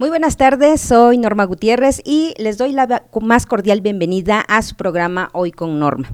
Muy 0.00 0.08
buenas 0.08 0.38
tardes, 0.38 0.80
soy 0.80 1.18
Norma 1.18 1.44
Gutiérrez 1.44 2.00
y 2.06 2.32
les 2.38 2.56
doy 2.56 2.72
la 2.72 3.04
más 3.20 3.44
cordial 3.44 3.82
bienvenida 3.82 4.40
a 4.40 4.62
su 4.62 4.74
programa 4.74 5.28
Hoy 5.34 5.52
con 5.52 5.78
Norma. 5.78 6.08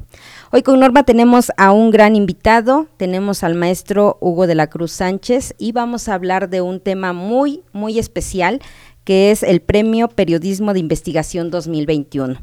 Hoy 0.50 0.64
con 0.64 0.80
Norma 0.80 1.04
tenemos 1.04 1.52
a 1.56 1.70
un 1.70 1.92
gran 1.92 2.16
invitado, 2.16 2.88
tenemos 2.96 3.44
al 3.44 3.54
maestro 3.54 4.18
Hugo 4.20 4.48
de 4.48 4.56
la 4.56 4.66
Cruz 4.66 4.90
Sánchez 4.90 5.54
y 5.56 5.70
vamos 5.70 6.08
a 6.08 6.14
hablar 6.14 6.50
de 6.50 6.62
un 6.62 6.80
tema 6.80 7.12
muy, 7.12 7.62
muy 7.72 8.00
especial 8.00 8.60
que 9.04 9.30
es 9.30 9.44
el 9.44 9.60
Premio 9.60 10.08
Periodismo 10.08 10.72
de 10.72 10.80
Investigación 10.80 11.52
2021. 11.52 12.40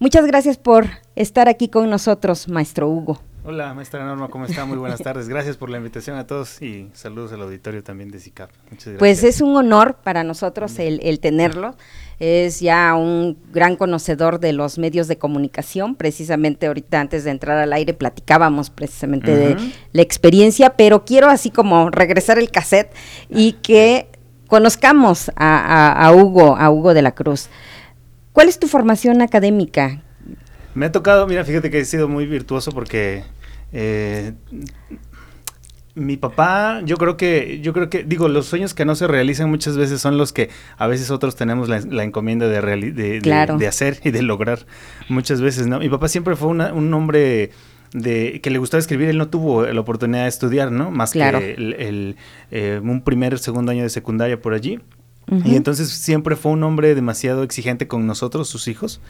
Muchas 0.00 0.26
gracias 0.26 0.58
por 0.58 0.86
estar 1.14 1.48
aquí 1.48 1.68
con 1.68 1.88
nosotros, 1.88 2.48
maestro 2.48 2.88
Hugo. 2.88 3.20
Hola, 3.46 3.74
maestra 3.74 4.02
Norma, 4.02 4.28
¿cómo 4.28 4.46
está? 4.46 4.64
Muy 4.64 4.78
buenas 4.78 5.02
tardes. 5.02 5.28
Gracias 5.28 5.58
por 5.58 5.68
la 5.68 5.76
invitación 5.76 6.16
a 6.16 6.26
todos 6.26 6.62
y 6.62 6.88
saludos 6.94 7.30
al 7.34 7.42
auditorio 7.42 7.84
también 7.84 8.10
de 8.10 8.18
SICAP. 8.18 8.48
Muchas 8.70 8.94
gracias. 8.94 8.98
Pues 8.98 9.22
es 9.22 9.42
un 9.42 9.54
honor 9.54 9.98
para 10.02 10.24
nosotros 10.24 10.78
el, 10.78 11.20
tenerlo. 11.20 11.76
Es 12.18 12.60
ya 12.60 12.94
un 12.94 13.36
gran 13.52 13.76
conocedor 13.76 14.40
de 14.40 14.54
los 14.54 14.78
medios 14.78 15.08
de 15.08 15.18
comunicación. 15.18 15.94
Precisamente 15.94 16.68
ahorita 16.68 16.98
antes 16.98 17.24
de 17.24 17.32
entrar 17.32 17.58
al 17.58 17.74
aire 17.74 17.92
platicábamos 17.92 18.70
precisamente 18.70 19.36
de 19.36 19.58
la 19.92 20.00
experiencia, 20.00 20.70
pero 20.70 21.04
quiero 21.04 21.28
así 21.28 21.50
como 21.50 21.90
regresar 21.90 22.38
el 22.38 22.50
cassette 22.50 22.94
y 23.28 23.52
que 23.60 24.08
conozcamos 24.48 25.30
a 25.36 26.10
Hugo, 26.16 26.56
a 26.56 26.70
Hugo 26.70 26.94
de 26.94 27.02
la 27.02 27.12
Cruz. 27.12 27.50
¿Cuál 28.32 28.48
es 28.48 28.58
tu 28.58 28.68
formación 28.68 29.20
académica? 29.20 30.00
Me 30.74 30.86
ha 30.86 30.92
tocado, 30.92 31.26
mira, 31.26 31.44
fíjate 31.44 31.70
que 31.70 31.80
he 31.80 31.84
sido 31.84 32.08
muy 32.08 32.26
virtuoso 32.26 32.72
porque 32.72 33.22
eh, 33.72 34.32
mi 35.94 36.16
papá, 36.16 36.80
yo 36.84 36.96
creo 36.96 37.16
que, 37.16 37.60
yo 37.62 37.72
creo 37.72 37.88
que, 37.88 38.02
digo, 38.02 38.28
los 38.28 38.46
sueños 38.46 38.74
que 38.74 38.84
no 38.84 38.96
se 38.96 39.06
realizan 39.06 39.48
muchas 39.48 39.76
veces 39.76 40.00
son 40.00 40.18
los 40.18 40.32
que 40.32 40.50
a 40.76 40.88
veces 40.88 41.10
otros 41.10 41.36
tenemos 41.36 41.68
la, 41.68 42.02
encomienda 42.02 42.48
de, 42.48 42.60
de, 42.92 43.66
hacer 43.68 44.00
y 44.02 44.10
de 44.10 44.22
lograr 44.22 44.66
muchas 45.08 45.40
veces, 45.40 45.68
¿no? 45.68 45.78
Mi 45.78 45.88
papá 45.88 46.08
siempre 46.08 46.34
fue 46.34 46.48
un 46.48 46.94
hombre 46.94 47.50
de 47.92 48.40
que 48.42 48.50
le 48.50 48.58
gustaba 48.58 48.80
escribir, 48.80 49.08
él 49.08 49.18
no 49.18 49.28
tuvo 49.28 49.64
la 49.64 49.80
oportunidad 49.80 50.24
de 50.24 50.28
estudiar, 50.28 50.72
¿no? 50.72 50.90
Más 50.90 51.12
que 51.12 51.54
el, 51.56 52.16
eh, 52.50 52.80
un 52.82 53.02
primer, 53.02 53.38
segundo 53.38 53.70
año 53.70 53.84
de 53.84 53.90
secundaria 53.90 54.40
por 54.42 54.52
allí. 54.54 54.80
Y 55.44 55.56
entonces 55.56 55.88
siempre 55.88 56.36
fue 56.36 56.52
un 56.52 56.62
hombre 56.64 56.94
demasiado 56.94 57.44
exigente 57.44 57.88
con 57.88 58.06
nosotros, 58.06 58.46
sus 58.46 58.68
hijos 58.68 59.00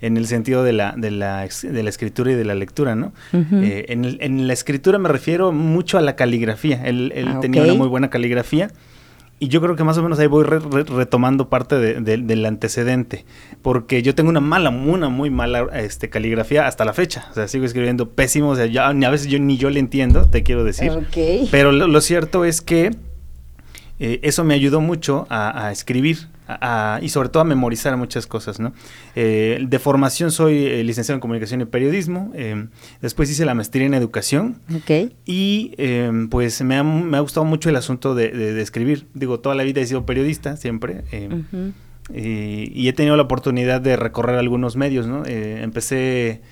en 0.00 0.16
el 0.16 0.26
sentido 0.26 0.64
de 0.64 0.72
la, 0.72 0.94
de 0.96 1.10
la, 1.10 1.46
de 1.46 1.82
la 1.82 1.90
escritura 1.90 2.32
y 2.32 2.34
de 2.34 2.44
la 2.44 2.54
lectura, 2.54 2.94
¿no? 2.94 3.12
Eh, 3.32 3.86
en, 3.88 4.46
la 4.46 4.52
escritura 4.52 4.98
me 4.98 5.08
refiero 5.08 5.52
mucho 5.52 5.98
a 5.98 6.00
la 6.00 6.16
caligrafía. 6.16 6.82
Él, 6.84 7.12
él 7.14 7.28
ah, 7.28 7.40
tenía 7.40 7.62
una 7.62 7.74
muy 7.74 7.88
buena 7.88 8.08
caligrafía. 8.10 8.70
Y 9.42 9.48
yo 9.48 9.62
creo 9.62 9.74
que 9.74 9.84
más 9.84 9.96
o 9.96 10.02
menos 10.02 10.18
ahí 10.18 10.26
voy 10.26 10.44
retomando 10.44 11.48
parte 11.48 11.78
del 11.78 12.44
antecedente, 12.44 13.24
porque 13.62 14.02
yo 14.02 14.14
tengo 14.14 14.28
una 14.28 14.40
mala, 14.40 14.68
una 14.68 15.08
muy 15.08 15.30
mala 15.30 15.66
este, 15.72 16.10
caligrafía 16.10 16.66
hasta 16.66 16.84
la 16.84 16.92
fecha. 16.92 17.26
O 17.30 17.34
sea, 17.34 17.48
sigo 17.48 17.64
escribiendo 17.64 18.10
pésimo, 18.10 18.50
o 18.50 18.56
sea, 18.56 18.66
ya, 18.66 18.88
a 18.88 19.10
veces 19.10 19.28
yo 19.28 19.38
ni 19.38 19.56
yo 19.56 19.70
le 19.70 19.80
entiendo, 19.80 20.26
te 20.26 20.42
quiero 20.42 20.62
decir. 20.62 20.92
Pero 21.50 21.72
lo, 21.72 22.00
cierto 22.02 22.44
es 22.44 22.60
que 22.60 22.90
eh, 23.98 24.20
eso 24.22 24.44
me 24.44 24.52
ayudó 24.52 24.82
mucho 24.82 25.26
a 25.30 25.72
escribir 25.72 26.28
y 27.02 27.08
sobre 27.08 27.28
todo 27.28 27.42
a 27.42 27.44
memorizar 27.44 27.96
muchas 27.96 28.26
cosas, 28.26 28.60
¿no? 28.60 28.72
Eh, 29.14 29.64
de 29.66 29.78
formación 29.78 30.30
soy 30.30 30.66
eh, 30.66 30.84
licenciado 30.84 31.16
en 31.16 31.20
comunicación 31.20 31.60
y 31.60 31.64
periodismo, 31.64 32.30
eh, 32.34 32.66
después 33.00 33.30
hice 33.30 33.44
la 33.44 33.54
maestría 33.54 33.86
en 33.86 33.94
educación 33.94 34.60
okay. 34.74 35.14
y 35.24 35.74
pues 36.30 36.62
me 36.62 36.76
ha, 36.76 36.82
me 36.82 37.16
ha, 37.16 37.20
gustado 37.20 37.44
mucho 37.44 37.68
el 37.68 37.76
asunto 37.76 38.14
de, 38.14 38.30
de, 38.30 38.60
escribir, 38.60 39.06
digo, 39.14 39.40
toda 39.40 39.54
la 39.54 39.62
vida 39.62 39.80
he 39.80 39.86
sido 39.86 40.06
periodista 40.06 40.56
siempre. 40.56 41.02
y, 42.14 42.88
he 42.88 42.92
tenido 42.92 43.16
la 43.16 43.22
oportunidad 43.22 43.80
de 43.80 43.96
recorrer 43.96 44.36
algunos 44.36 44.76
medios, 44.76 45.06
¿no? 45.06 45.22
empecé 45.26 46.42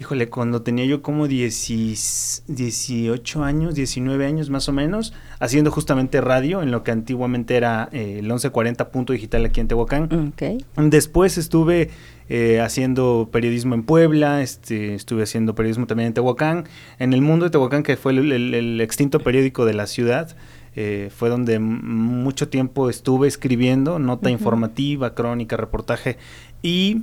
híjole, 0.00 0.28
cuando 0.30 0.62
tenía 0.62 0.86
yo 0.86 1.02
como 1.02 1.28
18 1.28 3.44
años, 3.44 3.74
19 3.74 4.26
años 4.26 4.48
más 4.48 4.66
o 4.68 4.72
menos, 4.72 5.12
haciendo 5.38 5.70
justamente 5.70 6.22
radio 6.22 6.62
en 6.62 6.70
lo 6.70 6.82
que 6.82 6.90
antiguamente 6.90 7.54
era 7.54 7.90
eh, 7.92 8.16
el 8.18 8.24
1140 8.24 8.90
punto 8.90 9.12
digital 9.12 9.44
aquí 9.44 9.60
en 9.60 9.68
Tehuacán. 9.68 10.32
Después 10.76 11.36
estuve 11.36 11.90
eh, 12.30 12.60
haciendo 12.60 13.28
periodismo 13.30 13.74
en 13.74 13.82
Puebla, 13.82 14.40
este, 14.40 14.94
estuve 14.94 15.24
haciendo 15.24 15.54
periodismo 15.54 15.86
también 15.86 16.06
en 16.06 16.14
Tehuacán. 16.14 16.64
En 16.98 17.12
el 17.12 17.20
mundo 17.20 17.44
de 17.44 17.50
Tehuacán, 17.50 17.82
que 17.82 17.98
fue 17.98 18.12
el, 18.12 18.80
extinto 18.80 19.20
periódico 19.20 19.66
de 19.66 19.74
la 19.74 19.86
ciudad, 19.86 20.34
eh, 20.76 21.10
fue 21.14 21.28
donde 21.28 21.58
mucho 21.58 22.48
tiempo 22.48 22.88
estuve 22.88 23.28
escribiendo 23.28 23.98
nota 23.98 24.30
informativa, 24.30 25.14
crónica, 25.14 25.58
reportaje 25.58 26.16
y 26.62 27.02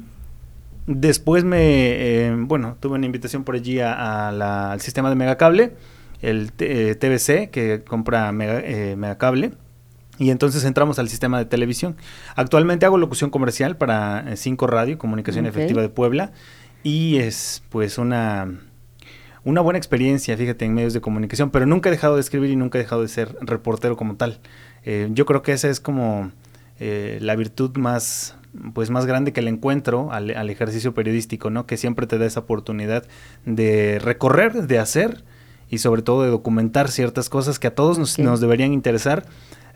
Después 0.87 1.43
me, 1.43 1.59
eh, 1.59 2.33
bueno, 2.33 2.77
tuve 2.79 2.95
una 2.95 3.05
invitación 3.05 3.43
por 3.43 3.55
allí 3.55 3.81
al 3.81 4.79
sistema 4.79 5.09
de 5.09 5.15
Megacable, 5.15 5.73
el 6.21 6.53
TBC, 6.53 7.29
eh, 7.29 7.49
que 7.51 7.83
compra 7.83 8.31
Mega, 8.31 8.61
eh, 8.63 8.95
Megacable. 8.95 9.51
Y 10.17 10.29
entonces 10.31 10.63
entramos 10.63 10.97
al 10.97 11.09
sistema 11.09 11.39
de 11.39 11.45
televisión. 11.45 11.97
Actualmente 12.37 12.85
hago 12.85 12.97
locución 12.97 13.29
comercial 13.29 13.75
para 13.75 14.37
Cinco 14.37 14.65
Radio, 14.65 14.97
Comunicación 14.97 15.45
Efectiva 15.45 15.81
de 15.81 15.89
Puebla. 15.89 16.31
Y 16.83 17.17
es 17.17 17.63
pues 17.69 17.97
una, 17.97 18.57
una 19.43 19.59
buena 19.59 19.77
experiencia, 19.77 20.37
fíjate, 20.37 20.63
en 20.63 20.73
medios 20.73 20.93
de 20.93 21.01
comunicación. 21.01 21.51
Pero 21.51 21.65
nunca 21.65 21.89
he 21.89 21.91
dejado 21.91 22.15
de 22.15 22.21
escribir 22.21 22.49
y 22.49 22.55
nunca 22.55 22.79
he 22.79 22.81
dejado 22.81 23.01
de 23.01 23.09
ser 23.09 23.35
reportero 23.41 23.97
como 23.97 24.15
tal. 24.15 24.39
yo 25.11 25.25
creo 25.25 25.41
que 25.41 25.51
esa 25.51 25.67
es 25.67 25.81
como 25.81 26.31
la 26.79 27.35
virtud 27.35 27.75
más, 27.77 28.37
pues 28.73 28.89
más 28.89 29.05
grande 29.05 29.33
que 29.33 29.39
el 29.39 29.47
encuentro 29.47 30.11
al, 30.11 30.49
ejercicio 30.49 30.93
periodístico, 30.93 31.49
¿no? 31.49 31.65
Que 31.65 31.77
siempre 31.77 32.07
te 32.07 32.17
da 32.17 32.25
esa 32.25 32.41
oportunidad 32.41 33.05
de 33.45 33.99
recorrer, 33.99 34.67
de 34.67 34.79
hacer 34.79 35.23
y 35.69 35.79
sobre 35.79 36.01
todo 36.01 36.23
de 36.23 36.29
documentar 36.29 36.89
ciertas 36.89 37.29
cosas 37.29 37.59
que 37.59 37.67
a 37.67 37.75
todos 37.75 37.97
nos, 38.17 38.39
deberían 38.39 38.73
interesar, 38.73 39.25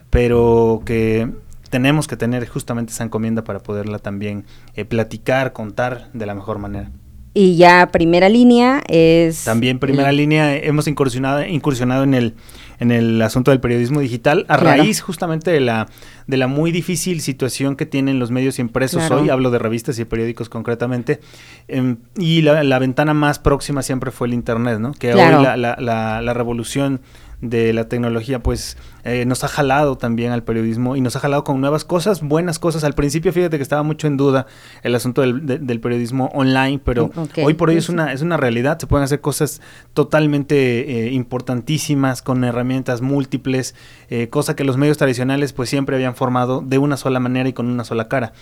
pero 0.10 0.82
que 0.86 1.30
tenemos 1.70 2.08
que 2.08 2.18
tener 2.18 2.48
justamente 2.48 2.92
esa 2.92 3.04
encomienda 3.04 3.44
para 3.44 3.60
poderla 3.60 4.00
también 4.00 4.46
eh, 4.76 4.86
platicar, 4.86 5.54
contar 5.54 6.10
de 6.14 6.26
la 6.26 6.36
mejor 6.36 6.60
manera. 6.60 6.92
Y 7.34 7.56
ya 7.56 7.90
primera 7.92 8.30
línea 8.30 8.82
es... 8.88 9.46
También 9.46 9.80
primera 9.80 10.12
línea 10.12 10.56
hemos 10.56 10.88
incursionado, 10.88 11.46
incursionado 11.46 12.04
en 12.04 12.14
el 12.14 12.36
en 12.82 12.90
el 12.90 13.22
asunto 13.22 13.52
del 13.52 13.60
periodismo 13.60 14.00
digital, 14.00 14.44
a 14.50 14.58
raíz 14.58 15.02
justamente 15.02 15.52
de 15.52 15.60
la, 15.60 15.88
de 16.26 16.38
la 16.38 16.48
muy 16.48 16.72
difícil 16.72 17.22
situación 17.22 17.76
que 17.76 17.86
tienen 17.86 18.18
los 18.18 18.32
medios 18.32 18.58
impresos 18.58 19.12
hoy, 19.12 19.30
hablo 19.30 19.52
de 19.52 19.60
revistas 19.60 20.00
y 20.00 20.06
periódicos 20.06 20.50
concretamente, 20.50 21.20
em, 21.68 21.98
y 22.18 22.42
la, 22.42 22.64
la, 22.64 22.80
ventana 22.80 23.14
más 23.14 23.38
próxima 23.38 23.84
siempre 23.84 24.10
fue 24.10 24.30
el 24.30 24.34
Internet, 24.34 24.80
¿no? 24.80 24.94
Que 24.94 25.14
hoy 25.14 25.20
la, 25.20 25.56
la, 25.56 26.22
la 26.24 26.34
revolución 26.34 27.02
de 27.42 27.74
la 27.74 27.90
tecnología, 27.90 28.40
pues 28.40 28.78
eh, 29.04 29.26
nos 29.26 29.44
ha 29.44 29.48
jalado 29.48 29.98
también 29.98 30.32
al 30.32 30.44
periodismo 30.44 30.96
y 30.96 31.02
nos 31.02 31.16
ha 31.16 31.20
jalado 31.20 31.44
con 31.44 31.60
nuevas 31.60 31.84
cosas, 31.84 32.22
buenas 32.22 32.60
cosas. 32.60 32.84
Al 32.84 32.94
principio, 32.94 33.34
fíjate 33.34 33.58
que 33.58 33.64
estaba 33.64 33.84
mucho 33.84 34.08
en 34.08 34.16
duda 34.16 34.46
el 34.84 34.94
asunto 34.96 35.22
del, 35.22 35.80
periodismo 35.82 36.30
online, 36.34 36.80
pero 36.84 37.10
hoy 37.44 37.56
por 37.56 37.70
hoy 37.70 37.78
es 37.78 37.90
una, 37.90 38.14
es 38.14 38.22
una 38.22 38.38
realidad. 38.38 38.78
Se 38.80 38.88
pueden 38.88 39.04
hacer 39.04 39.22
cosas 39.22 39.62
totalmente 39.94 41.08
eh, 41.08 41.12
importantísimas 41.12 42.22
con 42.22 42.44
herramientas 42.44 43.02
múltiples, 43.02 43.76
eh, 44.10 44.30
cosa 44.30 44.56
que 44.56 44.64
los 44.64 44.78
medios 44.78 44.98
tradicionales 44.98 45.54
pues 45.54 45.70
siempre 45.70 45.96
habían 45.96 46.16
formado 46.16 46.62
de 46.62 46.78
una 46.78 46.98
sola 46.98 47.20
manera 47.20 47.50
y 47.50 47.54
con 47.54 47.68
una 47.68 47.84
sola 47.84 48.08
cara 48.08 48.34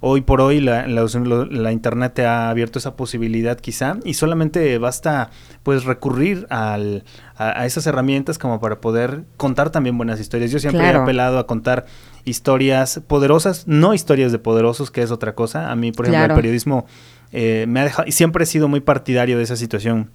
hoy 0.00 0.20
por 0.20 0.40
hoy 0.40 0.60
la, 0.60 0.86
la, 0.86 1.72
internet 1.72 2.12
te 2.14 2.26
ha 2.26 2.50
abierto 2.50 2.78
esa 2.78 2.96
posibilidad 2.96 3.58
quizá 3.58 3.98
y 4.04 4.14
solamente 4.14 4.78
basta 4.78 5.30
pues 5.62 5.84
recurrir 5.84 6.46
al, 6.50 7.04
a, 7.36 7.66
esas 7.66 7.86
herramientas 7.86 8.38
como 8.38 8.60
para 8.60 8.80
poder 8.80 9.24
contar 9.36 9.70
también 9.70 9.96
buenas 9.96 10.20
historias. 10.20 10.50
Yo 10.50 10.58
siempre 10.58 10.84
he 10.86 10.94
apelado 10.94 11.38
a 11.38 11.46
contar 11.46 11.86
historias 12.24 13.00
poderosas, 13.06 13.66
no 13.66 13.94
historias 13.94 14.32
de 14.32 14.38
poderosos, 14.38 14.90
que 14.90 15.02
es 15.02 15.10
otra 15.10 15.34
cosa. 15.34 15.70
A 15.70 15.76
mí, 15.76 15.92
por 15.92 16.06
ejemplo, 16.06 16.26
el 16.26 16.34
periodismo 16.34 16.86
eh, 17.32 17.66
me 17.68 17.80
ha 17.80 17.84
dejado, 17.84 18.08
y 18.08 18.12
siempre 18.12 18.44
he 18.44 18.46
sido 18.46 18.68
muy 18.68 18.80
partidario 18.80 19.36
de 19.36 19.44
esa 19.44 19.56
situación 19.56 20.10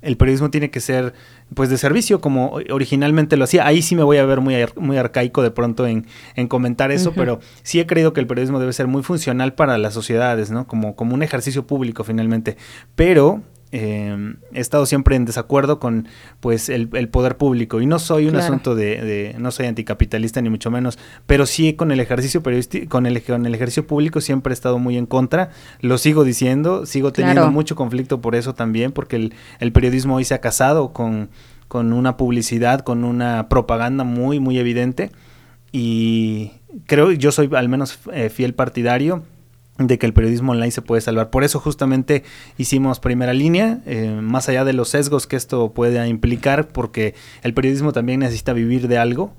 el 0.00 0.16
periodismo 0.16 0.50
tiene 0.50 0.70
que 0.70 0.80
ser 0.80 1.12
pues 1.54 1.70
de 1.70 1.78
servicio 1.78 2.20
como 2.20 2.58
originalmente 2.70 3.36
lo 3.36 3.44
hacía. 3.44 3.66
Ahí 3.66 3.82
sí 3.82 3.96
me 3.96 4.02
voy 4.02 4.18
a 4.18 4.24
ver 4.24 4.40
muy, 4.40 4.54
muy 4.76 4.96
arcaico 4.96 5.42
de 5.42 5.50
pronto 5.50 5.86
en, 5.86 6.06
comentar 6.48 6.90
eso, 6.90 7.12
pero 7.14 7.40
sí 7.62 7.80
he 7.80 7.86
creído 7.86 8.12
que 8.12 8.20
el 8.20 8.26
periodismo 8.26 8.60
debe 8.60 8.72
ser 8.72 8.86
muy 8.86 9.02
funcional 9.02 9.54
para 9.54 9.78
las 9.78 9.94
sociedades, 9.94 10.50
¿no? 10.50 10.66
Como, 10.66 10.94
como 10.94 11.14
un 11.14 11.22
ejercicio 11.22 11.66
público 11.66 12.04
finalmente. 12.04 12.56
Pero 12.94 13.42
eh, 13.70 14.34
he 14.52 14.60
estado 14.60 14.86
siempre 14.86 15.16
en 15.16 15.24
desacuerdo 15.24 15.78
con 15.78 16.08
pues 16.40 16.68
el, 16.68 16.88
poder 17.08 17.36
público. 17.36 17.80
Y 17.80 17.86
no 17.86 17.98
soy 17.98 18.26
un 18.26 18.36
asunto 18.36 18.74
de, 18.74 19.34
no 19.38 19.50
soy 19.50 19.66
anticapitalista 19.66 20.40
ni 20.40 20.50
mucho 20.50 20.70
menos 20.70 20.98
pero 21.26 21.46
sí 21.46 21.74
con 21.74 21.90
el 21.90 22.00
ejercicio 22.00 22.42
periodístico 22.42 22.88
con 22.88 23.06
el, 23.06 23.22
con 23.22 23.46
el 23.46 23.54
ejercicio 23.54 23.86
público 23.86 24.20
siempre 24.20 24.52
he 24.52 24.54
estado 24.54 24.78
muy 24.78 24.96
en 24.96 25.06
contra. 25.06 25.50
Lo 25.80 25.98
sigo 25.98 26.24
diciendo 26.24 26.86
sigo 26.86 27.12
teniendo 27.12 27.50
mucho 27.50 27.76
conflicto 27.76 28.20
por 28.20 28.34
eso 28.34 28.54
también 28.54 28.92
porque 28.92 29.16
el, 29.16 29.34
el 29.60 29.72
periodismo 29.72 30.16
hoy 30.16 30.24
se 30.24 30.34
ha 30.34 30.40
casado 30.40 30.92
con 30.92 31.28
con 31.68 31.92
una 31.92 32.16
publicidad 32.16 32.80
con 32.80 33.04
una 33.04 33.48
propaganda 33.48 34.04
muy 34.04 34.40
muy 34.40 34.58
evidente. 34.58 35.10
Y 35.70 36.52
creo, 36.86 37.12
yo 37.12 37.30
soy 37.30 37.50
al 37.54 37.68
menos 37.68 37.98
eh, 38.12 38.30
fiel 38.30 38.54
partidario 38.54 39.22
de 39.78 39.98
que 39.98 40.06
el 40.06 40.12
periodismo 40.12 40.52
online 40.52 40.72
se 40.72 40.82
puede 40.82 41.00
salvar. 41.00 41.30
Por 41.30 41.44
eso 41.44 41.60
justamente 41.60 42.24
hicimos 42.56 43.00
primera 43.00 43.32
línea, 43.32 43.80
eh, 43.86 44.18
más 44.20 44.48
allá 44.48 44.64
de 44.64 44.72
los 44.72 44.90
sesgos 44.90 45.26
que 45.26 45.36
esto 45.36 45.72
pueda 45.72 46.06
implicar, 46.08 46.68
porque 46.68 47.14
el 47.42 47.54
periodismo 47.54 47.92
también 47.92 48.20
necesita 48.20 48.52
vivir 48.52 48.88
de 48.88 48.98
algo. 48.98 49.32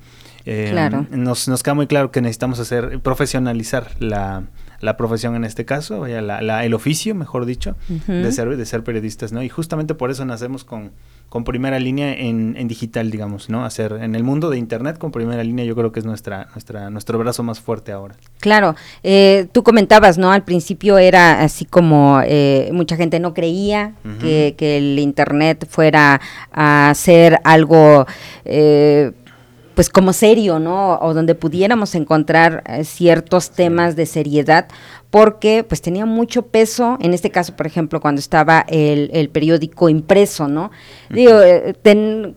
Eh, 0.45 0.69
claro. 0.71 1.05
nos, 1.11 1.47
nos 1.49 1.61
queda 1.61 1.73
muy 1.73 1.85
claro 1.85 2.11
que 2.11 2.21
necesitamos 2.21 2.59
hacer, 2.59 3.01
profesionalizar 3.01 3.91
la, 3.99 4.43
la 4.79 4.95
profesión 4.97 5.35
en 5.35 5.43
este 5.43 5.65
caso, 5.65 6.07
la, 6.07 6.65
el 6.65 6.73
oficio, 6.73 7.13
mejor 7.13 7.45
dicho, 7.45 7.75
de, 8.07 8.31
ser, 8.31 8.55
de 8.55 8.65
ser 8.65 8.83
periodistas, 8.83 9.31
¿no? 9.31 9.43
Y 9.43 9.49
justamente 9.49 9.93
por 9.93 10.09
eso 10.09 10.23
nacemos 10.25 10.63
con, 10.63 10.91
con 11.29 11.43
primera 11.43 11.79
línea 11.79 12.11
en, 12.11 12.55
en, 12.57 12.67
digital, 12.67 13.11
digamos, 13.11 13.49
¿no? 13.49 13.63
Hacer 13.63 13.93
en 14.01 14.15
el 14.15 14.23
mundo 14.23 14.49
de 14.49 14.57
Internet 14.57 14.97
con 14.97 15.11
primera 15.11 15.43
línea 15.43 15.63
yo 15.63 15.75
creo 15.75 15.91
que 15.91 15.99
es 15.99 16.05
nuestra, 16.05 16.47
nuestra, 16.53 16.89
nuestro 16.89 17.19
brazo 17.19 17.43
más 17.43 17.59
fuerte 17.59 17.91
ahora. 17.91 18.15
Claro, 18.39 18.75
eh, 19.03 19.47
tú 19.51 19.61
comentabas, 19.61 20.17
¿no? 20.17 20.31
Al 20.31 20.43
principio 20.43 20.97
era 20.97 21.41
así 21.41 21.65
como 21.65 22.19
eh, 22.25 22.69
mucha 22.73 22.95
gente 22.95 23.19
no 23.19 23.33
creía 23.33 23.93
que, 24.19 24.55
que, 24.57 24.77
el 24.77 24.97
Internet 24.97 25.67
fuera 25.69 26.19
a 26.51 26.91
ser 26.95 27.39
algo... 27.43 28.07
Eh, 28.45 29.11
pues 29.79 29.89
como 29.89 30.11
serio, 30.11 30.59
¿no? 30.59 30.99
O 30.99 31.13
donde 31.13 31.35
pudiéramos 31.35 31.95
encontrar 31.95 32.63
eh, 32.65 32.83
ciertos 32.83 33.51
temas 33.51 33.95
de 33.95 34.05
seriedad, 34.05 34.67
porque 35.11 35.63
pues 35.67 35.81
tenía 35.81 36.05
mucho 36.05 36.43
peso, 36.43 36.97
en 37.01 37.15
este 37.15 37.31
caso, 37.31 37.55
por 37.55 37.65
ejemplo, 37.65 37.99
cuando 37.99 38.19
estaba 38.19 38.63
el, 38.67 39.29
periódico 39.29 39.89
impreso, 39.89 40.47
¿no? 40.47 40.69
Digo, 41.09 41.41
eh, 41.41 41.75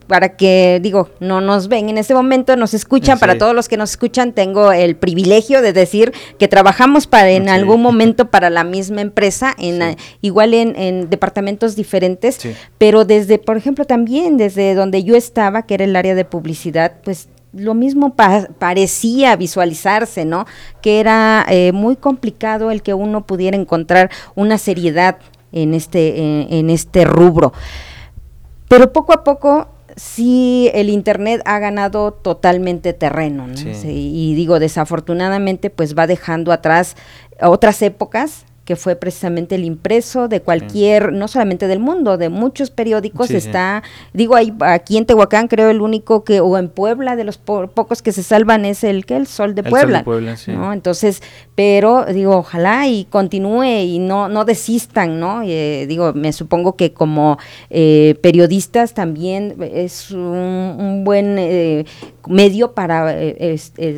para 0.07 0.35
que, 0.35 0.79
digo, 0.81 1.09
no 1.19 1.39
nos 1.39 1.67
ven 1.67 1.89
en 1.89 1.99
este 1.99 2.15
momento, 2.15 2.55
nos 2.55 2.73
escuchan, 2.73 3.19
para 3.19 3.37
todos 3.37 3.53
los 3.53 3.69
que 3.69 3.77
nos 3.77 3.91
escuchan, 3.91 4.33
tengo 4.33 4.71
el 4.71 4.95
privilegio 4.95 5.61
de 5.61 5.71
decir 5.71 6.13
que 6.39 6.47
trabajamos 6.47 7.05
para 7.05 7.29
en 7.29 7.47
algún 7.47 7.81
momento 7.83 8.31
para 8.31 8.49
la 8.49 8.63
misma 8.63 9.01
empresa, 9.01 9.53
en 9.59 9.95
igual 10.21 10.55
en, 10.55 10.75
en, 10.75 11.09
departamentos 11.11 11.75
diferentes, 11.75 12.39
pero 12.79 13.05
desde, 13.05 13.37
por 13.37 13.55
ejemplo, 13.55 13.85
también 13.85 14.37
desde 14.37 14.73
donde 14.73 15.03
yo 15.03 15.15
estaba, 15.15 15.67
que 15.67 15.75
era 15.75 15.83
el 15.83 15.95
área 15.95 16.15
de 16.15 16.25
publicidad, 16.25 16.93
pues 17.03 17.27
lo 17.53 17.73
mismo 17.73 18.15
parecía 18.15 19.35
visualizarse, 19.35 20.25
¿no? 20.25 20.45
Que 20.81 20.99
era 20.99 21.45
eh, 21.49 21.71
muy 21.71 21.95
complicado 21.95 22.71
el 22.71 22.81
que 22.81 22.93
uno 22.93 23.25
pudiera 23.25 23.55
encontrar 23.55 24.09
una 24.35 24.57
seriedad 24.57 25.17
en 25.51 25.73
este, 25.73 26.59
en 26.59 26.69
este 26.69 27.05
rubro. 27.05 27.53
Pero 28.67 28.91
poco 28.91 29.13
a 29.13 29.23
poco 29.23 29.67
sí 29.95 30.71
el 30.73 30.89
internet 30.89 31.41
ha 31.45 31.59
ganado 31.59 32.13
totalmente 32.13 32.93
terreno, 32.93 33.47
¿no? 33.47 33.53
y 33.83 34.33
digo, 34.33 34.59
desafortunadamente, 34.59 35.69
pues 35.69 35.95
va 35.95 36.07
dejando 36.07 36.51
atrás 36.51 36.95
otras 37.39 37.81
épocas 37.81 38.45
que 38.65 38.77
fue 38.77 38.95
precisamente 38.95 39.55
el 39.55 39.65
impreso 39.65 40.29
de 40.29 40.41
cualquier, 40.41 41.11
no 41.11 41.27
solamente 41.27 41.67
del 41.67 41.79
mundo, 41.79 42.17
de 42.17 42.29
muchos 42.29 42.71
periódicos 42.71 43.31
está, 43.31 43.83
digo, 44.13 44.35
hay, 44.35 44.53
aquí 44.61 44.97
en 44.97 45.05
Tehuacán 45.05 45.49
creo 45.49 45.69
el 45.69 45.81
único 45.81 46.23
que, 46.23 46.39
o 46.39 46.57
en 46.57 46.69
Puebla, 46.69 47.17
de 47.17 47.25
los 47.25 47.37
pocos 47.37 48.01
que 48.01 48.13
se 48.13 48.23
salvan 48.23 48.63
es 48.63 48.85
el 48.85 49.05
que 49.05 49.17
el 49.17 49.27
Sol 49.27 49.53
de 49.53 49.63
Puebla. 49.63 50.05
¿no? 50.47 50.71
Entonces, 50.71 51.21
pero 51.55 52.05
digo, 52.05 52.37
ojalá 52.37 52.87
y 52.87 53.03
continúe 53.05 53.83
y 53.83 53.99
no, 53.99 54.29
no 54.29 54.45
desistan, 54.45 55.19
¿no? 55.19 55.41
Eh, 55.43 55.85
digo, 55.87 56.13
me 56.13 56.31
supongo 56.31 56.77
que 56.77 56.93
como 56.93 57.37
eh, 57.69 58.15
periodistas 58.21 58.93
también 58.93 59.55
es 59.73 60.11
un, 60.11 61.03
buen 61.03 61.35
eh, 61.37 61.85
medio 62.27 62.71
para 62.71 63.13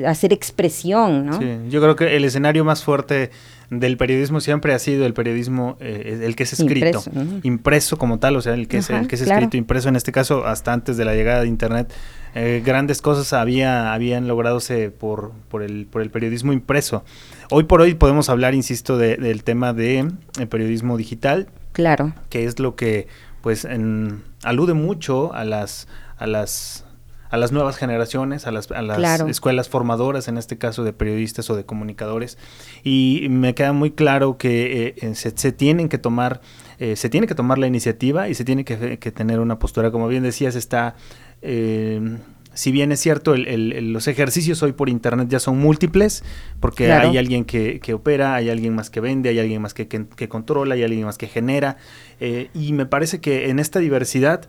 hacer 0.08 0.34
expresión, 0.34 1.28
¿no? 1.28 1.40
Sí, 1.40 1.46
yo 1.70 1.82
creo 1.82 1.96
que 1.96 2.16
el 2.16 2.26
escenario 2.26 2.66
más 2.66 2.84
fuerte 2.84 3.30
del 3.70 3.98
periodismo 3.98 4.42
siempre 4.42 4.74
ha 4.74 4.80
sido 4.80 5.06
el 5.06 5.14
periodismo, 5.14 5.78
eh, 5.80 6.22
el 6.24 6.36
que 6.36 6.44
es 6.44 6.54
escrito, 6.54 7.04
impreso, 7.44 7.98
como 7.98 8.20
tal, 8.20 8.36
o 8.36 8.42
sea, 8.42 8.54
el 8.54 8.68
que 8.68 8.78
es, 8.78 8.90
el 8.90 9.08
que 9.08 9.16
es 9.16 9.22
escrito, 9.22 9.58
impreso, 9.58 9.90
en 9.90 9.96
este 9.96 10.12
caso, 10.12 10.46
hasta 10.46 10.74
antes 10.74 10.98
de 10.98 11.06
la 11.06 11.14
llegada 11.14 11.42
de 11.42 11.48
Internet, 11.48 11.92
eh, 12.36 12.62
grandes 12.66 13.02
cosas 13.02 13.34
había, 13.34 13.94
habían 13.94 14.28
logradose 14.28 14.92
por, 14.92 15.32
por, 15.50 15.64
el, 15.64 15.88
por 15.88 16.02
el 16.02 16.10
periodismo 16.10 16.54
impreso. 16.54 17.04
Hoy 17.50 17.64
por 17.64 17.82
hoy 17.82 17.94
podemos 17.94 18.30
hablar, 18.30 18.54
insisto, 18.54 18.98
del 18.98 19.44
tema 19.44 19.74
de 19.74 20.12
eh, 20.40 20.46
periodismo 20.46 20.98
digital. 20.98 21.48
Claro. 21.72 22.14
Que 22.30 22.46
es 22.46 22.60
lo 22.60 22.76
que, 22.76 23.08
pues, 23.42 23.66
en, 23.66 24.24
alude 24.44 24.74
mucho 24.74 25.34
a 25.34 25.44
las, 25.44 25.88
a 26.18 26.28
las 26.28 26.85
a 27.30 27.38
las 27.38 27.52
nuevas 27.52 27.78
generaciones, 27.78 28.48
a 28.48 28.52
las, 28.52 28.72
a 28.72 28.82
las 28.82 29.22
escuelas 29.22 29.70
formadoras, 29.70 30.28
en 30.28 30.38
este 30.38 30.58
caso 30.58 30.84
de 30.84 30.94
periodistas 30.94 31.50
o 31.50 31.56
de 31.56 31.66
comunicadores. 31.66 32.38
Y 32.84 33.28
me 33.30 33.56
queda 33.56 33.74
muy 33.74 33.92
claro 33.92 34.38
que 34.38 34.88
eh, 34.88 34.96
eh, 35.02 35.16
se, 35.16 35.52
tienen 35.52 35.90
que 35.90 35.98
tomar, 35.98 36.42
eh, 36.80 36.96
se 36.96 37.10
tiene 37.10 37.28
que 37.28 37.36
tomar 37.36 37.58
la 37.58 37.68
iniciativa 37.68 38.30
y 38.30 38.36
se 38.36 38.46
tiene 38.46 38.64
que, 38.64 38.76
tener 39.12 39.40
una 39.40 39.60
postura. 39.60 39.92
Como 39.92 40.08
bien 40.08 40.24
decías, 40.24 40.56
está 40.56 40.96
si 41.42 42.72
bien 42.72 42.94
es 42.94 43.02
cierto, 43.02 43.36
los 43.36 44.08
ejercicios 44.08 44.64
hoy 44.64 44.72
por 44.72 44.88
internet 44.88 45.28
ya 45.30 45.40
son 45.40 45.60
múltiples, 45.60 46.24
porque 46.62 46.92
hay 46.92 47.18
alguien 47.18 47.44
que, 47.44 47.94
opera, 47.94 48.36
hay 48.36 48.50
alguien 48.50 48.74
más 48.74 48.90
que 48.90 49.02
vende, 49.02 49.30
hay 49.30 49.40
alguien 49.40 49.62
más 49.62 49.74
que, 49.74 49.88
que 49.88 50.30
controla, 50.30 50.76
hay 50.76 50.84
alguien 50.84 51.04
más 51.04 51.18
que 51.18 51.28
genera. 51.28 51.78
y 52.20 52.74
me 52.74 52.86
parece 52.86 53.20
que 53.20 53.50
en 53.50 53.60
esta 53.60 53.80
diversidad, 53.80 54.48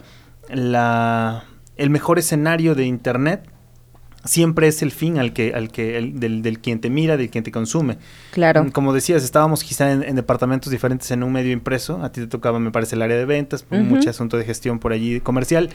la, 0.48 1.44
el 1.76 1.90
mejor 1.90 2.18
escenario 2.18 2.74
de 2.74 2.84
Internet 2.86 3.48
siempre 4.24 4.68
es 4.68 4.82
el 4.82 4.90
fin 4.90 5.18
al 5.18 5.32
que, 5.32 5.54
al 5.54 5.70
que, 5.70 6.12
del, 6.14 6.42
del, 6.42 6.58
quien 6.58 6.80
te 6.80 6.90
mira, 6.90 7.16
del 7.16 7.30
quien 7.30 7.44
te 7.44 7.52
consume. 7.52 7.98
Claro. 8.32 8.64
Mm, 8.64 8.70
como 8.70 8.92
decías, 8.92 9.22
estábamos 9.22 9.62
quizá 9.62 9.92
en, 9.92 10.16
departamentos 10.16 10.70
diferentes 10.70 11.10
en 11.10 11.22
un 11.22 11.32
medio 11.32 11.52
impreso. 11.52 12.02
A 12.02 12.10
ti 12.10 12.20
te 12.20 12.26
tocaba, 12.26 12.58
me 12.58 12.70
parece, 12.70 12.96
el 12.96 13.02
área 13.02 13.16
de 13.16 13.24
ventas, 13.24 13.64
mucho 13.70 14.10
asunto 14.10 14.36
de 14.36 14.44
gestión 14.44 14.78
por 14.78 14.92
allí 14.92 15.20
comercial 15.20 15.70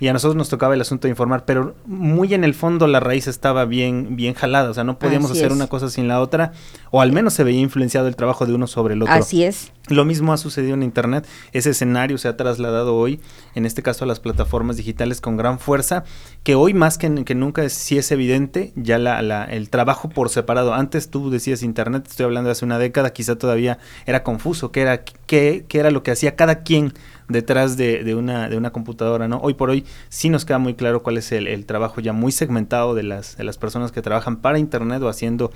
y 0.00 0.08
a 0.08 0.14
nosotros 0.14 0.34
nos 0.34 0.48
tocaba 0.48 0.74
el 0.74 0.80
asunto 0.80 1.06
de 1.06 1.10
informar, 1.10 1.44
pero 1.44 1.76
muy 1.84 2.32
en 2.32 2.42
el 2.42 2.54
fondo 2.54 2.86
la 2.86 3.00
raíz 3.00 3.26
estaba 3.26 3.66
bien, 3.66 4.16
bien 4.16 4.32
jalada, 4.32 4.70
o 4.70 4.74
sea, 4.74 4.82
no 4.82 4.98
podíamos 4.98 5.30
hacer 5.30 5.52
una 5.52 5.66
cosa 5.66 5.90
sin 5.90 6.08
la 6.08 6.22
otra, 6.22 6.52
o 6.90 7.02
al 7.02 7.12
menos 7.12 7.34
se 7.34 7.44
veía 7.44 7.60
influenciado 7.60 8.08
el 8.08 8.16
trabajo 8.16 8.46
de 8.46 8.54
uno 8.54 8.66
sobre 8.66 8.94
el 8.94 9.02
otro. 9.02 9.14
Así 9.14 9.44
es. 9.44 9.72
Lo 9.88 10.04
mismo 10.04 10.32
ha 10.32 10.36
sucedido 10.36 10.74
en 10.74 10.82
Internet, 10.82 11.26
ese 11.52 11.70
escenario 11.70 12.18
se 12.18 12.28
ha 12.28 12.36
trasladado 12.36 12.94
hoy, 12.94 13.18
en 13.54 13.66
este 13.66 13.82
caso 13.82 14.04
a 14.04 14.06
las 14.06 14.20
plataformas 14.20 14.76
digitales 14.76 15.20
con 15.20 15.36
gran 15.36 15.58
fuerza, 15.58 16.04
que 16.44 16.54
hoy 16.54 16.74
más 16.74 16.98
que, 16.98 17.08
nunca 17.08 17.64
es, 17.64 17.72
sí 17.72 17.98
es 17.98 18.12
evidente 18.12 18.72
ya 18.76 18.98
la, 18.98 19.20
la, 19.22 19.44
el 19.44 19.70
trabajo 19.70 20.08
por 20.08 20.28
separado. 20.28 20.74
Antes 20.74 21.10
tú 21.10 21.30
decías 21.30 21.62
Internet, 21.62 22.06
estoy 22.08 22.24
hablando 22.24 22.48
de 22.48 22.52
hace 22.52 22.64
una 22.64 22.78
década, 22.78 23.12
quizá 23.12 23.36
todavía 23.36 23.78
era 24.06 24.22
confuso, 24.22 24.70
qué 24.70 24.82
era, 24.82 25.02
era 25.28 25.90
lo 25.90 26.02
que 26.02 26.10
hacía 26.10 26.36
cada 26.36 26.62
quien 26.62 26.92
detrás 27.30 27.76
de, 27.76 28.14
una, 28.14 28.70
computadora, 28.72 29.28
¿no? 29.28 29.38
Hoy 29.38 29.54
por 29.54 29.70
hoy 29.70 29.84
sí 30.08 30.28
nos 30.28 30.44
queda 30.44 30.58
muy 30.58 30.74
claro 30.74 31.02
cuál 31.02 31.16
es 31.16 31.32
el, 31.32 31.64
trabajo 31.64 32.00
ya 32.00 32.12
muy 32.12 32.32
segmentado 32.32 32.94
de 32.94 33.02
las, 33.02 33.36
de 33.36 33.44
las 33.44 33.56
personas 33.56 33.92
que 33.92 34.02
trabajan 34.02 34.36
para 34.36 34.58
Internet 34.58 35.02
o 35.02 35.08
haciendo 35.08 35.52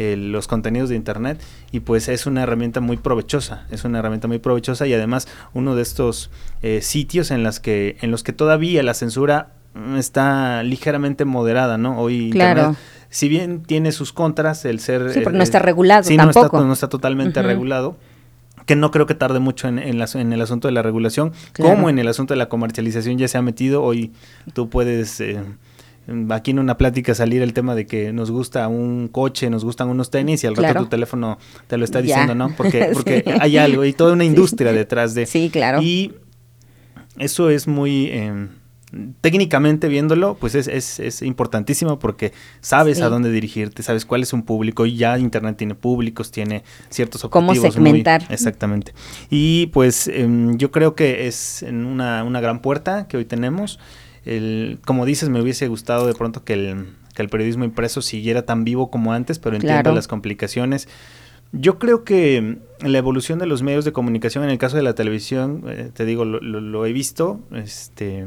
eh, 0.00 0.16
los 0.16 0.46
contenidos 0.46 0.88
de 0.90 0.94
Internet 0.94 1.42
y 1.72 1.80
pues 1.80 2.08
es 2.08 2.26
una 2.26 2.44
herramienta 2.44 2.80
muy 2.80 2.96
provechosa, 2.96 3.66
es 3.72 3.84
una 3.84 3.98
herramienta 3.98 4.28
muy 4.28 4.38
provechosa 4.38 4.86
y 4.86 4.94
además 4.94 5.26
uno 5.54 5.74
de 5.74 5.82
estos 5.82 6.30
eh, 6.62 6.82
sitios 6.82 7.32
en, 7.32 7.42
las 7.42 7.58
que, 7.58 7.96
en 8.00 8.12
los 8.12 8.22
que 8.22 8.32
todavía 8.32 8.84
la 8.84 8.94
censura 8.94 9.54
está 9.96 10.62
ligeramente 10.62 11.24
moderada, 11.24 11.78
¿no? 11.78 12.00
Hoy 12.00 12.26
Internet, 12.26 12.76
si 13.10 13.28
bien 13.28 13.64
tiene 13.64 13.90
sus 13.90 14.12
contras, 14.12 14.64
el 14.64 14.78
ser... 14.78 15.12
Sí, 15.12 15.18
pero 15.18 15.32
no 15.32 15.42
está 15.42 15.58
regulado 15.58 16.04
sí, 16.04 16.16
tampoco. 16.16 16.40
No 16.40 16.46
está, 16.46 16.66
no 16.68 16.72
está 16.74 16.88
totalmente 16.88 17.42
regulado 17.42 17.96
que 18.66 18.76
no 18.76 18.92
creo 18.92 19.06
que 19.06 19.14
tarde 19.14 19.40
mucho 19.40 19.66
en, 19.66 19.80
en, 19.80 20.32
el 20.32 20.42
asunto 20.42 20.68
de 20.68 20.72
la 20.72 20.82
regulación, 20.82 21.32
como 21.56 21.90
en 21.90 21.98
el 21.98 22.06
asunto 22.06 22.34
de 22.34 22.38
la 22.38 22.48
comercialización 22.48 23.18
ya 23.18 23.26
se 23.26 23.36
ha 23.36 23.42
metido. 23.42 23.82
Hoy 23.82 24.12
tú 24.52 24.68
puedes... 24.68 25.20
Eh, 25.20 25.42
aquí 26.30 26.50
en 26.50 26.58
una 26.58 26.76
plática 26.76 27.14
salir 27.14 27.42
el 27.42 27.52
tema 27.52 27.74
de 27.74 27.86
que 27.86 28.12
nos 28.12 28.30
gusta 28.30 28.68
un 28.68 29.08
coche, 29.08 29.50
nos 29.50 29.64
gustan 29.64 29.88
unos 29.88 30.10
tenis 30.10 30.44
y 30.44 30.46
al 30.46 30.56
rato 30.56 30.80
tu 30.80 30.86
teléfono 30.86 31.38
te 31.66 31.76
lo 31.76 31.84
está 31.84 32.00
diciendo, 32.00 32.34
¿no? 32.34 32.54
Porque, 32.56 32.90
porque 32.92 33.24
hay 33.40 33.58
algo 33.58 33.84
y 33.84 33.92
toda 33.92 34.12
una 34.12 34.24
industria 34.26 34.72
detrás 34.72 35.14
de... 35.14 35.26
Sí, 35.26 35.50
claro. 35.50 35.82
Y 35.82 36.12
eso 37.18 37.50
es 37.50 37.66
muy... 37.66 38.06
Eh, 38.06 38.48
técnicamente 39.20 39.88
viéndolo, 39.88 40.36
pues 40.36 40.54
es, 40.54 40.66
es, 40.66 40.98
es 40.98 41.22
importantísimo 41.22 41.98
porque 41.98 42.32
sabes 42.60 43.00
a 43.00 43.08
dónde 43.08 43.30
dirigirte, 43.30 43.82
sabes 43.82 44.06
cuál 44.06 44.22
es 44.22 44.32
un 44.32 44.42
público 44.42 44.86
y 44.86 44.96
ya 44.96 45.18
Internet 45.18 45.56
tiene 45.56 45.74
públicos, 45.74 46.30
tiene 46.30 46.62
ciertos 46.88 47.24
objetivos. 47.24 47.58
Cómo 47.58 47.70
segmentar. 47.70 48.24
exactamente. 48.30 48.94
Y 49.30 49.66
pues 49.66 50.08
em, 50.08 50.56
yo 50.56 50.70
creo 50.70 50.94
que 50.94 51.26
es 51.26 51.64
una, 51.68 52.24
una 52.24 52.40
gran 52.40 52.60
puerta 52.60 53.06
que 53.08 53.16
hoy 53.16 53.24
tenemos. 53.24 53.78
El, 54.36 54.78
como 54.84 55.06
dices, 55.06 55.28
me 55.28 55.40
hubiese 55.40 55.68
gustado 55.68 56.06
de 56.06 56.14
pronto 56.14 56.44
que 56.44 56.54
el, 56.54 56.86
que 57.14 57.22
el 57.22 57.28
periodismo 57.28 57.64
impreso 57.64 58.02
siguiera 58.02 58.42
tan 58.42 58.64
vivo 58.64 58.90
como 58.90 59.12
antes, 59.12 59.38
pero 59.38 59.56
entiendo 59.56 59.92
las 59.92 60.08
complicaciones. 60.08 60.88
Yo 61.52 61.78
creo 61.78 62.04
que 62.04 62.58
la 62.80 62.98
evolución 62.98 63.38
de 63.38 63.46
los 63.46 63.62
medios 63.62 63.84
de 63.84 63.92
comunicación, 63.92 64.44
en 64.44 64.50
el 64.50 64.58
caso 64.58 64.76
de 64.76 64.82
la 64.82 64.94
televisión, 64.94 65.64
eh, 65.66 65.90
te 65.92 66.04
digo, 66.04 66.24
lo, 66.24 66.40
lo, 66.40 66.86
he 66.86 66.92
visto, 66.92 67.40
este, 67.54 68.26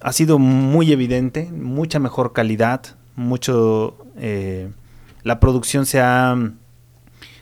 ha 0.00 0.12
sido 0.12 0.38
muy 0.38 0.92
evidente, 0.92 1.50
mucha 1.52 2.00
mejor 2.00 2.32
calidad, 2.32 2.82
mucho, 3.14 3.96
eh, 4.16 4.70
la 5.22 5.38
producción 5.38 5.86
se 5.86 6.00
ha 6.00 6.36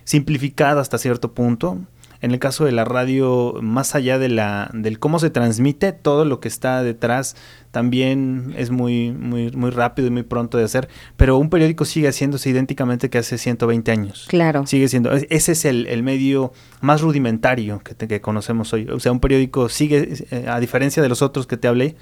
simplificado 0.04 0.80
hasta 0.80 0.98
cierto 0.98 1.32
punto. 1.32 1.78
En 2.22 2.30
el 2.30 2.38
caso 2.38 2.64
de 2.64 2.72
la 2.72 2.84
radio, 2.84 3.56
más 3.60 3.94
allá 3.96 4.18
de 4.18 4.28
la, 4.28 4.70
del 4.72 5.00
cómo 5.00 5.18
se 5.18 5.28
transmite, 5.28 5.92
todo 5.92 6.24
lo 6.24 6.38
que 6.38 6.46
está 6.46 6.82
detrás 6.82 7.34
también 7.72 8.54
es 8.56 8.70
muy, 8.70 9.10
muy, 9.10 9.50
muy 9.50 9.70
rápido 9.70 10.06
y 10.06 10.10
muy 10.12 10.22
pronto 10.22 10.56
de 10.56 10.64
hacer. 10.64 10.88
Pero 11.16 11.36
un 11.36 11.50
periódico 11.50 11.84
sigue 11.84 12.08
haciéndose 12.08 12.48
idénticamente 12.48 13.10
que 13.10 13.18
hace 13.18 13.38
120 13.38 13.90
años. 13.90 14.26
Claro. 14.28 14.66
Sigue 14.66 14.86
siendo, 14.88 15.10
ese 15.12 15.52
es 15.52 15.64
el, 15.64 16.02
medio 16.02 16.52
más 16.80 17.00
rudimentario 17.00 17.80
que, 17.80 17.94
que, 18.06 18.20
conocemos 18.20 18.72
hoy. 18.72 18.86
O 18.88 19.00
sea, 19.00 19.10
un 19.10 19.20
periódico 19.20 19.68
sigue, 19.68 20.08
eh, 20.30 20.46
a 20.48 20.60
diferencia 20.60 21.02
de 21.02 21.08
los 21.08 21.22
otros 21.22 21.46
que 21.46 21.56
te 21.56 21.66
hablé, 21.66 21.96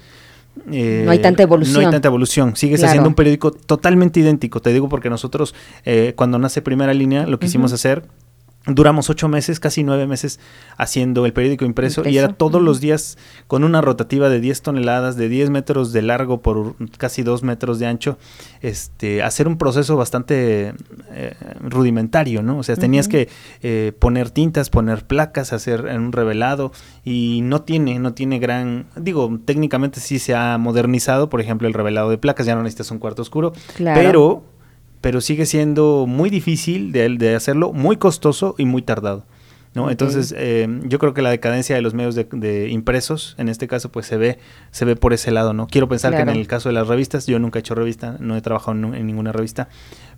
eh, 0.71 1.03
no 1.05 1.11
hay 1.11 1.19
tanta 1.19 1.43
evolución. 1.43 1.81
No 1.81 1.87
hay 1.87 1.91
tanta 1.91 2.07
evolución. 2.07 2.55
Sigues 2.55 2.83
haciendo 2.83 3.09
un 3.09 3.15
periódico 3.15 3.51
totalmente 3.51 4.19
idéntico. 4.19 4.61
Te 4.61 4.71
digo 4.73 4.89
porque 4.89 5.09
nosotros, 5.09 5.55
eh, 5.85 6.13
cuando 6.15 6.37
nace 6.39 6.61
Primera 6.61 6.93
Línea, 6.93 7.25
lo 7.25 7.39
quisimos 7.39 7.73
hacer 7.73 8.03
Duramos 8.67 9.09
ocho 9.09 9.27
meses, 9.27 9.59
casi 9.59 9.83
nueve 9.83 10.05
meses, 10.05 10.39
haciendo 10.77 11.25
el 11.25 11.33
periódico 11.33 11.65
impreso, 11.65 12.07
y 12.07 12.19
era 12.19 12.27
todos 12.27 12.61
los 12.61 12.79
días 12.79 13.17
con 13.47 13.63
una 13.63 13.81
rotativa 13.81 14.29
de 14.29 14.39
10 14.39 14.61
toneladas, 14.61 15.15
de 15.15 15.29
10 15.29 15.49
metros 15.49 15.91
de 15.93 16.03
largo 16.03 16.43
por 16.43 16.75
casi 16.99 17.23
2 17.23 17.41
metros 17.41 17.79
de 17.79 17.87
ancho, 17.87 18.19
este, 18.61 19.23
hacer 19.23 19.47
un 19.47 19.57
proceso 19.57 19.97
bastante 19.97 20.75
eh, 21.11 21.33
rudimentario, 21.59 22.43
¿no? 22.43 22.59
O 22.59 22.63
sea, 22.63 22.75
tenías 22.75 23.07
que 23.07 23.29
eh, 23.63 23.93
poner 23.97 24.29
tintas, 24.29 24.69
poner 24.69 25.07
placas, 25.07 25.53
hacer 25.53 25.85
un 25.85 26.11
revelado, 26.11 26.71
y 27.03 27.39
no 27.41 27.63
tiene, 27.63 27.97
no 27.97 28.13
tiene 28.13 28.37
gran, 28.37 28.85
digo, 28.95 29.39
técnicamente 29.43 29.99
sí 29.99 30.19
se 30.19 30.35
ha 30.35 30.59
modernizado, 30.59 31.31
por 31.31 31.41
ejemplo, 31.41 31.67
el 31.67 31.73
revelado 31.73 32.11
de 32.11 32.19
placas, 32.19 32.45
ya 32.45 32.53
no 32.53 32.61
necesitas 32.61 32.91
un 32.91 32.99
cuarto 32.99 33.23
oscuro, 33.23 33.53
pero 33.75 34.43
pero 35.01 35.19
sigue 35.19 35.45
siendo 35.45 36.05
muy 36.07 36.29
difícil 36.29 36.91
de, 36.91 37.09
de 37.09 37.35
hacerlo, 37.35 37.73
muy 37.73 37.97
costoso 37.97 38.55
y 38.57 38.65
muy 38.65 38.81
tardado. 38.81 39.25
¿no? 39.73 39.89
Entonces, 39.89 40.33
eh, 40.37 40.67
yo 40.83 40.99
creo 40.99 41.13
que 41.13 41.21
la 41.21 41.29
decadencia 41.29 41.75
de 41.75 41.81
los 41.81 41.93
medios 41.93 42.15
de, 42.15 42.69
impresos, 42.69 43.35
en 43.37 43.47
este 43.47 43.67
caso, 43.67 43.89
pues 43.89 44.05
se 44.05 44.17
ve, 44.17 44.37
se 44.71 44.83
ve 44.83 44.97
por 44.97 45.13
ese 45.13 45.31
lado, 45.31 45.53
¿no? 45.53 45.67
Quiero 45.67 45.87
pensar 45.87 46.13
que 46.13 46.21
en 46.21 46.29
el 46.29 46.45
caso 46.45 46.67
de 46.67 46.73
las 46.73 46.87
revistas, 46.87 47.25
yo 47.25 47.39
nunca 47.39 47.59
he 47.59 47.61
hecho 47.61 47.73
revista, 47.73 48.17
no 48.19 48.35
he 48.35 48.41
trabajado 48.41 48.73
en 48.73 49.07
ninguna 49.07 49.31
revista, 49.31 49.69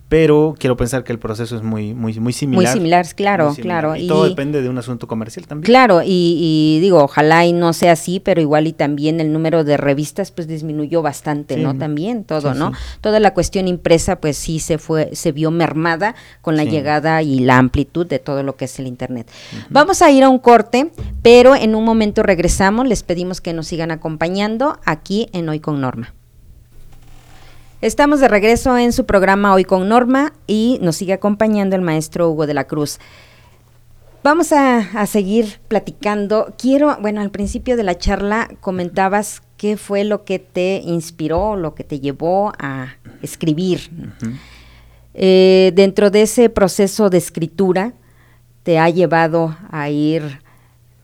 pero 0.08 0.54
quiero 0.58 0.76
pensar 0.76 1.02
que 1.02 1.12
el 1.12 1.18
proceso 1.18 1.56
es 1.56 1.62
muy 1.62 1.94
muy 1.94 2.18
muy 2.20 2.32
similar. 2.32 2.64
Muy 2.64 2.72
similar, 2.72 3.06
claro, 3.14 3.54
claro. 3.60 3.96
Y, 3.96 4.06
todo 4.06 4.28
depende 4.28 4.62
de 4.62 4.68
un 4.68 4.78
asunto 4.78 5.06
comercial 5.06 5.46
también. 5.46 5.64
Claro, 5.64 6.02
y, 6.04 6.78
digo, 6.80 7.02
ojalá 7.02 7.46
y 7.46 7.52
no 7.52 7.72
sea 7.72 7.92
así, 7.92 8.20
pero 8.20 8.40
igual 8.40 8.66
y 8.66 8.72
también 8.72 9.20
el 9.20 9.32
número 9.32 9.64
de 9.64 9.76
revistas 9.76 10.30
pues 10.30 10.46
disminuyó 10.46 11.02
bastante, 11.02 11.56
¿no? 11.56 11.76
También 11.76 12.24
todo, 12.24 12.54
¿no? 12.54 12.72
Toda 13.00 13.18
la 13.20 13.34
cuestión 13.34 13.66
impresa 13.66 14.20
pues 14.20 14.36
sí 14.36 14.58
se 14.58 14.78
fue 14.78 15.10
se 15.14 15.32
vio 15.32 15.50
mermada 15.50 16.14
con 16.42 16.56
la 16.56 16.64
llegada 16.64 17.22
y 17.22 17.40
la 17.40 17.58
amplitud 17.58 18.06
de 18.06 18.18
todo 18.18 18.42
lo 18.42 18.56
que 18.56 18.66
es 18.66 18.78
el 18.78 18.86
internet. 18.86 19.30
Vamos 19.70 20.02
a 20.02 20.10
ir 20.10 20.22
a 20.24 20.28
un 20.28 20.38
corte, 20.38 20.90
pero 21.22 21.54
en 21.54 21.74
un 21.74 21.84
momento 21.84 22.22
regresamos, 22.22 22.86
les 22.86 23.02
pedimos 23.02 23.40
que 23.40 23.52
nos 23.52 23.66
sigan 23.66 23.90
acompañando 23.90 24.78
aquí 24.84 25.28
en 25.32 25.48
Hoy 25.48 25.60
con 25.60 25.80
Norma. 25.80 26.14
Estamos 27.84 28.20
de 28.20 28.28
regreso 28.28 28.78
en 28.78 28.94
su 28.94 29.04
programa 29.04 29.52
Hoy 29.52 29.64
con 29.64 29.86
Norma 29.90 30.32
y 30.46 30.78
nos 30.80 30.96
sigue 30.96 31.12
acompañando 31.12 31.76
el 31.76 31.82
maestro 31.82 32.30
Hugo 32.30 32.46
de 32.46 32.54
la 32.54 32.64
Cruz. 32.64 32.98
Vamos 34.22 34.52
a, 34.52 35.04
seguir 35.04 35.60
platicando. 35.68 36.54
Quiero, 36.56 36.96
bueno, 37.02 37.20
al 37.20 37.30
principio 37.30 37.76
de 37.76 37.82
la 37.82 37.98
charla 37.98 38.48
comentabas 38.62 39.42
qué 39.58 39.76
fue 39.76 40.04
lo 40.04 40.24
que 40.24 40.38
te 40.38 40.80
inspiró, 40.82 41.56
lo 41.56 41.74
que 41.74 41.84
te 41.84 42.00
llevó 42.00 42.54
a 42.58 42.94
escribir. 43.20 43.90
Eh, 45.12 45.70
dentro 45.74 46.08
de 46.08 46.22
ese 46.22 46.48
proceso 46.48 47.10
de 47.10 47.18
escritura, 47.18 47.92
te 48.62 48.78
ha 48.78 48.88
llevado 48.88 49.58
a 49.70 49.90
ir, 49.90 50.40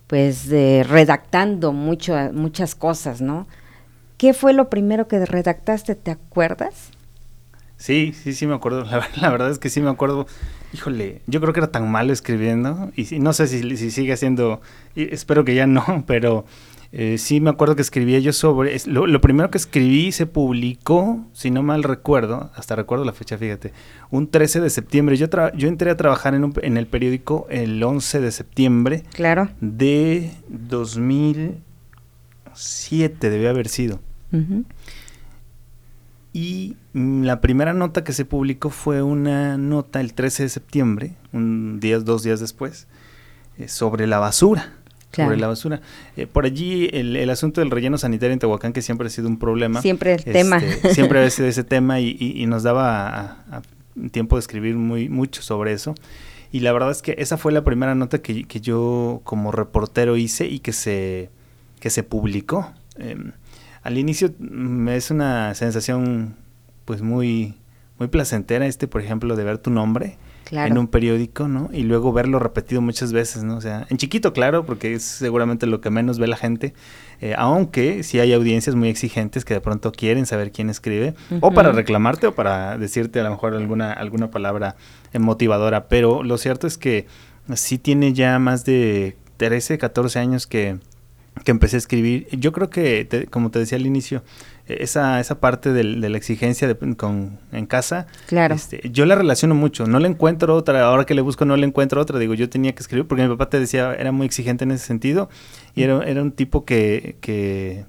pues, 0.06 0.48
redactando 0.48 1.74
mucho, 1.74 2.16
muchas 2.32 2.74
cosas, 2.74 3.20
¿no? 3.20 3.46
¿Qué 4.20 4.34
fue 4.34 4.52
lo 4.52 4.68
primero 4.68 5.08
que 5.08 5.24
redactaste? 5.24 5.94
¿Te 5.94 6.10
acuerdas? 6.10 6.90
Sí, 7.78 8.12
sí, 8.12 8.34
sí 8.34 8.46
me 8.46 8.54
acuerdo. 8.54 8.84
La, 9.16 9.30
verdad 9.30 9.50
es 9.50 9.58
que 9.58 9.70
sí 9.70 9.80
me 9.80 9.88
acuerdo. 9.88 10.26
Híjole, 10.74 11.22
yo 11.26 11.40
creo 11.40 11.54
que 11.54 11.60
era 11.60 11.70
tan 11.70 11.90
malo 11.90 12.12
escribiendo 12.12 12.92
y 12.94 13.18
no 13.18 13.32
sé 13.32 13.46
si, 13.46 13.90
sigue 13.90 14.14
siendo, 14.18 14.60
espero 14.94 15.46
que 15.46 15.54
ya 15.54 15.66
no, 15.66 16.04
pero 16.06 16.44
eh, 16.92 17.16
sí 17.16 17.40
me 17.40 17.48
acuerdo 17.48 17.76
que 17.76 17.80
escribía 17.80 18.18
yo 18.18 18.34
sobre, 18.34 18.76
lo, 18.84 19.22
primero 19.22 19.50
que 19.50 19.56
escribí 19.56 20.12
se 20.12 20.26
publicó, 20.26 21.24
si 21.32 21.50
no 21.50 21.62
mal 21.62 21.82
recuerdo, 21.82 22.50
hasta 22.54 22.76
recuerdo 22.76 23.06
la 23.06 23.14
fecha, 23.14 23.38
fíjate, 23.38 23.72
un 24.10 24.30
13 24.30 24.60
de 24.60 24.68
septiembre. 24.68 25.16
Yo, 25.16 25.28
yo 25.56 25.66
entré 25.66 25.90
a 25.90 25.96
trabajar 25.96 26.34
en, 26.34 26.52
en 26.60 26.76
el 26.76 26.86
periódico 26.86 27.46
el 27.48 27.82
11 27.82 28.20
de 28.20 28.32
septiembre 28.32 29.02
claro. 29.14 29.48
de 29.62 30.32
2007, 30.50 33.30
debe 33.30 33.48
haber 33.48 33.68
sido. 33.68 33.98
Y 36.32 36.76
la 36.92 37.40
primera 37.40 37.72
nota 37.72 38.04
que 38.04 38.12
se 38.12 38.24
publicó 38.24 38.70
fue 38.70 39.02
una 39.02 39.58
nota 39.58 40.00
el 40.00 40.14
13 40.14 40.44
de 40.44 40.48
septiembre, 40.48 41.14
un 41.32 41.80
día, 41.80 41.98
dos 41.98 42.22
días 42.22 42.38
después, 42.38 42.86
eh, 43.58 43.66
sobre 43.68 44.06
la 44.06 44.18
basura. 44.18 44.74
Sobre 45.12 45.36
la 45.36 45.48
basura. 45.48 45.80
Eh, 46.16 46.28
por 46.28 46.44
allí 46.44 46.88
el, 46.92 47.28
asunto 47.30 47.60
del 47.60 47.72
relleno 47.72 47.98
sanitario 47.98 48.32
en 48.32 48.38
Tehuacán, 48.38 48.72
que 48.72 48.80
siempre 48.80 49.08
ha 49.08 49.10
sido 49.10 49.26
un 49.26 49.40
problema. 49.40 49.82
Siempre 49.82 50.14
el 50.14 50.22
tema. 50.22 50.58
Este, 50.58 50.94
siempre 50.94 51.24
ha 51.24 51.30
sido 51.30 51.48
ese 51.48 51.64
tema 51.64 51.98
y, 51.98 52.46
nos 52.46 52.62
daba 52.62 53.44
tiempo 54.12 54.36
de 54.36 54.40
escribir 54.40 54.76
muy 54.76 55.08
mucho 55.08 55.42
sobre 55.42 55.72
eso. 55.72 55.96
Y 56.52 56.60
la 56.60 56.72
verdad 56.72 56.92
es 56.92 57.02
que 57.02 57.16
esa 57.18 57.38
fue 57.38 57.50
la 57.50 57.64
primera 57.64 57.96
nota 57.96 58.22
que, 58.22 58.44
que 58.44 58.60
yo 58.60 59.20
como 59.24 59.50
reportero 59.50 60.16
hice 60.16 60.46
y 60.46 60.60
que 60.60 60.72
se, 60.72 61.30
que 61.80 61.90
se 61.90 62.04
publicó. 62.04 62.72
Em, 62.96 63.32
al 63.82 63.98
inicio 63.98 64.32
me 64.38 64.92
mm, 64.92 64.96
es 64.96 65.10
una 65.10 65.54
sensación 65.54 66.36
pues 66.84 67.02
muy, 67.02 67.54
muy 67.98 68.08
placentera 68.08 68.66
este, 68.66 68.88
por 68.88 69.00
ejemplo, 69.00 69.36
de 69.36 69.44
ver 69.44 69.58
tu 69.58 69.70
nombre 69.70 70.18
en 70.50 70.78
un 70.78 70.88
periódico, 70.88 71.46
¿no? 71.48 71.70
Y 71.72 71.82
luego 71.82 72.12
verlo 72.12 72.38
repetido 72.38 72.80
muchas 72.80 73.12
veces, 73.12 73.44
¿no? 73.44 73.56
O 73.56 73.60
sea, 73.60 73.86
en 73.88 73.98
chiquito, 73.98 74.32
claro, 74.32 74.66
porque 74.66 74.94
es 74.94 75.04
seguramente 75.04 75.66
lo 75.66 75.80
que 75.80 75.90
menos 75.90 76.18
ve 76.18 76.26
la 76.26 76.36
gente, 76.36 76.74
eh, 77.20 77.34
aunque 77.38 78.02
sí 78.02 78.18
hay 78.18 78.32
audiencias 78.32 78.74
muy 78.74 78.88
exigentes 78.88 79.44
que 79.44 79.54
de 79.54 79.60
pronto 79.60 79.92
quieren 79.92 80.26
saber 80.26 80.50
quién 80.50 80.68
escribe, 80.68 81.14
o 81.40 81.52
para 81.52 81.72
reclamarte 81.72 82.26
o 82.26 82.34
para 82.34 82.78
decirte 82.78 83.20
a 83.20 83.24
lo 83.24 83.30
mejor 83.30 83.54
alguna, 83.54 83.92
alguna 83.92 84.30
palabra 84.30 84.76
motivadora, 85.18 85.88
pero 85.88 86.22
lo 86.22 86.36
cierto 86.38 86.66
es 86.66 86.76
que 86.78 87.06
sí 87.54 87.78
tiene 87.78 88.12
ya 88.12 88.38
más 88.38 88.64
de 88.64 89.16
13, 89.36 89.78
14 89.78 90.18
años 90.18 90.46
que 90.46 90.78
que 91.44 91.50
empecé 91.50 91.76
a 91.76 91.78
escribir. 91.78 92.28
Yo 92.32 92.52
creo 92.52 92.70
que, 92.70 93.28
como 93.30 93.50
te 93.50 93.58
decía 93.58 93.78
al 93.78 93.86
inicio, 93.86 94.22
esa, 94.66 95.20
esa 95.20 95.40
parte 95.40 95.72
de 95.72 95.84
la 95.84 96.16
exigencia 96.16 96.68
de, 96.68 96.76
con, 96.96 97.38
en 97.52 97.66
casa, 97.66 98.06
claro. 98.26 98.54
Este, 98.54 98.88
yo 98.90 99.06
la 99.06 99.14
relaciono 99.14 99.54
mucho. 99.54 99.86
No 99.86 99.98
le 99.98 100.08
encuentro 100.08 100.54
otra, 100.54 100.84
ahora 100.84 101.04
que 101.04 101.14
le 101.14 101.22
busco 101.22 101.44
no 101.44 101.56
le 101.56 101.66
encuentro 101.66 102.00
otra. 102.00 102.18
Digo, 102.18 102.34
yo 102.34 102.48
tenía 102.48 102.74
que 102.74 102.80
escribir 102.80 103.06
porque 103.06 103.22
mi 103.22 103.28
papá 103.28 103.48
te 103.48 103.58
decía, 103.58 103.94
era 103.94 104.12
muy 104.12 104.26
exigente 104.26 104.64
en 104.64 104.72
ese 104.72 104.86
sentido 104.86 105.28
y 105.74 105.82
era, 105.82 106.02
era 106.04 106.22
un 106.22 106.32
tipo 106.32 106.64
que, 106.64 107.16
que 107.20 107.84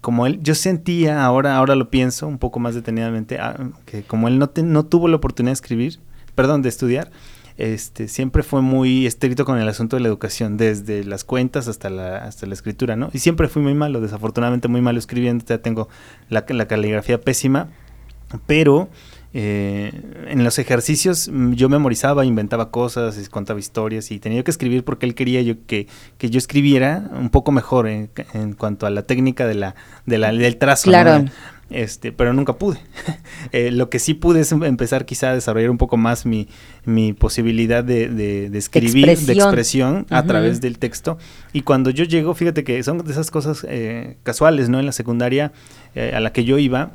como 0.00 0.26
él, 0.26 0.40
yo 0.42 0.54
sentía, 0.54 1.24
ahora, 1.24 1.56
ahora 1.56 1.74
lo 1.74 1.90
pienso 1.90 2.26
un 2.26 2.38
poco 2.38 2.60
más 2.60 2.74
detenidamente, 2.74 3.38
ah, 3.38 3.56
que 3.86 4.02
como 4.02 4.28
él 4.28 4.38
no, 4.38 4.52
no 4.56 4.84
tuvo 4.86 5.08
la 5.08 5.16
oportunidad 5.16 5.50
de 5.50 5.54
escribir, 5.54 6.00
perdón, 6.34 6.62
de 6.62 6.68
estudiar, 6.68 7.10
este, 7.56 8.08
siempre 8.08 8.42
fue 8.42 8.62
muy 8.62 9.06
estricto 9.06 9.44
con 9.44 9.58
el 9.58 9.68
asunto 9.68 9.96
de 9.96 10.02
la 10.02 10.08
educación, 10.08 10.56
desde 10.56 11.04
las 11.04 11.24
cuentas 11.24 11.68
hasta 11.68 11.90
la, 11.90 12.18
hasta 12.18 12.46
la 12.46 12.54
escritura, 12.54 12.96
¿no? 12.96 13.10
Y 13.12 13.18
siempre 13.18 13.48
fui 13.48 13.62
muy 13.62 13.74
malo, 13.74 14.00
desafortunadamente 14.00 14.68
muy 14.68 14.80
malo 14.80 14.98
escribiendo, 14.98 15.44
ya 15.44 15.58
tengo 15.58 15.88
la, 16.28 16.44
la 16.48 16.66
caligrafía 16.66 17.20
pésima, 17.20 17.68
pero 18.46 18.88
eh, 19.34 19.92
en 20.28 20.44
los 20.44 20.58
ejercicios 20.58 21.30
mm, 21.32 21.52
yo 21.52 21.68
memorizaba, 21.68 22.24
inventaba 22.24 22.70
cosas, 22.70 23.28
contaba 23.30 23.58
historias 23.58 24.10
y 24.10 24.18
tenía 24.18 24.42
que 24.44 24.50
escribir 24.50 24.84
porque 24.84 25.06
él 25.06 25.14
quería 25.14 25.40
yo 25.40 25.54
que, 25.66 25.86
que 26.18 26.28
yo 26.28 26.38
escribiera 26.38 27.08
un 27.12 27.30
poco 27.30 27.50
mejor 27.50 27.88
en, 27.88 28.10
cuanto 28.58 28.86
a 28.86 28.90
la 28.90 29.02
técnica 29.02 29.46
de 29.46 29.54
la, 29.54 29.74
de 30.04 30.18
la 30.18 30.32
del 30.32 30.58
trazo. 30.58 30.90
Claro 30.90 31.24
este, 31.74 32.12
pero 32.12 32.32
nunca 32.32 32.54
pude. 32.54 32.78
Eh, 33.50 33.70
lo 33.70 33.90
que 33.90 33.98
sí 33.98 34.14
pude 34.14 34.40
es 34.40 34.52
empezar 34.52 35.04
quizá 35.04 35.30
a 35.30 35.34
desarrollar 35.34 35.68
un 35.68 35.76
poco 35.76 35.96
más 35.96 36.24
mi, 36.24 36.48
mi 36.84 37.12
posibilidad 37.12 37.84
de, 37.84 38.08
de, 38.08 38.56
escribir, 38.56 39.18
de 39.18 39.32
expresión 39.32 40.06
a 40.10 40.22
través 40.22 40.60
del 40.60 40.78
texto. 40.78 41.18
Y 41.52 41.62
cuando 41.62 41.90
yo 41.90 42.04
llego, 42.04 42.34
fíjate 42.34 42.64
que 42.64 42.82
son 42.82 42.98
de 42.98 43.12
esas 43.12 43.30
cosas 43.30 43.66
eh, 43.68 44.16
casuales, 44.22 44.68
¿no? 44.68 44.80
En 44.80 44.86
la 44.86 44.92
secundaria 44.92 45.52
eh, 45.94 46.12
a 46.14 46.20
la 46.20 46.32
que 46.32 46.44
yo 46.44 46.56
iba, 46.56 46.92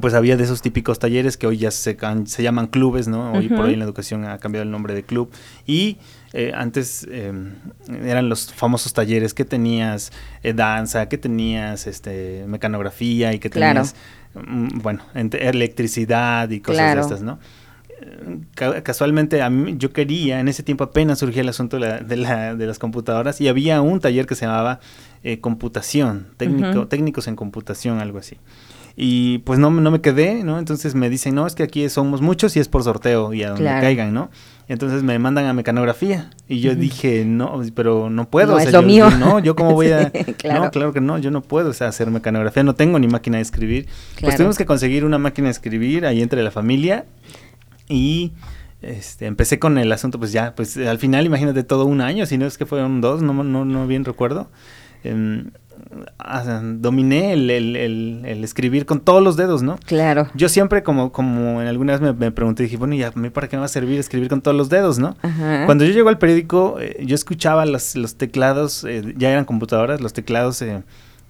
pues 0.00 0.14
había 0.14 0.36
de 0.36 0.44
esos 0.44 0.62
típicos 0.62 0.98
talleres 0.98 1.36
que 1.36 1.46
hoy 1.46 1.58
ya 1.58 1.70
se, 1.70 1.98
se 2.24 2.42
llaman 2.42 2.68
clubes, 2.68 3.08
¿no? 3.08 3.32
Hoy 3.32 3.48
por 3.48 3.66
hoy 3.66 3.74
en 3.74 3.80
la 3.80 3.84
educación 3.84 4.24
ha 4.24 4.38
cambiado 4.38 4.62
el 4.62 4.70
nombre 4.70 4.94
de 4.94 5.02
club. 5.02 5.30
Y 5.66 5.98
eh, 6.32 6.52
antes 6.54 7.06
em, 7.10 7.52
eran 7.88 8.28
los 8.28 8.52
famosos 8.52 8.92
talleres 8.92 9.34
que 9.34 9.44
tenías 9.44 10.12
eh, 10.42 10.52
danza, 10.52 11.08
que 11.08 11.18
tenías 11.18 11.86
este 11.86 12.44
mecanografía 12.46 13.32
y 13.32 13.38
que 13.38 13.50
tenías, 13.50 13.94
mm, 14.34 14.78
bueno, 14.80 15.04
electricidad 15.14 16.48
y 16.50 16.60
cosas 16.60 16.94
de 16.94 17.00
estas, 17.00 17.22
¿no? 17.22 17.38
casualmente 18.82 19.42
a 19.42 19.50
mí, 19.50 19.76
yo 19.78 19.92
quería, 19.92 20.40
en 20.40 20.48
ese 20.48 20.62
tiempo 20.62 20.84
apenas 20.84 21.18
surgía 21.20 21.42
el 21.42 21.48
asunto 21.48 21.78
de, 21.78 22.16
la, 22.16 22.54
de, 22.54 22.66
las 22.66 22.78
computadoras 22.78 23.40
y 23.40 23.48
había 23.48 23.80
un 23.80 24.00
taller 24.00 24.26
que 24.26 24.34
se 24.34 24.46
llamaba 24.46 24.80
eh, 25.22 25.38
computación, 25.40 26.26
técnico, 26.36 26.88
técnicos 26.88 27.28
en 27.28 27.36
computación, 27.36 28.00
algo 28.00 28.18
así. 28.18 28.38
Y 28.96 29.38
pues 29.38 29.58
no, 29.58 29.70
no 29.70 29.90
me 29.90 30.00
quedé, 30.00 30.44
¿no? 30.44 30.58
Entonces 30.58 30.94
me 30.94 31.08
dicen, 31.08 31.34
no, 31.34 31.46
es 31.46 31.54
que 31.54 31.62
aquí 31.62 31.88
somos 31.88 32.20
muchos 32.20 32.56
y 32.56 32.60
es 32.60 32.68
por 32.68 32.82
sorteo 32.82 33.32
y 33.32 33.42
a 33.42 33.50
donde 33.50 33.64
caigan, 33.64 34.12
¿no? 34.12 34.30
Entonces 34.68 35.02
me 35.02 35.18
mandan 35.18 35.46
a 35.46 35.52
mecanografía 35.52 36.30
y 36.48 36.60
yo 36.60 36.74
dije, 36.74 37.24
no, 37.24 37.62
pero 37.74 38.10
no 38.10 38.28
puedo. 38.28 38.52
No, 38.52 38.58
es 38.58 38.72
lo 38.72 38.82
mío. 38.82 39.10
no, 39.10 39.38
yo 39.38 39.56
cómo 39.56 39.72
voy 39.72 39.90
a... 39.90 40.10
claro. 40.38 40.64
No, 40.64 40.70
claro 40.70 40.92
que 40.92 41.00
no, 41.00 41.18
yo 41.18 41.30
no 41.30 41.42
puedo 41.42 41.70
o 41.70 41.72
sea, 41.72 41.88
hacer 41.88 42.10
mecanografía, 42.10 42.62
no 42.62 42.74
tengo 42.74 42.98
ni 42.98 43.08
máquina 43.08 43.38
de 43.38 43.42
escribir. 43.42 43.86
Pues 44.20 44.36
tuvimos 44.36 44.58
que 44.58 44.66
conseguir 44.66 45.04
una 45.04 45.18
máquina 45.18 45.48
de 45.48 45.52
escribir 45.52 46.06
ahí 46.06 46.22
entre 46.22 46.42
la 46.42 46.50
familia 46.50 47.06
y... 47.88 48.32
Este, 48.82 49.26
empecé 49.26 49.60
con 49.60 49.78
el 49.78 49.92
asunto, 49.92 50.18
pues 50.18 50.32
ya, 50.32 50.56
pues 50.56 50.76
al 50.76 50.98
final 50.98 51.24
imagínate 51.24 51.62
todo 51.62 51.84
un 51.84 52.00
año, 52.00 52.26
si 52.26 52.36
no 52.36 52.46
es 52.46 52.58
que 52.58 52.66
fueron 52.66 53.00
dos, 53.00 53.22
no, 53.22 53.32
no, 53.44 53.64
no 53.64 53.86
bien 53.86 54.04
recuerdo. 54.04 54.50
Eh, 55.04 55.44
dominé 56.78 57.32
el, 57.32 57.50
el, 57.50 58.44
escribir 58.44 58.86
con 58.86 59.00
todos 59.00 59.22
los 59.22 59.36
dedos, 59.36 59.62
¿no? 59.62 59.76
Claro. 59.86 60.28
Yo 60.34 60.48
siempre, 60.48 60.82
como, 60.82 61.12
como 61.12 61.60
en 61.60 61.68
alguna 61.68 61.98
vez 61.98 62.14
me, 62.14 62.30
pregunté, 62.30 62.64
dije, 62.64 62.76
bueno, 62.76 62.94
¿y 62.94 63.02
a 63.02 63.12
mí 63.14 63.30
para 63.30 63.48
qué 63.48 63.56
me 63.56 63.60
va 63.60 63.66
a 63.66 63.68
servir 63.68 63.98
escribir 63.98 64.28
con 64.28 64.42
todos 64.42 64.56
los 64.56 64.68
dedos, 64.68 64.98
no? 64.98 65.16
Cuando 65.66 65.84
yo 65.84 65.92
llego 65.92 66.08
al 66.08 66.18
periódico, 66.18 66.78
eh, 66.80 67.02
yo 67.04 67.14
escuchaba 67.14 67.66
los, 67.66 67.96
los 67.96 68.16
teclados, 68.16 68.84
eh, 68.84 69.14
ya 69.16 69.30
eran 69.30 69.44
computadoras, 69.44 70.00
los 70.00 70.12
teclados 70.12 70.60
eh, 70.62 70.82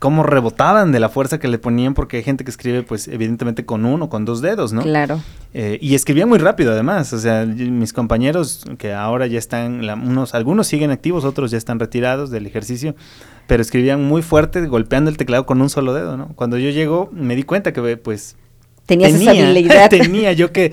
cómo 0.03 0.25
rebotaban 0.25 0.91
de 0.91 0.99
la 0.99 1.09
fuerza 1.09 1.39
que 1.39 1.47
le 1.47 1.59
ponían, 1.59 1.95
porque 1.95 2.17
hay 2.17 2.25
gente 2.25 2.43
que 2.43 2.51
escribe, 2.51 2.83
pues, 2.83 3.07
evidentemente 3.07 3.65
con 3.65 3.85
uno, 3.85 4.09
con 4.09 4.25
dos 4.25 4.41
dedos, 4.41 4.73
¿no? 4.73 4.83
Claro. 4.83 5.21
Eh, 5.55 5.79
y 5.81 5.95
escribía 5.95 6.27
muy 6.27 6.41
rápido, 6.41 6.73
además. 6.73 7.13
O 7.13 7.21
sea, 7.21 7.47
mis 7.47 7.93
compañeros 7.93 8.65
que 8.79 8.93
ahora 8.93 9.29
ya 9.29 9.39
están, 9.39 9.89
unos, 9.89 10.35
algunos 10.35 10.67
siguen 10.67 10.91
activos, 10.91 11.25
otros 11.25 11.53
ya 11.53 11.59
están 11.59 11.79
retirados 11.79 12.33
del 12.33 12.49
ejercicio, 12.49 12.97
pero 13.47 13.63
escribían 13.63 14.03
muy 14.03 14.23
fuerte, 14.23 14.67
golpeando 14.67 15.09
el 15.09 15.17
teclado 15.17 15.47
con 15.47 15.63
un 15.63 15.71
solo 15.71 15.95
dedo, 15.95 16.17
¿no? 16.17 16.33
Cuando 16.35 16.59
yo 16.59 16.71
llego, 16.71 17.09
me 17.13 17.37
di 17.37 17.45
cuenta 17.45 17.73
que, 17.73 17.97
pues, 17.97 18.35
Tenías 18.87 19.13
tenía, 19.13 19.33
esa 19.33 19.43
habilidad. 19.45 19.91
tenía 19.91 20.33
yo 20.33 20.53
que 20.53 20.73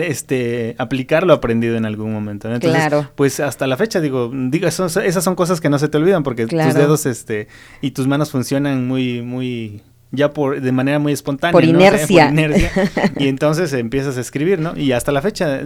este, 0.00 0.74
aplicar 0.78 1.24
lo 1.24 1.34
aprendido 1.34 1.76
en 1.76 1.84
algún 1.84 2.12
momento. 2.12 2.48
Entonces, 2.48 2.70
claro. 2.70 3.10
Pues 3.14 3.38
hasta 3.40 3.66
la 3.66 3.76
fecha, 3.76 4.00
digo, 4.00 4.30
digo 4.32 4.66
esas 4.66 5.24
son 5.24 5.34
cosas 5.34 5.60
que 5.60 5.68
no 5.68 5.78
se 5.78 5.88
te 5.88 5.98
olvidan 5.98 6.22
porque 6.22 6.46
tus 6.46 6.74
dedos 6.74 7.06
este, 7.06 7.48
y 7.80 7.90
tus 7.90 8.06
manos 8.06 8.30
funcionan 8.30 8.86
muy, 8.86 9.22
muy 9.22 9.82
ya 10.12 10.32
por 10.32 10.60
de 10.60 10.72
manera 10.72 10.98
muy 10.98 11.12
espontánea. 11.12 11.52
Por 11.52 11.64
inercia. 11.64 12.26
por 12.30 12.32
inercia. 12.32 12.70
y 13.18 13.28
entonces 13.28 13.72
empiezas 13.72 14.18
a 14.18 14.20
escribir, 14.20 14.60
¿no? 14.60 14.76
Y 14.76 14.92
hasta 14.92 15.10
la 15.10 15.22
fecha, 15.22 15.60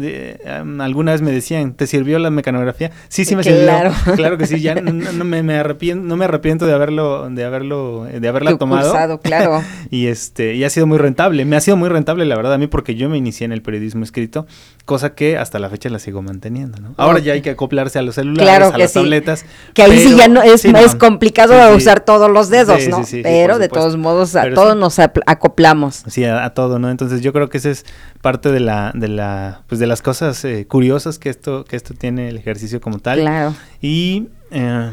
alguna 0.78 1.12
vez 1.12 1.20
me 1.20 1.32
decían, 1.32 1.74
¿te 1.74 1.86
sirvió 1.86 2.18
la 2.18 2.30
mecanografía? 2.30 2.92
Sí, 3.08 3.24
sí 3.24 3.36
me 3.36 3.42
claro. 3.42 3.92
sirvió. 3.92 4.16
Claro 4.26 4.38
que 4.38 4.46
sí, 4.46 4.60
ya 4.60 4.74
no, 4.74 5.24
me, 5.24 5.54
arrepiento, 5.58 6.06
no 6.06 6.16
me 6.16 6.24
arrepiento 6.24 6.66
de 6.66 6.72
haberlo, 6.72 7.28
de 7.28 7.44
haberlo, 7.44 8.04
de 8.04 8.28
haberla 8.28 8.56
tomado. 8.56 9.20
claro. 9.20 9.62
y 9.90 10.06
este, 10.06 10.54
y 10.54 10.64
ha 10.64 10.70
sido 10.70 10.86
muy 10.86 10.98
rentable. 10.98 11.44
Me 11.44 11.56
ha 11.56 11.60
sido 11.60 11.76
muy 11.76 11.88
rentable, 11.88 12.24
la 12.24 12.36
verdad, 12.36 12.54
a 12.54 12.58
mí, 12.58 12.66
porque 12.66 12.94
yo 12.94 13.08
me 13.08 13.18
inicié 13.18 13.44
en 13.44 13.52
el 13.52 13.62
periodismo 13.62 14.04
escrito, 14.04 14.46
cosa 14.84 15.14
que 15.14 15.36
hasta 15.36 15.58
la 15.58 15.68
fecha 15.68 15.90
la 15.90 15.98
sigo 15.98 16.22
manteniendo, 16.22 16.78
¿no? 16.80 16.94
Ahora 16.96 17.18
ya 17.18 17.32
hay 17.32 17.42
que 17.42 17.50
acoplarse 17.50 17.98
a 17.98 18.02
los 18.02 18.14
celulares, 18.14 18.72
a 18.72 18.78
las 18.78 18.92
tabletas. 18.92 19.44
Que 19.74 19.82
ahí 19.82 19.98
sí 19.98 20.16
ya 20.16 20.28
no 20.28 20.42
es, 20.42 20.64
es 20.64 20.94
complicado 20.94 21.76
usar 21.76 22.00
todos 22.00 22.30
los 22.30 22.48
dedos, 22.48 22.86
¿no? 22.88 23.02
pero 23.22 23.58
de 23.58 23.68
todos 23.68 23.96
modos 23.96 24.35
a 24.36 24.54
todos 24.54 24.76
nos 24.76 24.98
acoplamos. 24.98 26.04
Sí, 26.06 26.24
a, 26.24 26.50
todo, 26.50 26.78
¿no? 26.78 26.90
Entonces 26.90 27.20
yo 27.20 27.32
creo 27.32 27.48
que 27.48 27.58
esa 27.58 27.70
es 27.70 27.84
parte 28.22 28.52
de 28.52 28.60
la, 28.60 28.92
de 28.94 29.08
la, 29.08 29.62
pues 29.68 29.78
de 29.78 29.86
las 29.86 30.02
cosas 30.02 30.44
eh, 30.44 30.66
curiosas 30.66 31.18
que 31.18 31.30
esto, 31.30 31.64
que 31.64 31.76
esto 31.76 31.94
tiene 31.94 32.28
el 32.28 32.36
ejercicio 32.36 32.80
como 32.80 32.98
tal. 32.98 33.20
Claro. 33.20 33.54
Y 33.80 34.28
eh, 34.50 34.90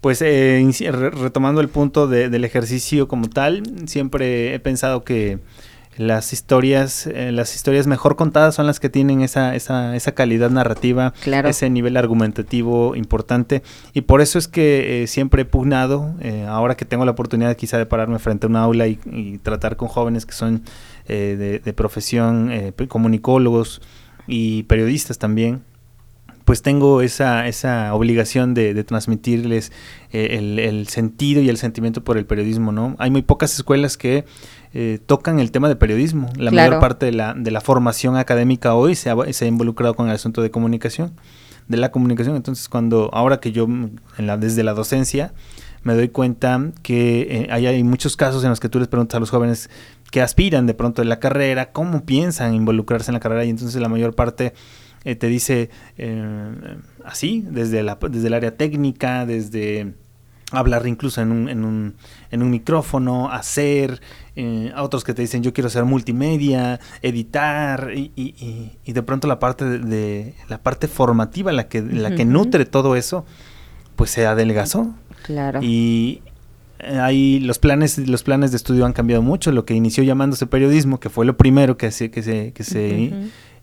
pues 0.00 0.22
eh, 0.22 0.64
retomando 1.12 1.60
el 1.60 1.68
punto 1.68 2.06
del 2.06 2.44
ejercicio 2.44 3.08
como 3.08 3.28
tal, 3.28 3.62
siempre 3.86 4.54
he 4.54 4.60
pensado 4.60 5.04
que 5.04 5.38
las 5.98 6.32
historias, 6.32 7.08
eh, 7.08 7.32
las 7.32 7.56
historias 7.56 7.88
mejor 7.88 8.14
contadas 8.14 8.54
son 8.54 8.66
las 8.68 8.78
que 8.78 8.88
tienen 8.88 9.20
esa, 9.20 9.56
esa, 9.56 9.96
esa 9.96 10.12
calidad 10.12 10.48
narrativa, 10.48 11.12
ese 11.24 11.68
nivel 11.70 11.96
argumentativo 11.96 12.94
importante. 12.94 13.64
Y 13.94 14.02
por 14.02 14.20
eso 14.20 14.38
es 14.38 14.46
que 14.46 15.02
eh, 15.02 15.06
siempre 15.08 15.42
he 15.42 15.44
pugnado, 15.44 16.14
eh, 16.20 16.46
ahora 16.48 16.76
que 16.76 16.84
tengo 16.84 17.04
la 17.04 17.10
oportunidad 17.10 17.56
quizá 17.56 17.78
de 17.78 17.86
pararme 17.86 18.20
frente 18.20 18.46
a 18.46 18.48
un 18.48 18.56
aula 18.56 18.86
y, 18.86 18.98
tratar 19.42 19.76
con 19.76 19.88
jóvenes 19.88 20.24
que 20.24 20.32
son 20.32 20.62
de, 21.06 21.60
de, 21.64 21.72
profesión, 21.72 22.52
comunicólogos 22.88 23.80
y 24.26 24.64
periodistas 24.64 25.18
también, 25.18 25.62
pues 26.44 26.62
tengo 26.62 27.02
esa, 27.02 27.46
esa 27.48 27.94
obligación 27.94 28.54
de, 28.54 28.84
transmitirles 28.84 29.72
el, 30.12 30.58
el, 30.58 30.88
sentido 30.88 31.40
y 31.40 31.48
el 31.48 31.56
sentimiento 31.56 32.04
por 32.04 32.18
el 32.18 32.26
periodismo, 32.26 32.72
¿no? 32.72 32.94
Hay 32.98 33.10
muy 33.10 33.22
pocas 33.22 33.54
escuelas 33.54 33.96
que 33.96 34.24
eh, 34.74 34.98
tocan 35.04 35.40
el 35.40 35.50
tema 35.50 35.68
de 35.68 35.76
periodismo. 35.76 36.30
La 36.36 36.50
mayor 36.50 36.78
parte 36.80 37.06
de 37.06 37.12
la, 37.12 37.34
de 37.34 37.50
la 37.50 37.60
formación 37.60 38.16
académica 38.16 38.74
hoy 38.74 38.94
se 38.94 39.10
ha, 39.10 39.16
se 39.32 39.44
ha 39.44 39.48
involucrado 39.48 39.94
con 39.94 40.08
el 40.08 40.14
asunto 40.14 40.42
de 40.42 40.50
comunicación, 40.50 41.12
de 41.68 41.78
la 41.78 41.90
comunicación. 41.90 42.36
Entonces, 42.36 42.68
cuando 42.68 43.10
ahora 43.12 43.40
que 43.40 43.52
yo, 43.52 43.64
en 43.64 44.00
la, 44.18 44.36
desde 44.36 44.62
la 44.62 44.74
docencia, 44.74 45.32
me 45.82 45.94
doy 45.94 46.08
cuenta 46.08 46.72
que 46.82 47.20
eh, 47.20 47.48
hay, 47.50 47.66
hay, 47.66 47.82
muchos 47.82 48.16
casos 48.16 48.44
en 48.44 48.50
los 48.50 48.60
que 48.60 48.68
tú 48.68 48.78
les 48.78 48.88
preguntas 48.88 49.16
a 49.16 49.20
los 49.20 49.30
jóvenes 49.30 49.70
que 50.10 50.20
aspiran 50.20 50.66
de 50.66 50.74
pronto 50.74 51.02
en 51.02 51.08
la 51.08 51.20
carrera, 51.20 51.72
cómo 51.72 52.04
piensan 52.04 52.54
involucrarse 52.54 53.10
en 53.10 53.14
la 53.14 53.20
carrera 53.20 53.44
y 53.44 53.50
entonces 53.50 53.80
la 53.80 53.88
mayor 53.88 54.14
parte 54.14 54.54
eh, 55.04 55.14
te 55.14 55.28
dice 55.28 55.70
así, 57.04 57.44
desde, 57.48 57.82
la, 57.82 57.98
desde 58.10 58.26
el 58.26 58.34
área 58.34 58.56
técnica, 58.56 59.24
desde 59.24 59.94
hablar 60.52 60.86
incluso 60.86 61.20
en 61.20 61.30
un, 61.30 61.48
en 61.48 61.64
un, 61.64 61.94
en 62.30 62.42
un 62.42 62.50
micrófono, 62.50 63.30
hacer, 63.30 64.00
eh, 64.36 64.72
a 64.74 64.82
otros 64.82 65.04
que 65.04 65.14
te 65.14 65.22
dicen 65.22 65.42
yo 65.42 65.52
quiero 65.52 65.68
hacer 65.68 65.84
multimedia, 65.84 66.80
editar, 67.02 67.92
y, 67.94 68.12
y, 68.16 68.72
y 68.84 68.92
de 68.92 69.02
pronto 69.02 69.28
la 69.28 69.38
parte 69.38 69.64
de, 69.64 70.34
la 70.48 70.58
parte 70.58 70.88
formativa, 70.88 71.52
la 71.52 71.68
que, 71.68 71.82
la 71.82 72.14
que 72.14 72.24
nutre 72.24 72.64
todo 72.64 72.96
eso, 72.96 73.26
pues 73.96 74.10
se 74.10 74.26
adelgazó. 74.26 74.94
Claro. 75.22 75.60
Y 75.62 76.22
eh, 76.78 76.98
ahí 76.98 77.40
los 77.40 77.58
planes, 77.58 77.98
los 77.98 78.22
planes 78.22 78.50
de 78.50 78.56
estudio 78.56 78.86
han 78.86 78.92
cambiado 78.92 79.22
mucho, 79.22 79.52
lo 79.52 79.64
que 79.64 79.74
inició 79.74 80.02
llamándose 80.04 80.46
periodismo, 80.46 81.00
que 81.00 81.10
fue 81.10 81.26
lo 81.26 81.36
primero 81.36 81.76
que 81.76 81.90
se, 81.90 82.10
que 82.10 82.22
se, 82.22 82.52
que 82.52 82.64
se 82.64 83.12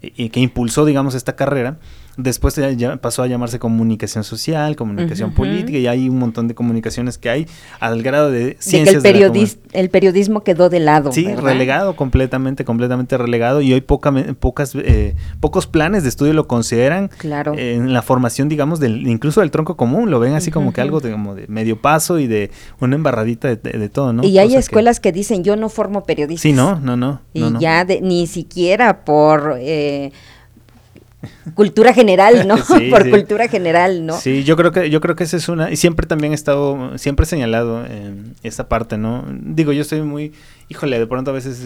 y 0.01 0.29
que 0.29 0.39
impulsó, 0.39 0.85
digamos, 0.85 1.15
esta 1.15 1.35
carrera, 1.35 1.79
después 2.17 2.55
ya 2.77 2.97
pasó 2.97 3.23
a 3.23 3.27
llamarse 3.27 3.59
comunicación 3.59 4.23
social, 4.23 4.75
comunicación 4.75 5.33
política, 5.33 5.77
y 5.77 5.87
hay 5.87 6.09
un 6.09 6.19
montón 6.19 6.47
de 6.47 6.55
comunicaciones 6.55 7.17
que 7.17 7.29
hay 7.29 7.47
al 7.79 8.01
grado 8.03 8.31
de 8.31 8.57
ciencias. 8.59 9.03
De 9.03 9.13
que 9.13 9.23
el, 9.23 9.49
el 9.73 9.89
periodismo 9.89 10.43
quedó 10.43 10.69
de 10.69 10.79
lado. 10.79 11.11
Sí, 11.11 11.27
relegado, 11.35 11.95
completamente, 11.95 12.65
completamente 12.65 13.17
relegado, 13.17 13.61
y 13.61 13.73
hoy 13.73 13.81
poca, 13.81 14.13
pocas, 14.39 14.73
eh, 14.75 15.15
pocos 15.39 15.67
planes 15.67 16.03
de 16.03 16.09
estudio 16.09 16.33
lo 16.33 16.47
consideran 16.47 17.09
claro. 17.17 17.53
en 17.57 17.93
la 17.93 18.01
formación, 18.01 18.49
digamos, 18.49 18.79
del, 18.79 19.07
incluso 19.07 19.41
del 19.41 19.51
tronco 19.51 19.77
común, 19.77 20.09
lo 20.09 20.19
ven 20.19 20.33
así 20.33 20.51
como 20.51 20.73
que 20.73 20.81
algo 20.81 20.99
de, 20.99 21.11
como 21.11 21.35
de 21.35 21.47
medio 21.47 21.81
paso 21.81 22.19
y 22.19 22.27
de 22.27 22.51
una 22.79 22.95
embarradita 22.95 23.55
de, 23.55 23.89
todo, 23.89 24.13
¿no? 24.13 24.23
Y 24.23 24.37
hay 24.39 24.55
escuelas 24.55 24.99
que, 24.99 25.11
dicen, 25.11 25.43
yo 25.43 25.55
no 25.55 25.69
formo 25.69 26.03
periodistas. 26.03 26.41
Sí, 26.41 26.53
no, 26.53 26.79
no, 26.79 26.97
no. 26.97 27.21
Y 27.33 27.43
ya 27.59 27.85
ni 28.01 28.27
siquiera 28.27 29.03
por... 29.05 29.57
Eh, 29.59 30.11
cultura 31.53 31.93
general, 31.93 32.47
¿no? 32.47 32.55
Por 32.89 33.09
cultura 33.09 33.47
general, 33.47 34.05
¿no? 34.05 34.17
Sí, 34.17 34.43
yo 34.43 34.55
creo 34.55 34.71
que 34.71 34.89
yo 34.89 35.01
creo 35.01 35.15
que 35.15 35.23
esa 35.23 35.37
es 35.37 35.49
una 35.49 35.71
y 35.71 35.75
siempre 35.75 36.07
también 36.07 36.31
he 36.31 36.35
estado 36.35 36.97
siempre 36.97 37.23
he 37.23 37.27
señalado 37.27 37.85
en 37.85 38.35
esta 38.43 38.67
parte, 38.67 38.97
¿no? 38.97 39.25
Digo, 39.29 39.71
yo 39.71 39.81
estoy 39.81 40.01
muy 40.01 40.33
híjole, 40.69 40.99
de 40.99 41.07
pronto 41.07 41.31
a 41.31 41.33
veces 41.33 41.61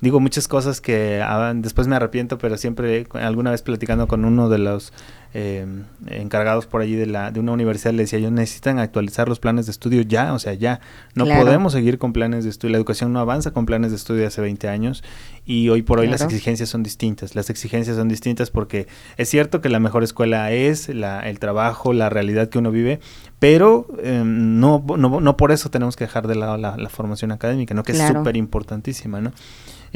digo 0.00 0.20
muchas 0.20 0.48
cosas 0.48 0.80
que 0.80 1.22
ah, 1.22 1.52
después 1.54 1.88
me 1.88 1.96
arrepiento, 1.96 2.38
pero 2.38 2.56
siempre 2.56 3.06
alguna 3.14 3.50
vez 3.50 3.62
platicando 3.62 4.06
con 4.06 4.24
uno 4.24 4.48
de 4.48 4.58
los 4.58 4.92
em, 5.38 5.84
encargados 6.06 6.66
por 6.66 6.80
allí 6.80 6.94
de, 6.94 7.04
la, 7.04 7.30
de 7.30 7.40
una 7.40 7.52
universidad 7.52 7.92
le 7.92 8.04
decía 8.04 8.18
yo, 8.18 8.30
necesitan 8.30 8.78
actualizar 8.78 9.28
los 9.28 9.38
planes 9.38 9.66
de 9.66 9.72
estudio 9.72 10.00
ya, 10.00 10.32
o 10.32 10.38
sea, 10.38 10.54
ya. 10.54 10.80
No 11.14 11.26
podemos 11.26 11.74
seguir 11.74 11.98
con 11.98 12.14
planes 12.14 12.44
de 12.44 12.50
estudio. 12.50 12.72
La 12.72 12.78
educación 12.78 13.12
no 13.12 13.20
avanza 13.20 13.50
con 13.50 13.66
planes 13.66 13.90
de 13.90 13.96
estudio 13.96 14.22
de 14.22 14.28
hace 14.28 14.40
20 14.40 14.66
años 14.68 15.04
y 15.44 15.68
hoy 15.68 15.82
por 15.82 16.00
hoy 16.00 16.06
las 16.06 16.22
exigencias 16.22 16.70
son 16.70 16.82
distintas. 16.82 17.34
Las 17.34 17.50
exigencias 17.50 17.96
son 17.96 18.08
distintas 18.08 18.50
porque 18.50 18.86
es 19.18 19.28
cierto 19.28 19.60
que 19.60 19.68
la 19.68 19.78
mejor 19.78 20.02
escuela 20.04 20.52
es 20.52 20.88
la, 20.88 21.20
el 21.20 21.38
trabajo, 21.38 21.92
la 21.92 22.08
realidad 22.08 22.48
que 22.48 22.58
uno 22.58 22.70
vive, 22.70 23.00
pero 23.38 23.86
em, 24.02 24.58
no, 24.58 24.82
no, 24.96 25.20
no, 25.20 25.36
por 25.36 25.52
eso 25.52 25.70
tenemos 25.70 25.96
que 25.96 26.04
dejar 26.04 26.26
de 26.28 26.36
lado 26.36 26.56
la, 26.56 26.78
la 26.78 26.88
formación 26.88 27.30
académica, 27.30 27.74
¿no? 27.74 27.82
que 27.82 27.92
es 27.92 27.98
súper 27.98 28.38
importantísima. 28.38 29.20
¿no? 29.20 29.32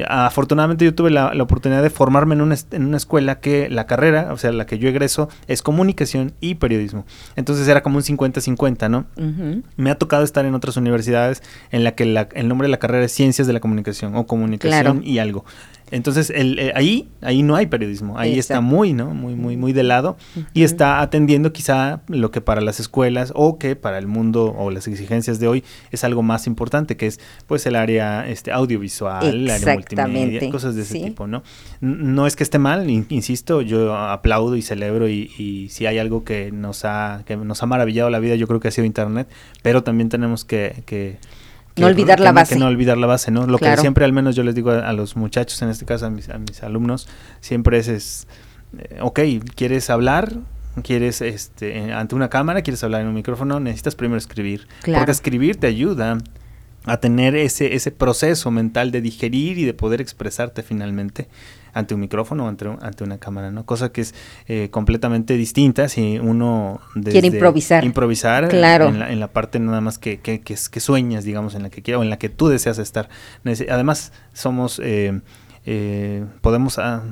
Afortunadamente 0.06 0.84
yo 0.84 0.94
tuve 0.94 1.10
la, 1.10 1.32
oportunidad 1.40 1.82
de 1.82 1.90
formarme 1.90 2.34
en 2.34 2.40
una, 2.40 2.56
en 2.70 2.86
una, 2.86 2.96
escuela 2.96 3.40
que 3.40 3.68
la 3.68 3.86
carrera, 3.86 4.32
o 4.32 4.36
sea, 4.36 4.52
la 4.52 4.66
que 4.66 4.78
yo 4.78 4.88
egreso, 4.88 5.28
es 5.46 5.62
comunicación 5.62 6.32
y 6.40 6.56
periodismo. 6.56 7.04
Entonces 7.36 7.66
era 7.68 7.82
como 7.82 7.96
un 7.96 8.02
50-50, 8.02 8.90
¿no? 8.90 9.06
Me 9.76 9.90
ha 9.90 9.96
tocado 9.96 10.24
estar 10.24 10.44
en 10.44 10.54
otras 10.54 10.76
universidades 10.76 11.42
en 11.70 11.84
la 11.84 11.94
que 11.94 12.04
el 12.04 12.48
nombre 12.48 12.66
de 12.66 12.70
la 12.70 12.78
carrera 12.78 13.04
es 13.04 13.12
Ciencias 13.12 13.46
de 13.46 13.52
la 13.52 13.60
Comunicación 13.60 14.14
o 14.16 14.26
Comunicación 14.26 15.02
y 15.04 15.18
algo. 15.18 15.44
Entonces, 15.90 16.30
el, 16.30 16.58
eh, 16.58 16.72
ahí, 16.74 17.08
ahí 17.20 17.42
no 17.42 17.56
hay 17.56 17.66
periodismo, 17.66 18.18
ahí 18.18 18.38
está 18.38 18.60
muy, 18.60 18.92
¿no? 18.92 19.12
Muy, 19.14 19.34
muy, 19.34 19.56
muy 19.56 19.72
de 19.72 19.82
lado. 19.82 20.16
Y 20.54 20.62
está 20.62 21.00
atendiendo 21.00 21.52
quizá 21.52 22.02
lo 22.08 22.30
que 22.30 22.40
para 22.40 22.60
las 22.60 22.80
escuelas 22.80 23.32
o 23.34 23.58
que 23.58 23.76
para 23.76 23.98
el 23.98 24.06
mundo 24.06 24.54
o 24.56 24.70
las 24.70 24.86
exigencias 24.88 25.40
de 25.40 25.48
hoy 25.48 25.64
es 25.90 26.04
algo 26.04 26.22
más 26.22 26.46
importante, 26.46 26.96
que 26.96 27.06
es 27.06 27.20
pues 27.46 27.66
el 27.66 27.76
área 27.76 28.28
este, 28.28 28.52
audiovisual, 28.52 29.26
el 29.26 29.50
área 29.50 29.74
multimedia, 29.74 30.50
cosas 30.50 30.74
de 30.74 30.82
ese 30.82 31.00
tipo, 31.00 31.26
¿no? 31.26 31.42
No 31.80 32.26
es 32.26 32.36
que 32.36 32.44
esté 32.44 32.58
mal, 32.58 32.88
insisto, 32.88 33.62
yo 33.62 33.96
aplaudo 33.96 34.56
y 34.56 34.62
celebro 34.62 35.08
y, 35.08 35.30
y 35.38 35.68
si 35.70 35.86
hay 35.86 35.98
algo 35.98 36.24
que 36.24 36.52
nos 36.52 36.84
ha, 36.84 37.22
que 37.26 37.36
nos 37.36 37.62
ha 37.62 37.66
maravillado 37.66 38.10
la 38.10 38.18
vida, 38.18 38.34
yo 38.34 38.46
creo 38.46 38.60
que 38.60 38.68
ha 38.68 38.70
sido 38.70 38.84
Internet, 38.84 39.28
pero 39.62 39.82
también 39.82 40.08
tenemos 40.08 40.44
que, 40.44 40.82
que 40.86 41.18
no 41.80 41.86
olvidar 41.86 42.20
la 42.20 42.32
base. 42.32 42.58
no 42.58 42.66
olvidar 42.66 42.98
la 42.98 43.06
base, 43.06 43.30
¿no? 43.30 43.46
Lo 43.46 43.58
que 43.58 43.76
siempre 43.76 44.04
al 44.04 44.12
menos 44.12 44.36
yo 44.36 44.42
les 44.42 44.54
digo 44.54 44.70
a, 44.70 44.92
los 44.92 45.16
muchachos, 45.16 45.60
en 45.62 45.70
este 45.70 45.84
caso 45.84 46.06
a 46.06 46.10
mis, 46.10 46.28
a 46.28 46.38
mis 46.38 46.62
alumnos, 46.62 47.08
siempre 47.40 47.78
es, 47.78 47.88
es 47.88 48.28
eh, 48.78 48.98
ok, 49.00 49.20
¿quieres 49.54 49.90
hablar? 49.90 50.32
¿Quieres 50.82 51.20
este, 51.20 51.92
ante 51.92 52.14
una 52.14 52.30
cámara? 52.30 52.62
¿Quieres 52.62 52.82
hablar 52.84 53.00
en 53.00 53.08
un 53.08 53.14
micrófono? 53.14 53.58
Necesitas 53.58 53.96
primero 53.96 54.18
escribir. 54.18 54.68
Porque 54.84 55.10
escribir 55.10 55.56
te 55.56 55.66
ayuda 55.66 56.18
a 56.84 56.96
tener 56.98 57.34
ese, 57.34 57.74
ese 57.74 57.90
proceso 57.90 58.50
mental 58.50 58.90
de 58.90 59.00
digerir 59.00 59.58
y 59.58 59.64
de 59.64 59.74
poder 59.74 60.00
expresarte 60.00 60.62
finalmente 60.62 61.28
ante 61.72 61.94
un 61.94 62.00
micrófono 62.00 62.44
o 62.44 62.48
ante, 62.48 62.66
ante 62.80 63.04
una 63.04 63.18
cámara, 63.18 63.50
¿no? 63.50 63.64
Cosa 63.64 63.92
que 63.92 64.00
es 64.00 64.14
eh, 64.46 64.68
completamente 64.70 65.36
distinta 65.36 65.88
si 65.88 66.18
uno 66.18 66.80
quiere 67.04 67.28
improvisar. 67.28 67.84
Improvisar 67.84 68.48
claro. 68.48 68.88
en, 68.88 69.20
la, 69.20 69.28
parte 69.28 69.58
nada 69.58 69.80
más 69.80 69.98
que, 69.98 70.20
que, 70.20 70.40
que, 70.40 70.56
sueñas, 70.56 71.24
digamos, 71.24 71.54
en 71.54 71.62
la 71.62 71.70
que 71.70 71.82
quieras 71.82 72.00
o 72.00 72.02
en 72.02 72.10
la 72.10 72.18
que 72.18 72.28
tú 72.28 72.48
deseas 72.48 72.78
estar. 72.78 73.08
Además, 73.68 74.12
somos, 74.32 74.80
eh, 74.82 75.20
eh, 75.66 76.24
podemos... 76.40 76.78
Ah, 76.78 77.02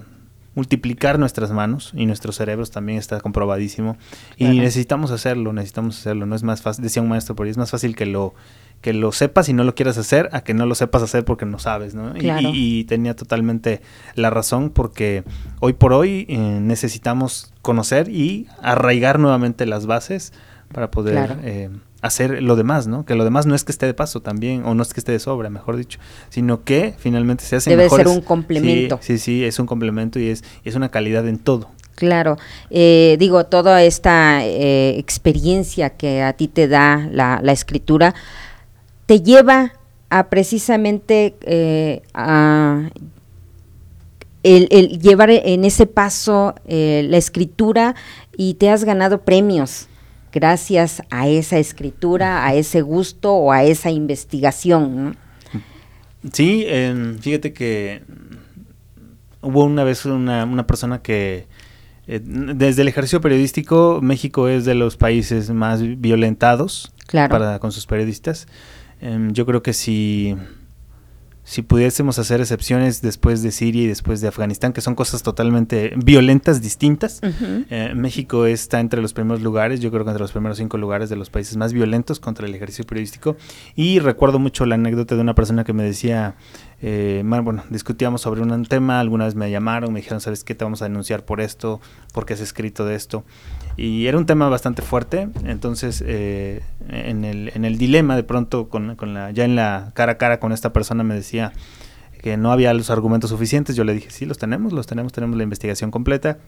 multiplicar 0.58 1.20
nuestras 1.20 1.52
manos 1.52 1.92
y 1.94 2.04
nuestros 2.06 2.34
cerebros 2.34 2.72
también 2.72 2.98
está 2.98 3.20
comprobadísimo 3.20 3.96
y 4.36 4.46
necesitamos 4.58 5.12
hacerlo, 5.12 5.52
necesitamos 5.52 6.00
hacerlo, 6.00 6.26
no 6.26 6.34
es 6.34 6.42
más 6.42 6.62
fácil, 6.62 6.82
decía 6.82 7.00
un 7.00 7.08
maestro 7.08 7.36
por 7.36 7.46
ahí, 7.46 7.52
es 7.52 7.56
más 7.56 7.70
fácil 7.70 7.94
que 7.94 8.06
lo 8.06 8.34
que 8.80 8.92
lo 8.92 9.10
sepas 9.12 9.48
y 9.48 9.52
no 9.52 9.64
lo 9.64 9.74
quieras 9.74 9.98
hacer 9.98 10.28
a 10.32 10.42
que 10.42 10.54
no 10.54 10.64
lo 10.64 10.74
sepas 10.74 11.02
hacer 11.02 11.24
porque 11.24 11.46
no 11.46 11.58
sabes, 11.58 11.94
¿no? 11.94 12.12
Y, 12.16 12.84
tenía 12.84 13.14
totalmente 13.16 13.80
la 14.14 14.30
razón 14.30 14.70
porque 14.70 15.24
hoy 15.60 15.72
por 15.72 15.92
hoy 15.92 16.26
eh, 16.28 16.38
necesitamos 16.38 17.52
conocer 17.62 18.08
y 18.08 18.46
arraigar 18.62 19.18
nuevamente 19.18 19.66
las 19.66 19.86
bases 19.86 20.32
para 20.72 20.90
poder 20.90 21.38
eh, 21.42 21.70
hacer 22.02 22.42
lo 22.42 22.54
demás, 22.54 22.86
¿no? 22.86 23.04
Que 23.04 23.14
lo 23.14 23.24
demás 23.24 23.46
no 23.46 23.54
es 23.54 23.64
que 23.64 23.72
esté 23.72 23.86
de 23.86 23.94
paso 23.94 24.20
también, 24.20 24.64
o 24.64 24.74
no 24.74 24.82
es 24.82 24.94
que 24.94 25.00
esté 25.00 25.12
de 25.12 25.18
sobra, 25.18 25.50
mejor 25.50 25.76
dicho, 25.76 25.98
sino 26.28 26.62
que 26.62 26.94
finalmente 26.98 27.44
se 27.44 27.56
hace 27.56 27.70
Debe 27.70 27.90
ser 27.90 28.06
un 28.06 28.20
complemento. 28.20 28.98
Sí, 29.02 29.18
sí, 29.18 29.44
es 29.44 29.58
un 29.58 29.66
complemento 29.66 30.20
y 30.20 30.28
es, 30.28 30.44
es 30.64 30.76
una 30.76 30.90
calidad 30.90 31.26
en 31.26 31.38
todo. 31.38 31.70
Claro, 31.96 32.36
eh, 32.70 33.16
digo, 33.18 33.44
toda 33.46 33.82
esta 33.82 34.46
experiencia 34.46 35.90
que 35.90 36.22
a 36.22 36.32
ti 36.34 36.46
te 36.46 36.68
da 36.68 37.08
la, 37.10 37.40
la 37.42 37.50
escritura, 37.50 38.14
te 39.08 39.22
lleva 39.22 39.72
a 40.10 40.28
precisamente 40.28 41.34
eh, 41.40 42.02
a 42.12 42.90
el, 44.42 44.98
llevar 45.00 45.30
en 45.30 45.64
ese 45.64 45.86
paso 45.86 46.54
eh, 46.66 47.06
la 47.08 47.16
escritura 47.16 47.94
y 48.36 48.54
te 48.54 48.68
has 48.68 48.84
ganado 48.84 49.22
premios 49.22 49.88
gracias 50.30 51.02
a 51.08 51.26
esa 51.26 51.58
escritura, 51.58 52.46
a 52.46 52.54
ese 52.54 52.82
gusto 52.82 53.32
o 53.32 53.50
a 53.50 53.64
esa 53.64 53.90
investigación. 53.90 55.16
Sí, 56.30 56.66
fíjate 57.20 57.54
que 57.54 58.02
hubo 59.40 59.64
una 59.64 59.84
vez 59.84 60.04
una, 60.04 60.44
una 60.44 60.66
persona 60.66 61.00
que 61.00 61.46
eh, 62.06 62.20
desde 62.22 62.82
el 62.82 62.88
ejercicio 62.88 63.22
periodístico 63.22 64.00
México 64.02 64.48
es 64.48 64.66
de 64.66 64.74
los 64.74 64.98
países 64.98 65.48
más 65.48 65.80
violentados 65.98 66.92
para, 67.10 67.58
con 67.58 67.72
sus 67.72 67.86
periodistas. 67.86 68.46
Em, 69.00 69.32
yo 69.32 69.46
creo 69.46 69.62
que 69.62 69.72
si, 69.72 70.34
si 71.44 71.62
pudiésemos 71.62 72.18
hacer 72.18 72.40
excepciones 72.40 73.00
después 73.00 73.42
de 73.42 73.52
Siria 73.52 73.84
y 73.84 73.86
después 73.86 74.20
de 74.20 74.28
Afganistán, 74.28 74.72
que 74.72 74.80
son 74.80 74.94
cosas 74.94 75.22
totalmente 75.22 75.92
violentas, 75.96 76.60
distintas, 76.60 77.20
eh, 77.22 77.92
México 77.94 78.46
está 78.46 78.80
entre 78.80 79.00
los 79.00 79.12
primeros 79.12 79.42
lugares, 79.42 79.80
yo 79.80 79.90
creo 79.90 80.04
que 80.04 80.10
entre 80.10 80.22
los 80.22 80.32
primeros 80.32 80.58
cinco 80.58 80.76
lugares 80.76 81.08
de 81.08 81.16
los 81.16 81.30
países 81.30 81.56
más 81.56 81.72
violentos 81.72 82.20
contra 82.20 82.46
el 82.46 82.54
ejercicio 82.54 82.84
periodístico. 82.84 83.36
Y 83.74 83.98
recuerdo 84.00 84.38
mucho 84.38 84.66
la 84.66 84.74
anécdota 84.74 85.14
de 85.14 85.20
una 85.20 85.34
persona 85.34 85.64
que 85.64 85.72
me 85.72 85.84
decía, 85.84 86.34
eh, 86.80 87.22
bueno, 87.24 87.64
discutíamos 87.70 88.20
sobre 88.20 88.40
un 88.40 88.64
tema, 88.66 89.00
alguna 89.00 89.24
vez 89.24 89.34
me 89.34 89.50
llamaron, 89.50 89.92
me 89.92 90.00
dijeron, 90.00 90.20
¿sabes 90.20 90.44
qué? 90.44 90.54
Te 90.54 90.64
vamos 90.64 90.80
a 90.82 90.84
denunciar 90.84 91.24
por 91.24 91.40
esto, 91.40 91.80
porque 92.12 92.34
has 92.34 92.40
escrito 92.40 92.84
de 92.84 92.94
esto. 92.94 93.24
Y 93.76 94.06
era 94.06 94.18
un 94.18 94.26
tema 94.26 94.48
bastante 94.48 94.82
fuerte, 94.82 95.28
entonces 95.44 96.02
eh, 96.06 96.62
en, 96.88 97.24
el, 97.24 97.78
dilema 97.78 98.16
de 98.16 98.22
pronto, 98.22 98.68
con, 98.68 98.96
la, 99.14 99.30
ya 99.32 99.44
en 99.44 99.56
la 99.56 99.92
cara 99.94 100.12
a 100.12 100.18
cara 100.18 100.40
con 100.40 100.52
esta 100.52 100.72
persona 100.72 101.02
me 101.02 101.14
decía 101.14 101.52
que 102.22 102.36
no 102.36 102.52
había 102.52 102.72
los 102.74 102.90
argumentos 102.90 103.30
suficientes, 103.30 103.76
yo 103.76 103.84
le 103.84 103.94
dije, 103.94 104.10
sí, 104.10 104.26
los 104.26 104.38
tenemos, 104.38 104.72
los 104.72 104.86
tenemos, 104.86 105.12
tenemos 105.12 105.36
la 105.36 105.44
investigación 105.44 105.90
completa. 105.90 106.38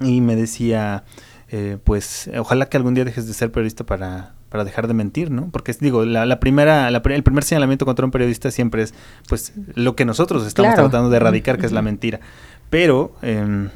Y 0.00 0.20
me 0.20 0.36
decía, 0.36 1.04
eh, 1.48 1.78
pues 1.82 2.30
ojalá 2.38 2.68
que 2.68 2.76
algún 2.76 2.94
día 2.94 3.04
dejes 3.04 3.26
de 3.26 3.34
ser 3.34 3.50
periodista 3.50 3.84
para 3.84 4.34
para 4.48 4.64
dejar 4.64 4.88
de 4.88 4.94
mentir, 4.94 5.30
¿no? 5.30 5.50
Porque 5.50 5.74
digo, 5.78 6.04
la, 6.04 6.26
la 6.26 6.40
primera, 6.40 6.88
el 6.88 7.22
primer 7.22 7.44
señalamiento 7.44 7.84
contra 7.84 8.04
un 8.04 8.10
periodista 8.10 8.50
siempre 8.50 8.82
es, 8.82 8.94
pues, 9.28 9.52
lo 9.74 9.96
que 9.96 10.04
nosotros 10.04 10.46
estamos 10.46 10.74
tratando 10.74 11.10
de 11.10 11.16
erradicar, 11.16 11.58
que 11.58 11.66
es 11.66 11.72
la 11.72 11.82
mentira. 11.82 12.20
Pero 12.70 13.14
em, 13.22 13.68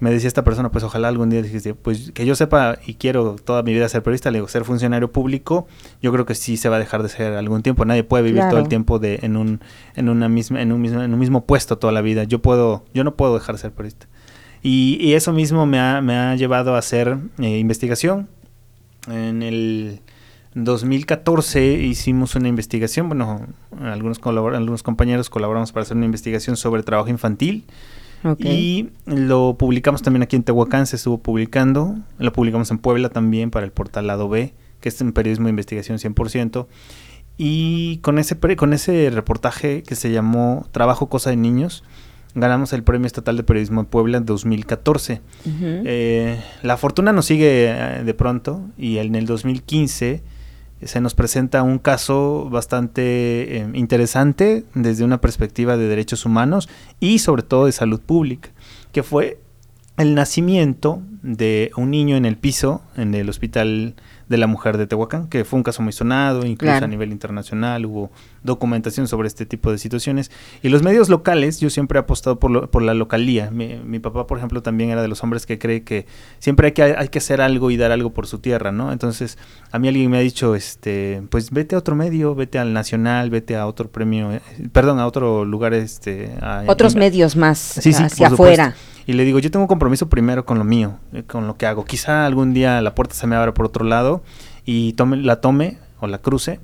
me 0.00 0.10
decía 0.10 0.28
esta 0.28 0.44
persona, 0.44 0.70
pues 0.70 0.82
ojalá 0.82 1.08
algún 1.08 1.28
día 1.28 1.42
dijiste, 1.42 1.74
pues 1.74 2.10
que 2.12 2.24
yo 2.24 2.34
sepa 2.34 2.78
y 2.86 2.94
quiero 2.94 3.36
toda 3.36 3.62
mi 3.62 3.72
vida 3.74 3.88
ser 3.88 4.02
periodista, 4.02 4.30
le 4.30 4.38
digo, 4.38 4.48
ser 4.48 4.64
funcionario 4.64 5.12
público, 5.12 5.68
yo 6.02 6.10
creo 6.12 6.24
que 6.24 6.34
sí 6.34 6.56
se 6.56 6.68
va 6.68 6.76
a 6.76 6.78
dejar 6.78 7.02
de 7.02 7.10
ser 7.10 7.34
algún 7.34 7.62
tiempo. 7.62 7.84
Nadie 7.84 8.02
puede 8.02 8.24
vivir 8.24 8.42
todo 8.48 8.58
el 8.58 8.68
tiempo 8.68 8.98
de 8.98 9.20
en 9.22 9.36
un 9.36 9.60
en 9.94 10.08
una 10.08 10.28
misma 10.28 10.62
en 10.62 10.72
un 10.72 10.80
mismo 10.80 11.02
en 11.02 11.12
un 11.12 11.20
mismo 11.20 11.44
puesto 11.44 11.78
toda 11.78 11.92
la 11.92 12.00
vida. 12.00 12.24
Yo 12.24 12.40
puedo 12.40 12.84
yo 12.94 13.04
no 13.04 13.14
puedo 13.14 13.34
dejar 13.34 13.56
de 13.56 13.60
ser 13.60 13.72
periodista. 13.72 14.06
Y, 14.62 15.14
eso 15.14 15.32
mismo 15.32 15.64
me 15.64 15.80
ha, 15.80 16.02
me 16.02 16.14
ha 16.14 16.36
llevado 16.36 16.74
a 16.74 16.78
hacer 16.78 17.16
eh, 17.38 17.58
investigación, 17.58 18.28
en 19.10 19.42
el 19.42 20.00
2014 20.54 21.74
hicimos 21.74 22.34
una 22.34 22.48
investigación, 22.48 23.08
bueno, 23.08 23.46
algunos, 23.80 24.20
algunos 24.24 24.82
compañeros 24.82 25.30
colaboramos 25.30 25.72
para 25.72 25.82
hacer 25.82 25.96
una 25.96 26.06
investigación 26.06 26.56
sobre 26.56 26.82
trabajo 26.82 27.08
infantil. 27.08 27.64
Y 28.38 28.90
lo 29.06 29.56
publicamos 29.58 30.02
también 30.02 30.22
aquí 30.22 30.36
en 30.36 30.42
Tehuacán, 30.42 30.86
se 30.86 30.96
estuvo 30.96 31.18
publicando. 31.18 31.96
Lo 32.18 32.32
publicamos 32.32 32.70
en 32.70 32.78
Puebla 32.78 33.08
también 33.08 33.50
para 33.50 33.64
el 33.64 33.72
portal 33.72 34.06
Lado 34.06 34.28
B, 34.28 34.52
que 34.80 34.90
es 34.90 35.00
un 35.00 35.12
periodismo 35.12 35.46
de 35.46 35.50
investigación 35.50 35.98
100%. 35.98 36.66
Y 37.38 37.98
con 37.98 38.18
ese, 38.18 38.38
con 38.56 38.74
ese 38.74 39.08
reportaje 39.08 39.82
que 39.82 39.94
se 39.94 40.12
llamó 40.12 40.66
Trabajo 40.72 41.08
Cosa 41.08 41.30
de 41.30 41.36
Niños, 41.36 41.82
ganamos 42.34 42.72
el 42.72 42.82
Premio 42.82 43.06
Estatal 43.06 43.36
de 43.36 43.42
Periodismo 43.42 43.82
de 43.82 43.88
Puebla 43.88 44.18
en 44.18 44.26
2014. 44.26 45.20
Eh, 45.46 46.40
la 46.62 46.76
fortuna 46.76 47.12
nos 47.12 47.26
sigue 47.26 47.70
eh, 47.70 48.04
de 48.04 48.14
pronto 48.14 48.62
y 48.78 48.98
en 48.98 49.14
el 49.14 49.26
2015 49.26 50.22
se 50.82 51.00
nos 51.00 51.14
presenta 51.14 51.62
un 51.62 51.78
caso 51.78 52.48
bastante 52.50 53.58
eh, 53.58 53.68
interesante 53.74 54.64
desde 54.74 55.04
una 55.04 55.20
perspectiva 55.20 55.76
de 55.76 55.88
derechos 55.88 56.24
humanos 56.24 56.68
y 57.00 57.18
sobre 57.18 57.42
todo 57.42 57.66
de 57.66 57.72
salud 57.72 58.00
pública, 58.00 58.50
que 58.92 59.02
fue 59.02 59.40
el 59.98 60.14
nacimiento 60.14 61.02
de 61.22 61.70
un 61.76 61.90
niño 61.90 62.16
en 62.16 62.24
el 62.24 62.36
piso 62.38 62.82
en 62.96 63.14
el 63.14 63.28
hospital 63.28 63.94
de 64.28 64.36
la 64.38 64.46
mujer 64.46 64.78
de 64.78 64.86
Tehuacán, 64.86 65.28
que 65.28 65.44
fue 65.44 65.58
un 65.58 65.62
caso 65.62 65.82
muy 65.82 65.92
sonado, 65.92 66.46
incluso 66.46 66.84
a 66.84 66.88
nivel 66.88 67.12
internacional 67.12 67.84
hubo 67.84 68.10
documentación 68.42 69.08
sobre 69.08 69.28
este 69.28 69.46
tipo 69.46 69.70
de 69.70 69.78
situaciones. 69.78 70.30
Y 70.62 70.68
los 70.68 70.82
medios 70.82 71.08
locales, 71.08 71.60
yo 71.60 71.70
siempre 71.70 71.98
he 71.98 72.00
apostado 72.00 72.38
por, 72.38 72.70
por 72.70 72.82
la 72.82 72.94
localía. 72.94 73.50
Mi, 73.50 73.98
papá, 73.98 74.26
por 74.26 74.38
ejemplo, 74.38 74.62
también 74.62 74.90
era 74.90 75.02
de 75.02 75.08
los 75.08 75.22
hombres 75.22 75.46
que 75.46 75.58
cree 75.58 75.82
que 75.82 76.06
siempre 76.38 76.68
hay 76.68 76.72
que, 76.72 76.82
hay 76.82 77.08
que 77.08 77.18
hacer 77.18 77.40
algo 77.40 77.70
y 77.70 77.76
dar 77.76 77.92
algo 77.92 78.10
por 78.10 78.26
su 78.26 78.38
tierra, 78.38 78.72
¿no? 78.72 78.92
Entonces, 78.92 79.38
a 79.70 79.78
mí 79.78 79.88
alguien 79.88 80.10
me 80.10 80.18
ha 80.18 80.20
dicho, 80.20 80.54
este, 80.54 81.22
pues 81.30 81.50
vete 81.50 81.74
a 81.74 81.78
otro 81.78 81.94
medio, 81.94 82.34
vete 82.34 82.58
al 82.58 82.72
Nacional, 82.72 83.30
vete 83.30 83.56
a 83.56 83.66
otro 83.66 83.88
premio, 83.88 84.32
eh, 84.32 84.40
perdón, 84.72 84.98
a 84.98 85.06
otro 85.06 85.44
lugar, 85.44 85.74
este... 85.74 86.32
Otros 86.66 86.94
medios 86.94 87.36
más 87.36 87.78
hacia 87.78 88.28
afuera. 88.28 88.74
Y 89.06 89.14
le 89.14 89.24
digo, 89.24 89.38
yo 89.38 89.50
tengo 89.50 89.64
un 89.64 89.68
compromiso 89.68 90.08
primero 90.08 90.44
con 90.44 90.58
lo 90.58 90.64
mío, 90.64 90.98
eh, 91.12 91.24
con 91.24 91.46
lo 91.46 91.56
que 91.56 91.66
hago. 91.66 91.84
Quizá 91.84 92.26
algún 92.26 92.54
día 92.54 92.80
la 92.80 92.94
puerta 92.94 93.14
se 93.14 93.26
me 93.26 93.36
abra 93.36 93.54
por 93.54 93.66
otro 93.66 93.84
lado 93.84 94.22
y 94.64 94.92
tome, 94.92 95.16
la 95.16 95.40
tome 95.40 95.78
o 96.00 96.06
la 96.06 96.18
cruce, 96.18 96.60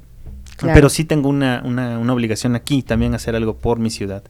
pero 0.61 0.89
sí 0.89 1.05
tengo 1.05 1.29
una, 1.29 1.63
una, 1.65 1.99
una, 1.99 2.13
obligación 2.13 2.55
aquí 2.55 2.83
también 2.83 3.15
hacer 3.15 3.37
algo 3.37 3.57
por 3.59 3.79
mi 3.79 3.91
ciudad. 3.91 4.23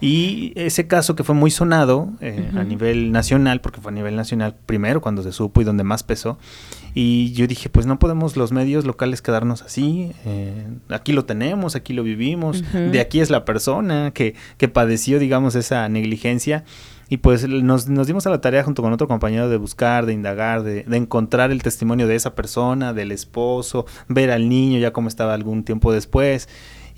Y 0.00 0.52
ese 0.56 0.86
caso 0.86 1.14
que 1.14 1.24
fue 1.24 1.34
muy 1.34 1.50
sonado 1.50 2.10
eh, 2.20 2.50
a 2.56 2.64
nivel 2.64 3.12
nacional, 3.12 3.60
porque 3.60 3.80
fue 3.80 3.92
a 3.92 3.94
nivel 3.94 4.16
nacional 4.16 4.56
primero 4.64 5.02
cuando 5.02 5.22
se 5.22 5.32
supo 5.32 5.60
y 5.60 5.64
donde 5.64 5.84
más 5.84 6.02
pesó, 6.02 6.38
y 6.94 7.32
yo 7.32 7.46
dije, 7.46 7.68
pues 7.68 7.86
no 7.86 7.98
podemos 7.98 8.36
los 8.36 8.50
medios 8.50 8.86
locales 8.86 9.20
quedarnos 9.20 9.62
así, 9.62 10.12
eh, 10.24 10.66
aquí 10.88 11.12
lo 11.12 11.26
tenemos, 11.26 11.76
aquí 11.76 11.92
lo 11.92 12.02
vivimos, 12.02 12.64
de 12.72 13.00
aquí 13.00 13.20
es 13.20 13.28
la 13.28 13.44
persona 13.44 14.10
que, 14.12 14.34
que 14.56 14.68
padeció, 14.68 15.18
digamos, 15.18 15.54
esa 15.54 15.88
negligencia 15.88 16.64
y 17.10 17.18
pues 17.18 17.46
nos, 17.46 17.88
nos, 17.88 18.06
dimos 18.06 18.26
a 18.26 18.30
la 18.30 18.40
tarea 18.40 18.62
junto 18.62 18.82
con 18.82 18.92
otro 18.92 19.08
compañero 19.08 19.48
de 19.48 19.56
buscar, 19.56 20.06
de 20.06 20.12
indagar, 20.12 20.62
de, 20.62 20.84
de, 20.84 20.96
encontrar 20.96 21.50
el 21.50 21.60
testimonio 21.62 22.06
de 22.06 22.14
esa 22.14 22.36
persona, 22.36 22.94
del 22.94 23.10
esposo, 23.10 23.84
ver 24.08 24.30
al 24.30 24.48
niño 24.48 24.78
ya 24.78 24.92
como 24.92 25.08
estaba 25.08 25.34
algún 25.34 25.64
tiempo 25.64 25.92
después 25.92 26.48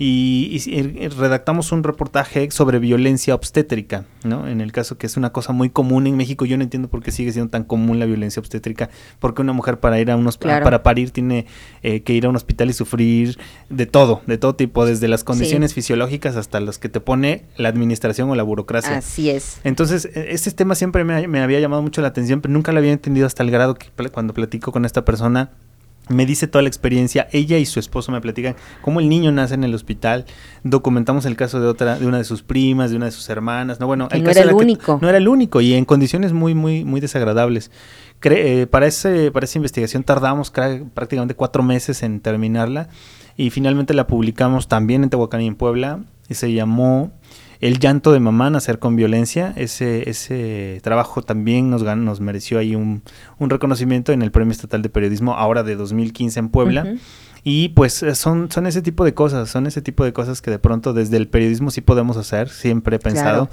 y, 0.04 1.08
redactamos 1.16 1.70
un 1.70 1.84
reportaje 1.84 2.50
sobre 2.50 2.80
violencia 2.80 3.34
obstétrica, 3.34 4.04
¿no? 4.24 4.48
En 4.48 4.60
el 4.60 4.72
caso 4.72 4.98
que 4.98 5.06
es 5.06 5.16
una 5.16 5.30
cosa 5.30 5.52
muy 5.52 5.70
común 5.70 6.08
en 6.08 6.16
México, 6.16 6.44
yo 6.44 6.56
no 6.56 6.64
entiendo 6.64 6.88
por 6.88 7.02
qué 7.02 7.12
sigue 7.12 7.32
siendo 7.32 7.50
tan 7.50 7.62
común 7.62 8.00
la 8.00 8.06
violencia 8.06 8.40
obstétrica, 8.40 8.90
porque 9.20 9.42
una 9.42 9.52
mujer 9.52 9.78
para 9.78 10.00
ir 10.00 10.10
a 10.10 10.16
unos 10.16 10.38
para 10.38 10.82
parir 10.82 11.12
tiene 11.12 11.46
eh, 11.82 12.02
que 12.02 12.14
ir 12.14 12.26
a 12.26 12.30
un 12.30 12.36
hospital 12.36 12.70
y 12.70 12.72
sufrir 12.72 13.38
de 13.68 13.86
todo, 13.86 14.22
de 14.26 14.38
todo 14.38 14.56
tipo, 14.56 14.84
desde 14.86 15.06
las 15.06 15.22
condiciones 15.22 15.72
fisiológicas 15.72 16.34
hasta 16.36 16.58
las 16.58 16.78
que 16.78 16.88
te 16.88 16.98
pone 16.98 17.44
la 17.56 17.68
administración 17.68 18.28
o 18.28 18.34
la 18.34 18.42
burocracia. 18.42 18.96
Así 18.96 19.30
es. 19.30 19.60
Entonces, 19.62 20.06
e, 20.06 20.32
este 20.32 20.50
tema 20.50 20.74
siempre 20.74 21.04
me, 21.04 21.28
me 21.28 21.40
había 21.40 21.60
llamado 21.60 21.82
mucho 21.82 22.02
la 22.02 22.08
atención, 22.08 22.40
pero 22.40 22.52
nunca 22.52 22.72
lo 22.72 22.78
había 22.78 22.92
entendido 22.92 23.26
hasta 23.26 23.44
el 23.44 23.52
grado 23.52 23.76
que 23.76 23.88
cuando 24.10 24.34
platico 24.34 24.72
con 24.72 24.84
esta 24.84 25.04
persona 25.04 25.50
me 26.08 26.26
dice 26.26 26.46
toda 26.46 26.62
la 26.62 26.68
experiencia. 26.68 27.28
Ella 27.32 27.58
y 27.58 27.66
su 27.66 27.78
esposo 27.78 28.12
me 28.12 28.20
platican 28.20 28.56
cómo 28.80 29.00
el 29.00 29.08
niño 29.08 29.32
nace 29.32 29.54
en 29.54 29.64
el 29.64 29.74
hospital. 29.74 30.24
Documentamos 30.64 31.26
el 31.26 31.36
caso 31.36 31.60
de 31.60 31.68
otra, 31.68 31.98
de 31.98 32.06
una 32.06 32.18
de 32.18 32.24
sus 32.24 32.42
primas, 32.42 32.90
de 32.90 32.96
una 32.96 33.06
de 33.06 33.12
sus 33.12 33.28
hermanas. 33.28 33.80
No, 33.80 33.86
bueno, 33.86 34.08
el 34.10 34.22
no 34.22 34.30
era 34.30 34.42
el 34.42 34.52
único. 34.52 34.98
no 35.00 35.08
era 35.08 35.18
el 35.18 35.28
único 35.28 35.60
y 35.60 35.74
en 35.74 35.84
condiciones 35.84 36.32
muy, 36.32 36.54
muy, 36.54 36.84
muy 36.84 37.00
desagradables. 37.00 37.70
Eh, 38.24 38.66
para, 38.70 38.86
ese, 38.86 39.32
para 39.32 39.44
esa 39.44 39.58
investigación 39.58 40.04
tardamos 40.04 40.50
prácticamente 40.50 41.34
cuatro 41.34 41.62
meses 41.62 42.02
en 42.04 42.20
terminarla 42.20 42.88
y 43.36 43.50
finalmente 43.50 43.94
la 43.94 44.06
publicamos 44.06 44.68
también 44.68 45.02
en 45.02 45.10
Tehuacán 45.10 45.40
y 45.40 45.48
en 45.48 45.56
Puebla 45.56 46.00
y 46.28 46.34
se 46.34 46.52
llamó 46.52 47.10
el 47.62 47.78
llanto 47.78 48.10
de 48.10 48.18
mamá, 48.18 48.50
nacer 48.50 48.80
con 48.80 48.96
violencia, 48.96 49.52
ese, 49.56 50.10
ese 50.10 50.80
trabajo 50.82 51.22
también 51.22 51.70
nos, 51.70 51.82
nos 51.82 52.20
mereció 52.20 52.58
ahí 52.58 52.74
un, 52.74 53.02
reconocimiento 53.38 54.12
en 54.12 54.20
el 54.20 54.32
Premio 54.32 54.50
Estatal 54.50 54.82
de 54.82 54.88
Periodismo, 54.88 55.34
ahora 55.34 55.62
de 55.62 55.76
2015 55.76 56.40
en 56.40 56.48
Puebla. 56.48 56.94
Y 57.44 57.68
pues 57.70 58.02
eh, 58.02 58.16
son, 58.16 58.50
son 58.50 58.66
ese 58.66 58.82
tipo 58.82 59.04
de 59.04 59.14
cosas, 59.14 59.48
son 59.48 59.68
ese 59.68 59.80
tipo 59.80 60.04
de 60.04 60.12
cosas 60.12 60.42
que 60.42 60.50
de 60.50 60.58
pronto 60.58 60.92
desde 60.92 61.16
el 61.16 61.28
periodismo 61.28 61.70
sí 61.70 61.80
podemos 61.80 62.16
hacer, 62.16 62.48
siempre 62.48 62.96
he 62.96 62.98
pensado 62.98 63.48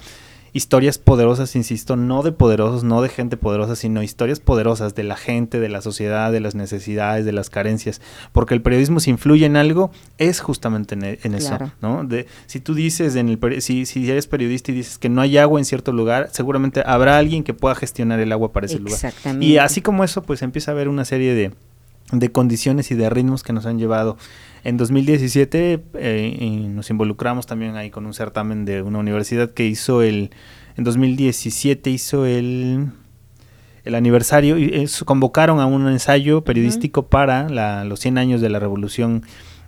historias 0.53 0.97
poderosas, 0.97 1.55
insisto, 1.55 1.95
no 1.95 2.23
de 2.23 2.31
poderosos, 2.31 2.83
no 2.83 3.01
de 3.01 3.09
gente 3.09 3.38
poderosa, 3.38 3.75
sino 3.75 4.03
historias 4.03 4.39
poderosas 4.39 4.95
de 4.95 5.03
la 5.03 5.15
gente, 5.15 5.59
de 5.59 5.69
la 5.69 5.81
sociedad, 5.81 6.31
de 6.31 6.39
las 6.39 6.55
necesidades, 6.55 7.25
de 7.25 7.31
las 7.31 7.49
carencias, 7.49 8.01
porque 8.31 8.53
el 8.53 8.62
periodismo 8.62 8.99
si 8.99 9.09
influye 9.09 9.45
en 9.45 9.55
algo 9.55 9.91
es 10.17 10.39
justamente 10.39 10.95
en, 10.95 11.33
eso, 11.33 11.57
¿no? 11.81 12.03
De 12.03 12.27
si 12.47 12.59
tú 12.59 12.73
dices 12.73 13.15
en 13.15 13.29
el 13.29 13.62
si, 13.62 13.85
si 13.85 14.09
eres 14.09 14.27
periodista 14.27 14.71
y 14.71 14.75
dices 14.75 14.97
que 14.97 15.09
no 15.09 15.21
hay 15.21 15.38
agua 15.38 15.59
en 15.59 15.65
cierto 15.65 15.91
lugar, 15.91 16.29
seguramente 16.31 16.83
habrá 16.85 17.17
alguien 17.17 17.43
que 17.43 17.53
pueda 17.53 17.75
gestionar 17.75 18.19
el 18.19 18.31
agua 18.31 18.51
para 18.51 18.65
ese 18.65 18.79
lugar. 18.79 18.99
Y 19.39 19.57
así 19.57 19.81
como 19.81 20.03
eso, 20.03 20.23
pues 20.23 20.41
empieza 20.41 20.71
a 20.71 20.73
haber 20.73 20.89
una 20.89 21.05
serie 21.05 21.33
de 21.33 21.51
de 22.12 22.32
condiciones 22.32 22.91
y 22.91 22.95
de 22.95 23.10
ritmos 23.10 23.43
que 23.43 23.54
nos 23.54 23.65
han 23.65 23.78
llevado. 23.78 24.17
En 24.63 24.78
2017 24.78 25.84
eh, 25.93 26.67
nos 26.69 26.89
involucramos 26.89 27.45
también 27.45 27.76
ahí 27.76 27.89
con 27.89 28.06
un 28.06 28.13
certamen 28.13 28.65
de 28.65 28.82
una 28.82 29.00
universidad 29.00 29.52
que 29.52 29.65
hizo 29.65 30.02
el, 30.02 30.32
en 30.76 30.84
2017 30.84 31.89
hizo 31.89 32.26
el, 32.26 32.89
el 33.84 33.95
aniversario 33.95 34.58
y 34.58 34.88
convocaron 35.06 35.60
a 35.60 35.65
un 35.65 35.88
ensayo 35.88 36.43
periodístico 36.43 37.08
para 37.08 37.84
los 37.86 38.00
100 38.00 38.17
años 38.17 38.41
de 38.41 38.50
la 38.50 38.60
Revolución 38.60 39.24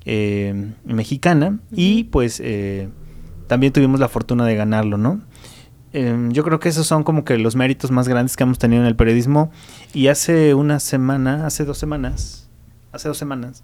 eh, 0.05 0.71
Mexicana 0.83 1.59
y 1.71 2.05
pues 2.05 2.41
eh, 2.43 2.89
también 3.47 3.71
tuvimos 3.71 3.99
la 3.99 4.07
fortuna 4.07 4.45
de 4.45 4.55
ganarlo, 4.55 4.97
¿no? 4.97 5.21
Em, 5.93 6.31
yo 6.31 6.43
creo 6.43 6.59
que 6.59 6.69
esos 6.69 6.87
son 6.87 7.03
como 7.03 7.25
que 7.25 7.37
los 7.37 7.55
méritos 7.55 7.91
más 7.91 8.07
grandes 8.07 8.37
que 8.37 8.43
hemos 8.43 8.57
tenido 8.57 8.81
en 8.81 8.87
el 8.87 8.95
periodismo. 8.95 9.51
Y 9.93 10.07
hace 10.07 10.53
una 10.53 10.79
semana, 10.79 11.45
hace 11.45 11.65
dos 11.65 11.77
semanas, 11.77 12.49
hace 12.91 13.07
dos 13.07 13.17
semanas, 13.17 13.63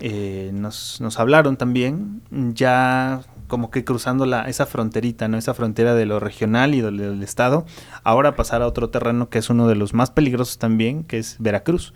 eh, 0.00 0.50
nos, 0.52 1.00
nos 1.00 1.18
hablaron 1.18 1.56
también, 1.56 2.22
ya 2.30 3.22
como 3.46 3.70
que 3.70 3.84
cruzando 3.84 4.26
la, 4.26 4.48
esa 4.48 4.66
fronterita, 4.66 5.28
¿no? 5.28 5.36
Esa 5.38 5.54
frontera 5.54 5.94
de 5.94 6.06
lo 6.06 6.20
regional 6.20 6.74
y 6.74 6.80
del, 6.80 7.22
estado, 7.22 7.66
ahora 8.02 8.34
pasar 8.34 8.62
a 8.62 8.66
otro 8.66 8.90
terreno 8.90 9.28
que 9.28 9.38
es 9.38 9.50
uno 9.50 9.68
de 9.68 9.74
los 9.74 9.94
más 9.94 10.10
peligrosos 10.10 10.58
también, 10.58 11.04
que 11.04 11.18
es 11.18 11.36
Veracruz. 11.38 11.94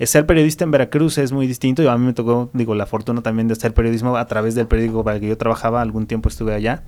Ser 0.00 0.26
periodista 0.26 0.62
en 0.62 0.70
Veracruz 0.70 1.18
es 1.18 1.32
muy 1.32 1.48
distinto. 1.48 1.82
Y 1.82 1.88
a 1.88 1.96
mí 1.96 2.06
me 2.06 2.12
tocó, 2.12 2.50
digo, 2.52 2.74
la 2.76 2.86
fortuna 2.86 3.20
también 3.20 3.48
de 3.48 3.54
hacer 3.54 3.74
periodismo 3.74 4.16
a 4.16 4.26
través 4.26 4.54
del 4.54 4.68
periódico 4.68 5.02
para 5.02 5.16
el 5.16 5.20
que 5.20 5.28
yo 5.28 5.36
trabajaba. 5.36 5.82
Algún 5.82 6.06
tiempo 6.06 6.28
estuve 6.28 6.54
allá. 6.54 6.84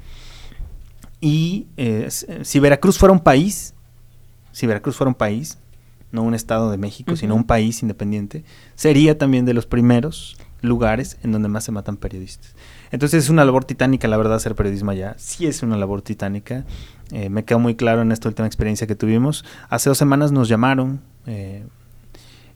Y 1.21 1.67
eh, 1.77 2.09
si 2.11 2.61
Veracruz 2.61 2.99
fuera 2.99 3.13
un 3.13 3.21
país, 3.21 3.75
si 4.53 4.67
Veracruz 4.67 4.97
fuera 4.97 5.09
un 5.09 5.15
país, 5.15 5.59
no 6.13 6.23
un 6.23 6.35
estado 6.35 6.71
de 6.71 6.77
México, 6.77 7.17
sino 7.17 7.35
un 7.35 7.45
país 7.45 7.83
independiente, 7.83 8.45
sería 8.75 9.17
también 9.19 9.45
de 9.45 9.55
los 9.55 9.67
primeros 9.67 10.37
lugares 10.63 11.19
en 11.23 11.33
donde 11.33 11.49
más 11.49 11.65
se 11.65 11.73
matan 11.73 11.97
periodistas. 11.97 12.55
Entonces 12.91 13.25
es 13.25 13.31
una 13.31 13.45
labor 13.45 13.65
titánica, 13.65 14.09
la 14.09 14.17
verdad, 14.17 14.35
hacer 14.35 14.55
periodismo 14.55 14.91
allá. 14.91 15.15
Sí 15.19 15.47
es 15.47 15.63
una 15.63 15.77
labor 15.77 16.03
titánica. 16.03 16.65
Eh, 17.13 17.29
me 17.29 17.45
quedó 17.45 17.59
muy 17.59 17.77
claro 17.77 18.03
en 18.03 18.13
esta 18.13 18.29
última 18.29 18.47
experiencia 18.47 18.87
que 18.87 18.97
tuvimos. 18.97 19.45
Hace 19.69 19.91
dos 19.91 19.99
semanas 19.99 20.33
nos 20.33 20.49
llamaron, 20.49 21.01
eh, 21.27 21.65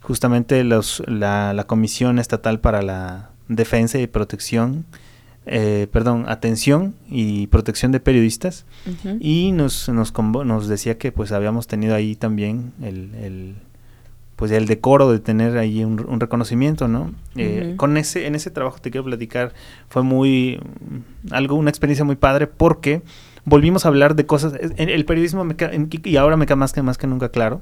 justamente 0.01 0.65
los, 0.65 1.03
la, 1.07 1.53
la 1.55 1.65
Comisión 1.65 2.19
Estatal 2.19 2.61
para 2.61 2.83
la 2.83 3.31
Defensa 3.49 3.99
y 3.99 4.07
Protección 4.07 4.85
eh, 5.47 5.89
perdón, 5.93 6.25
atención 6.29 6.95
y 7.09 7.49
protección 7.49 7.93
de 7.93 8.01
periodistas 8.01 8.65
y 9.21 9.53
nos, 9.53 9.89
nos, 9.91 10.13
nos 10.17 10.69
decía 10.69 10.97
que 10.97 11.13
pues 11.13 11.33
habíamos 11.33 11.67
tenido 11.67 11.95
ahí 11.95 12.17
también 12.17 12.73
el, 12.81 13.15
el 13.15 13.55
pues 14.37 14.51
el 14.51 14.67
decoro 14.67 15.13
de 15.13 15.21
tener 15.21 15.59
ahí 15.59 15.85
un, 15.85 16.21
reconocimiento, 16.21 16.89
¿no? 16.89 17.13
Eh, 17.37 17.75
con 17.77 17.97
ese, 17.97 18.27
en 18.27 18.35
ese 18.35 18.51
trabajo 18.51 18.79
te 18.81 18.91
quiero 18.91 19.05
platicar, 19.05 19.53
fue 19.89 20.03
muy, 20.03 20.61
algo, 21.31 21.57
una 21.57 21.71
experiencia 21.71 22.05
muy 22.05 22.17
padre 22.17 22.47
porque 22.47 23.03
volvimos 23.45 23.85
a 23.85 23.89
hablar 23.89 24.17
de 24.17 24.27
cosas, 24.27 24.55
el, 24.77 25.05
periodismo 25.05 25.45
me 25.45 25.57
y 26.05 26.17
ahora 26.17 26.37
me 26.37 26.47
queda 26.47 26.57
más 26.57 26.73
que, 26.73 26.83
más 26.83 26.99
que 26.99 27.07
nunca 27.07 27.29
claro, 27.29 27.61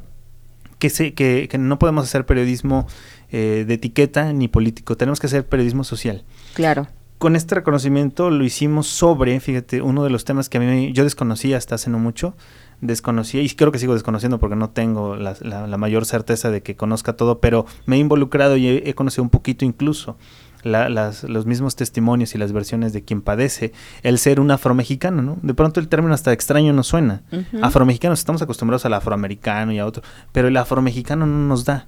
que, 0.79 0.89
se, 0.89 1.15
que, 1.15 1.49
que 1.51 1.59
no 1.59 1.79
podemos 1.79 2.05
hacer 2.05 2.25
periodismo 2.25 2.87
eh, 3.31 3.65
de 3.67 3.75
etiqueta 3.75 4.33
ni 4.33 4.49
político, 4.49 4.97
tenemos 4.97 5.21
que 5.21 5.27
hacer 5.27 5.47
periodismo 5.47 5.85
social. 5.85 6.25
Claro 6.55 6.87
con 7.23 7.37
este 7.37 7.55
reconocimiento 7.55 8.31
lo 8.31 8.43
hicimos 8.43 8.89
sobre, 8.89 9.39
fíjate, 9.39 9.81
uno 9.81 10.03
de 10.03 10.11
los 10.11 10.25
temas 10.25 10.49
que 10.49 10.59
a 10.59 10.61
mí 10.61 10.93
yo 10.93 11.05
desconocía 11.05 11.57
hasta 11.57 11.77
hace 11.77 11.89
no 11.89 12.01
mucho, 12.01 12.35
desconocía 12.81 13.43
y 13.43 13.49
creo 13.51 13.71
que 13.71 13.79
sigo 13.79 13.95
desconociendo 13.95 14.41
porque 14.41 14.57
no 14.57 14.71
tengo 14.71 15.15
la, 15.15 15.77
mayor 15.79 16.05
certeza 16.05 16.51
de 16.51 16.65
que 16.65 16.75
conozca 16.75 17.13
todo, 17.13 17.39
pero 17.39 17.65
me 17.87 17.95
he 17.95 18.01
involucrado 18.01 18.57
y 18.57 18.67
he, 18.67 18.95
conocido 18.95 19.23
un 19.23 19.31
poquito 19.31 19.65
incluso 19.65 20.17
las, 20.65 21.23
los 21.23 21.47
mismos 21.47 21.77
testimonios 21.77 22.35
y 22.35 22.39
las 22.39 22.51
versiones 22.51 22.93
de 22.93 23.05
quien 23.05 23.23
padece 23.23 23.73
el 24.03 24.19
ser 24.19 24.41
un 24.41 24.51
afromexicano, 24.51 25.23
¿no? 25.23 25.39
De 25.43 25.55
pronto 25.55 25.79
el 25.79 25.87
término 25.87 26.15
hasta 26.15 26.33
extraño 26.33 26.73
nos 26.73 26.89
suena. 26.89 27.23
Afromexicanos, 27.63 28.19
estamos 28.19 28.43
acostumbrados 28.43 28.85
al 28.85 28.95
afroamericano 28.95 29.71
y 29.71 29.79
a 29.79 29.87
otro, 29.87 30.03
pero 30.33 30.49
el 30.49 30.57
afromexicano 30.57 31.25
no 31.25 31.47
nos 31.47 31.65
da. 31.65 31.87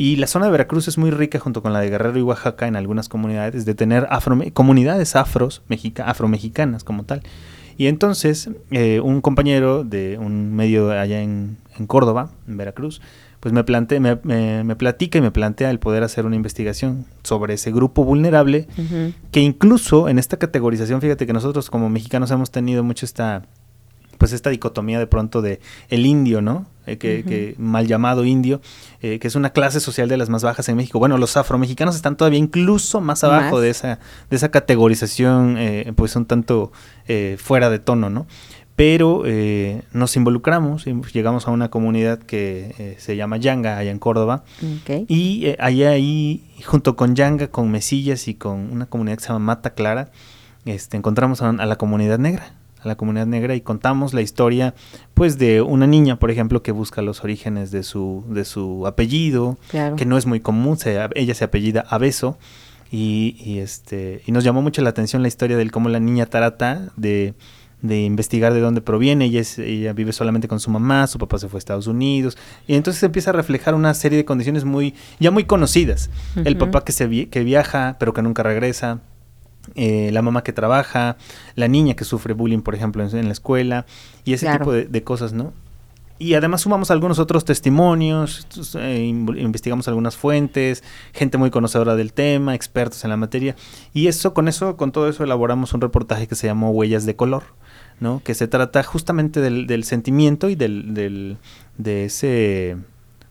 Y 0.00 0.14
la 0.14 0.28
zona 0.28 0.46
de 0.46 0.52
Veracruz 0.52 0.86
es 0.86 0.96
muy 0.96 1.10
rica, 1.10 1.40
junto 1.40 1.60
con 1.60 1.72
la 1.72 1.80
de 1.80 1.90
Guerrero 1.90 2.16
y 2.16 2.22
Oaxaca, 2.22 2.68
en 2.68 2.76
algunas 2.76 3.08
comunidades, 3.08 3.64
de 3.64 3.74
tener 3.74 4.06
afro, 4.10 4.38
comunidades 4.52 5.16
afros, 5.16 5.62
mexica, 5.66 6.08
afromexicanas 6.08 6.84
como 6.84 7.02
tal. 7.02 7.22
Y 7.76 7.88
entonces, 7.88 8.48
eh, 8.70 9.00
un 9.00 9.20
compañero 9.20 9.82
de 9.82 10.16
un 10.16 10.54
medio 10.54 10.92
allá 10.92 11.20
en, 11.20 11.58
Córdoba, 11.88 12.30
en 12.46 12.56
Veracruz, 12.56 13.02
pues 13.40 13.52
me, 13.52 13.64
plante, 13.64 13.98
me, 13.98 14.14
me, 14.22 14.76
platica 14.76 15.18
y 15.18 15.20
me 15.20 15.32
plantea 15.32 15.68
el 15.68 15.80
poder 15.80 16.04
hacer 16.04 16.26
una 16.26 16.36
investigación 16.36 17.04
sobre 17.24 17.54
ese 17.54 17.72
grupo 17.72 18.04
vulnerable, 18.04 18.68
que 19.32 19.40
incluso 19.40 20.08
en 20.08 20.20
esta 20.20 20.36
categorización, 20.36 21.00
fíjate 21.00 21.26
que 21.26 21.32
nosotros 21.32 21.70
como 21.70 21.88
mexicanos 21.88 22.30
hemos 22.30 22.52
tenido 22.52 22.84
mucho 22.84 23.04
esta 23.04 23.46
pues 24.18 24.32
esta 24.32 24.50
dicotomía 24.50 24.98
de 24.98 25.06
pronto 25.06 25.40
de 25.40 25.60
el 25.88 26.04
indio, 26.04 26.42
¿no? 26.42 26.66
Eh, 26.88 26.96
que, 26.96 27.54
mal 27.58 27.86
llamado 27.86 28.24
indio, 28.24 28.60
eh, 29.02 29.18
que 29.18 29.28
es 29.28 29.34
una 29.34 29.50
clase 29.50 29.78
social 29.78 30.08
de 30.08 30.16
las 30.16 30.30
más 30.30 30.42
bajas 30.42 30.68
en 30.68 30.76
México. 30.76 30.98
Bueno, 30.98 31.18
los 31.18 31.36
afromexicanos 31.36 31.94
están 31.94 32.16
todavía 32.16 32.38
incluso 32.38 33.00
más 33.00 33.24
abajo 33.24 33.60
de 33.60 33.70
esa 33.70 33.98
de 34.30 34.36
esa 34.36 34.50
categorización, 34.50 35.56
eh, 35.58 35.92
pues 35.94 36.16
un 36.16 36.26
tanto 36.26 36.72
fuera 37.38 37.70
de 37.70 37.78
tono, 37.78 38.10
¿no? 38.10 38.26
Pero 38.76 39.24
nos 39.92 40.16
involucramos 40.16 40.86
y 40.86 40.94
llegamos 41.12 41.48
a 41.48 41.50
una 41.50 41.68
comunidad 41.68 42.20
que 42.20 42.96
se 42.98 43.16
llama 43.16 43.36
Yanga, 43.36 43.76
allá 43.76 43.90
en 43.90 43.98
Córdoba. 43.98 44.44
Y 45.08 45.54
allá 45.58 45.90
ahí, 45.90 46.44
junto 46.64 46.94
con 46.94 47.16
Yanga, 47.16 47.48
con 47.48 47.70
Mesillas 47.70 48.28
y 48.28 48.34
con 48.34 48.70
una 48.70 48.86
comunidad 48.86 49.16
que 49.16 49.22
se 49.22 49.28
llama 49.28 49.40
Mata 49.40 49.70
Clara, 49.70 50.10
este, 50.64 50.96
encontramos 50.96 51.42
a 51.42 51.52
la 51.52 51.76
comunidad 51.76 52.18
negra 52.18 52.57
la 52.88 52.96
comunidad 52.96 53.26
negra 53.26 53.54
y 53.54 53.60
contamos 53.60 54.14
la 54.14 54.22
historia 54.22 54.74
pues 55.14 55.38
de 55.38 55.62
una 55.62 55.86
niña 55.86 56.18
por 56.18 56.30
ejemplo 56.30 56.62
que 56.62 56.72
busca 56.72 57.02
los 57.02 57.22
orígenes 57.22 57.70
de 57.70 57.82
su 57.82 58.24
de 58.28 58.44
su 58.44 58.86
apellido 58.86 59.56
que 59.96 60.04
no 60.04 60.18
es 60.18 60.26
muy 60.26 60.40
común 60.40 60.76
ella 61.14 61.34
se 61.34 61.44
apellida 61.44 61.84
Abeso 61.88 62.38
y, 62.90 63.36
y, 63.38 63.58
este 63.58 64.22
y 64.26 64.32
nos 64.32 64.44
llamó 64.44 64.62
mucho 64.62 64.82
la 64.82 64.90
atención 64.90 65.22
la 65.22 65.28
historia 65.28 65.56
de 65.56 65.70
cómo 65.70 65.88
la 65.88 66.00
niña 66.00 66.26
trata 66.26 66.90
de, 66.96 67.34
de 67.82 68.02
investigar 68.02 68.54
de 68.54 68.60
dónde 68.60 68.80
proviene. 68.80 69.26
Ella 69.26 69.40
es, 69.40 69.58
ella 69.58 69.92
vive 69.92 70.12
solamente 70.12 70.48
con 70.48 70.60
su 70.60 70.70
mamá 70.70 71.06
su 71.06 71.18
papá 71.18 71.38
se 71.38 71.48
fue 71.48 71.58
a 71.58 71.60
Estados 71.60 71.86
Unidos 71.86 72.36
y 72.66 72.74
entonces 72.74 73.02
empieza 73.02 73.30
a 73.30 73.34
reflejar 73.34 73.74
una 73.74 73.92
serie 73.94 74.18
de 74.18 74.24
condiciones 74.24 74.64
muy 74.64 74.94
ya 75.20 75.30
muy 75.30 75.44
conocidas. 75.44 76.10
El 76.44 76.56
papá 76.56 76.84
que 76.84 76.92
se 76.92 77.28
que 77.28 77.44
viaja 77.44 77.96
pero 77.98 78.12
que 78.12 78.22
nunca 78.22 78.42
regresa 78.42 79.00
eh, 79.74 80.10
la 80.12 80.22
mamá 80.22 80.42
que 80.42 80.52
trabaja, 80.52 81.16
la 81.54 81.68
niña 81.68 81.94
que 81.94 82.04
sufre 82.04 82.34
bullying, 82.34 82.60
por 82.60 82.74
ejemplo, 82.74 83.04
en, 83.04 83.26
la 83.26 83.32
escuela, 83.32 83.86
y 84.24 84.32
ese 84.32 84.50
tipo 84.50 84.72
de, 84.72 85.02
cosas, 85.04 85.32
¿no? 85.32 85.52
Y 86.20 86.34
además 86.34 86.62
sumamos 86.62 86.90
algunos 86.90 87.20
otros 87.20 87.44
testimonios, 87.44 88.46
eh, 88.76 89.04
investigamos 89.06 89.86
algunas 89.86 90.16
fuentes, 90.16 90.82
gente 91.12 91.38
muy 91.38 91.50
conocedora 91.50 91.94
del 91.94 92.12
tema, 92.12 92.54
expertos 92.56 93.04
en 93.04 93.10
la 93.10 93.16
materia, 93.16 93.54
y 93.94 94.08
eso, 94.08 94.34
con 94.34 94.48
eso, 94.48 94.76
con 94.76 94.90
todo 94.90 95.08
eso 95.08 95.22
elaboramos 95.22 95.74
un 95.74 95.80
reportaje 95.80 96.26
que 96.26 96.34
se 96.34 96.48
llamó 96.48 96.70
Huellas 96.70 97.06
de 97.06 97.14
Color, 97.14 97.44
¿no? 98.00 98.20
Que 98.24 98.34
se 98.34 98.48
trata 98.48 98.82
justamente 98.82 99.40
del, 99.40 99.66
del 99.66 99.84
sentimiento 99.84 100.48
y 100.48 100.56
del, 100.56 100.92
del, 100.94 101.36
de 101.76 102.06
ese 102.06 102.76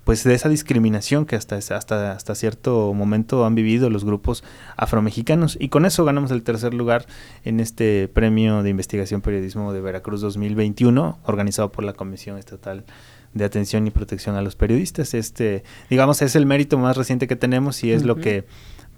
pues 0.07 0.23
de 0.23 0.33
esa 0.33 0.47
discriminación 0.47 1.25
que 1.25 1.35
hasta, 1.35 1.57
hasta, 1.57 2.13
hasta 2.13 2.33
cierto 2.33 2.93
momento 2.93 3.45
han 3.45 3.55
vivido 3.55 3.89
los 3.89 4.05
grupos 4.05 4.41
afromexicanos. 4.77 5.57
Y 5.59 5.67
con 5.67 5.85
eso 5.85 6.05
ganamos 6.05 6.31
el 6.31 6.43
tercer 6.43 6.73
lugar 6.73 7.05
en 7.43 7.59
este 7.59 8.07
premio 8.07 8.63
de 8.63 8.69
investigación 8.69 9.19
periodismo 9.19 9.73
de 9.73 9.81
Veracruz 9.81 10.21
2021, 10.21 11.19
organizado 11.25 11.73
por 11.73 11.83
la 11.83 11.91
Comisión 11.91 12.37
Estatal 12.37 12.85
de 13.33 13.43
Atención 13.43 13.85
y 13.85 13.91
Protección 13.91 14.37
a 14.37 14.41
los 14.41 14.55
Periodistas. 14.55 15.13
Este, 15.13 15.65
digamos, 15.89 16.21
es 16.21 16.37
el 16.37 16.45
mérito 16.45 16.77
más 16.77 16.95
reciente 16.95 17.27
que 17.27 17.35
tenemos 17.35 17.83
y 17.83 17.91
es 17.91 18.03
lo 18.03 18.15
que, 18.15 18.45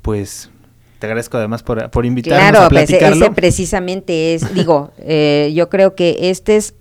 pues, 0.03 0.51
te 0.99 1.07
agradezco 1.07 1.37
además 1.37 1.63
por, 1.63 1.89
por 1.89 2.05
invitarnos 2.05 2.61
a 2.61 2.69
pues, 2.69 2.85
platicarlo. 2.85 3.15
Claro, 3.15 3.31
ese 3.31 3.35
precisamente 3.35 4.35
es, 4.35 4.53
digo, 4.53 4.91
eh, 4.99 5.51
yo 5.55 5.69
creo 5.69 5.95
que 5.95 6.29
este 6.29 6.55
es 6.55 6.75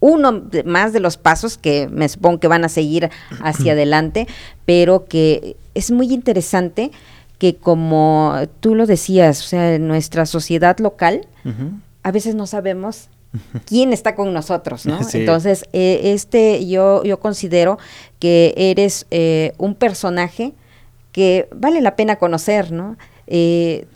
uno 0.00 0.42
más 0.64 0.92
de 0.92 1.00
los 1.00 1.16
pasos 1.16 1.58
que 1.58 1.88
me 1.88 2.08
supongo 2.08 2.40
que 2.40 2.48
van 2.48 2.64
a 2.64 2.68
seguir 2.68 3.10
hacia 3.42 3.72
adelante, 3.74 4.26
pero 4.64 5.04
que 5.04 5.56
es 5.74 5.90
muy 5.90 6.12
interesante 6.12 6.90
que 7.38 7.56
como 7.56 8.34
tú 8.60 8.74
lo 8.74 8.86
decías, 8.86 9.40
o 9.40 9.44
sea, 9.44 9.74
en 9.74 9.88
nuestra 9.88 10.26
sociedad 10.26 10.78
local, 10.78 11.26
a 12.02 12.12
veces 12.12 12.34
no 12.34 12.46
sabemos 12.46 13.08
quién 13.64 13.92
está 13.92 14.14
con 14.14 14.32
nosotros, 14.32 14.86
¿no? 14.86 14.98
Entonces, 15.12 15.64
eh, 15.72 16.12
este, 16.12 16.66
yo, 16.66 17.02
yo 17.04 17.20
considero 17.20 17.78
que 18.18 18.52
eres 18.56 19.06
eh, 19.10 19.52
un 19.56 19.74
personaje 19.74 20.52
que 21.12 21.48
vale 21.54 21.80
la 21.80 21.96
pena 21.96 22.16
conocer, 22.16 22.72
¿no? 22.72 22.96
Eh, 23.26 23.86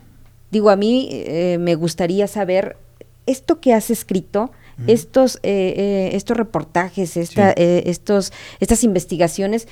digo, 0.50 0.70
a 0.70 0.76
mí 0.76 1.24
me 1.58 1.74
gustaría 1.74 2.26
saber 2.28 2.76
esto 3.26 3.60
que 3.60 3.74
has 3.74 3.90
escrito, 3.90 4.52
estos, 4.86 5.36
eh, 5.42 5.74
eh, 5.76 6.10
estos 6.14 6.36
reportajes, 6.36 7.16
esta, 7.16 7.52
eh, 7.52 7.84
estos, 7.86 8.32
estas 8.60 8.84
investigaciones, 8.84 9.68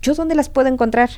¿yo 0.00 0.14
dónde 0.14 0.34
las 0.34 0.48
puedo 0.48 0.68
encontrar? 0.68 1.10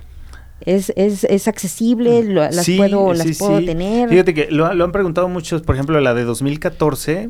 es, 0.60 0.92
es, 0.96 1.24
es 1.24 1.48
accesible, 1.48 2.22
las 2.24 2.64
puedo, 2.64 3.12
las 3.12 3.36
puedo 3.36 3.62
tener. 3.64 4.08
Fíjate 4.08 4.32
que 4.32 4.50
lo, 4.50 4.66
han 4.66 4.92
preguntado 4.92 5.28
muchos, 5.28 5.62
por 5.62 5.74
ejemplo, 5.74 6.00
la 6.00 6.14
de 6.14 6.24
2014 6.24 7.28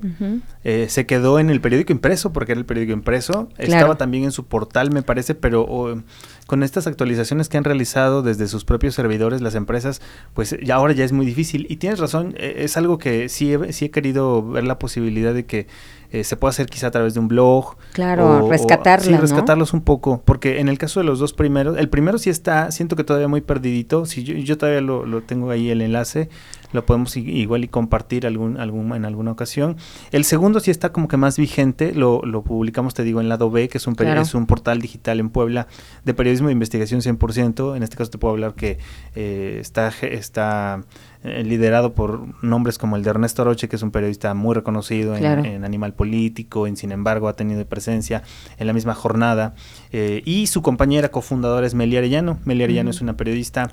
se 0.87 1.07
quedó 1.07 1.39
en 1.39 1.51
el 1.51 1.61
periódico 1.61 1.93
impreso, 1.93 2.33
porque 2.33 2.53
era 2.53 2.61
el 2.61 2.67
periódico 2.67 2.93
impreso, 2.93 3.49
estaba 3.59 3.97
también 3.97 4.25
en 4.25 4.31
su 4.31 4.47
portal, 4.47 4.93
me 4.93 5.03
parece, 5.03 5.35
pero 5.35 6.03
con 6.47 6.63
estas 6.63 6.87
actualizaciones 6.87 7.49
que 7.49 7.57
han 7.57 7.65
realizado 7.65 8.23
desde 8.23 8.49
sus 8.49 8.65
propios 8.65 8.95
servidores 8.95 9.41
las 9.41 9.55
empresas, 9.55 10.01
pues 10.35 10.57
ya 10.63 10.77
ahora 10.77 10.93
ya 10.93 11.05
es 11.05 11.13
muy 11.13 11.27
difícil. 11.27 11.67
Y 11.69 11.77
tienes 11.77 11.99
razón, 11.99 12.35
es 12.39 12.77
algo 12.77 12.99
que 12.99 13.29
sí 13.29 13.55
sí 13.71 13.87
he 13.87 13.91
querido 13.91 14.43
ver 14.43 14.65
la 14.65 14.79
posibilidad 14.79 15.35
de 15.35 15.47
que 15.47 15.67
eh, 16.15 16.23
se 16.23 16.37
puede 16.37 16.51
hacer 16.51 16.67
quizá 16.67 16.87
a 16.87 16.91
través 16.93 17.15
de 17.15 17.19
un 17.19 17.27
blog. 17.27 17.75
Claro, 17.93 18.49
rescatarlos. 18.49 19.09
Sí, 19.09 19.17
rescatarlos 19.17 19.73
un 19.73 19.81
poco, 19.81 20.23
porque 20.25 20.61
en 20.61 20.69
el 20.69 20.79
caso 20.79 21.01
de 21.01 21.05
los 21.07 21.19
dos 21.19 21.33
primeros, 21.33 21.77
el 21.77 21.89
primero 21.89 22.19
sí 22.19 22.31
está, 22.31 22.71
siento 22.71 22.95
que 22.95 23.03
todavía 23.03 23.27
muy 23.27 23.41
perdidito, 23.41 24.07
si 24.07 24.23
yo, 24.23 24.35
yo 24.35 24.57
todavía 24.57 24.81
lo, 24.81 25.07
lo 25.07 25.23
tengo 25.23 25.51
ahí 25.51 25.71
el 25.71 25.83
enlace, 25.83 26.29
lo 26.75 26.85
podemos 26.87 27.17
igual 27.17 27.65
y 27.65 27.69
compartir 27.69 28.27
algún, 28.27 28.59
algún, 28.61 28.95
en 28.95 29.05
alguna 29.05 29.33
ocasión. 29.33 29.77
El 30.13 30.25
segundo 30.25 30.61
sí 30.61 30.71
está 30.71 30.93
como 30.93 31.09
que 31.09 31.17
más 31.17 31.37
vigente, 31.37 31.93
lo, 31.95 32.23
lo 32.23 32.43
publicamos, 32.43 32.95
te 32.95 33.03
digo, 33.03 33.21
en 33.21 33.29
Lado 33.29 33.51
B, 33.51 33.69
que 33.69 33.79
es 33.79 33.87
un, 33.87 33.97
es 34.01 34.35
un 34.35 34.47
portal 34.47 34.81
digital 34.81 35.21
en 35.21 35.31
Puebla 35.31 35.69
de 36.05 36.15
periodismo 36.15 36.49
de 36.49 36.53
investigación 36.53 37.01
100%. 37.01 37.77
En 37.77 37.83
este 37.83 37.97
caso 37.97 38.11
te 38.11 38.19
puedo 38.19 38.35
hablar 38.35 38.55
que 38.55 38.79
eh, 39.15 39.59
está, 39.61 39.93
está 40.03 40.81
eh, 41.25 41.43
liderado 41.43 41.95
por 41.95 42.45
nombres 42.45 42.77
como 42.77 42.97
el 42.97 43.03
de 43.03 43.09
Ernesto 43.09 43.41
Aroche, 43.41 43.67
que 43.67 43.77
es 43.77 43.83
un 43.83 43.91
periodista 43.91 44.35
muy 44.35 44.55
reconocido 44.55 45.17
en, 45.17 45.65
Animal 45.65 45.95
Político, 45.95 46.67
en 46.67 46.77
Sin 46.77 46.93
embargo 46.93 47.29
ha 47.29 47.33
tenido 47.35 47.65
presencia 47.65 48.23
en 48.59 48.67
la 48.67 48.75
misma 48.75 48.95
jornada, 48.95 49.55
eh, 49.91 50.21
y 50.27 50.49
su 50.49 50.61
compañera 50.61 51.09
cofundadora 51.09 51.67
es 51.67 51.75
Meli 51.75 51.97
Arellano. 51.97 52.39
Meli 52.45 52.65
Arellano 52.65 52.91
es 52.91 53.01
una 53.01 53.17
periodista 53.17 53.71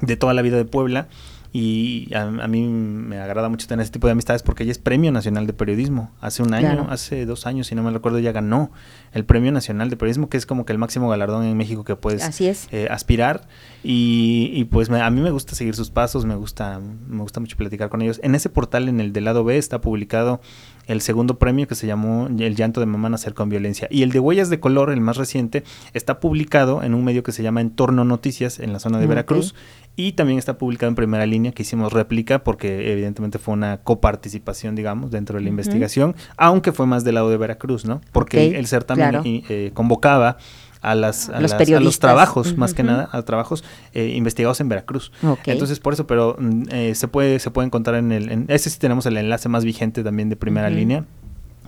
de 0.00 0.16
toda 0.16 0.32
la 0.32 0.40
vida 0.40 0.56
de 0.56 0.64
Puebla, 0.64 1.08
y 1.52 2.12
a, 2.14 2.26
mí 2.26 2.62
me 2.66 3.18
agrada 3.18 3.48
mucho 3.48 3.66
tener 3.66 3.82
ese 3.82 3.92
tipo 3.92 4.06
de 4.06 4.12
amistades 4.12 4.42
porque 4.42 4.64
ella 4.64 4.72
es 4.72 4.78
Premio 4.78 5.10
Nacional 5.10 5.46
de 5.46 5.54
Periodismo. 5.54 6.12
Hace 6.20 6.42
un 6.42 6.52
año, 6.52 6.86
hace 6.90 7.24
dos 7.24 7.46
años, 7.46 7.68
si 7.68 7.74
no 7.74 7.82
me 7.82 7.90
recuerdo, 7.90 8.18
ya 8.18 8.32
ganó 8.32 8.70
el 9.12 9.24
Premio 9.24 9.50
Nacional 9.50 9.88
de 9.88 9.96
Periodismo, 9.96 10.28
que 10.28 10.36
es 10.36 10.44
como 10.44 10.66
que 10.66 10.72
el 10.72 10.78
máximo 10.78 11.08
galardón 11.08 11.44
en 11.44 11.56
México 11.56 11.84
que 11.84 11.96
puedes 11.96 12.40
eh, 12.70 12.88
aspirar. 12.90 13.48
Y, 13.82 14.64
pues 14.64 14.90
a 14.90 15.10
mí 15.10 15.20
me 15.22 15.30
gusta 15.30 15.54
seguir 15.54 15.74
sus 15.74 15.90
pasos, 15.90 16.26
me 16.26 16.34
gusta, 16.34 16.80
me 16.80 17.22
gusta 17.22 17.40
mucho 17.40 17.56
platicar 17.56 17.88
con 17.88 18.02
ellos. 18.02 18.20
En 18.22 18.34
ese 18.34 18.50
portal, 18.50 18.88
en 18.88 19.00
el 19.00 19.14
del 19.14 19.24
lado 19.24 19.42
B, 19.42 19.56
está 19.56 19.80
publicado 19.80 20.40
el 20.88 21.00
segundo 21.02 21.38
premio 21.38 21.68
que 21.68 21.74
se 21.74 21.86
llamó 21.86 22.26
El 22.26 22.56
llanto 22.56 22.80
de 22.80 22.86
mamá 22.86 23.08
nacer 23.08 23.34
con 23.34 23.48
violencia. 23.48 23.86
Y 23.90 24.02
el 24.02 24.10
de 24.10 24.18
Huellas 24.18 24.50
de 24.50 24.58
Color, 24.58 24.90
el 24.90 25.00
más 25.00 25.16
reciente, 25.16 25.62
está 25.92 26.18
publicado 26.18 26.82
en 26.82 26.94
un 26.94 27.04
medio 27.04 27.22
que 27.22 27.30
se 27.30 27.42
llama 27.42 27.60
Entorno 27.60 28.04
Noticias 28.04 28.58
en 28.58 28.72
la 28.72 28.80
zona 28.80 28.98
de 28.98 29.06
Veracruz 29.06 29.54
y 29.96 30.12
también 30.12 30.38
está 30.38 30.58
publicado 30.58 30.88
en 30.88 30.94
primera 30.94 31.26
línea 31.26 31.52
que 31.52 31.62
hicimos 31.62 31.92
réplica 31.92 32.44
porque 32.44 32.92
evidentemente 32.92 33.38
fue 33.38 33.54
una 33.54 33.78
coparticipación, 33.78 34.76
digamos, 34.76 35.10
dentro 35.10 35.38
de 35.38 35.42
la 35.42 35.50
investigación, 35.50 36.14
aunque 36.36 36.72
fue 36.72 36.86
más 36.86 37.04
del 37.04 37.16
lado 37.16 37.30
de 37.30 37.36
Veracruz, 37.36 37.84
¿no? 37.84 38.00
Porque 38.12 38.58
el 38.58 38.66
certamen 38.66 39.20
eh, 39.24 39.72
convocaba 39.74 40.38
a, 40.80 40.94
las, 40.94 41.28
a, 41.28 41.40
los, 41.40 41.98
trabajos, 41.98 42.56
más 42.56 42.74
que 42.74 42.82
nada, 42.82 43.08
a 43.12 43.22
trabajos 43.22 43.64
eh, 43.94 44.12
investigados 44.14 44.60
en 44.60 44.68
Veracruz. 44.68 45.12
Entonces, 45.46 45.80
por 45.80 45.92
eso, 45.92 46.06
pero 46.06 46.36
mm, 46.38 46.62
eh, 46.70 46.94
se 46.94 47.08
puede 47.08 47.38
se 47.38 47.50
puede 47.50 47.66
encontrar 47.66 47.96
en 47.96 48.12
el... 48.12 48.30
En, 48.30 48.44
ese 48.48 48.70
sí 48.70 48.78
tenemos 48.78 49.06
el 49.06 49.16
enlace 49.16 49.48
más 49.48 49.64
vigente 49.64 50.04
también 50.04 50.28
de 50.28 50.36
primera 50.36 50.70
línea, 50.70 51.04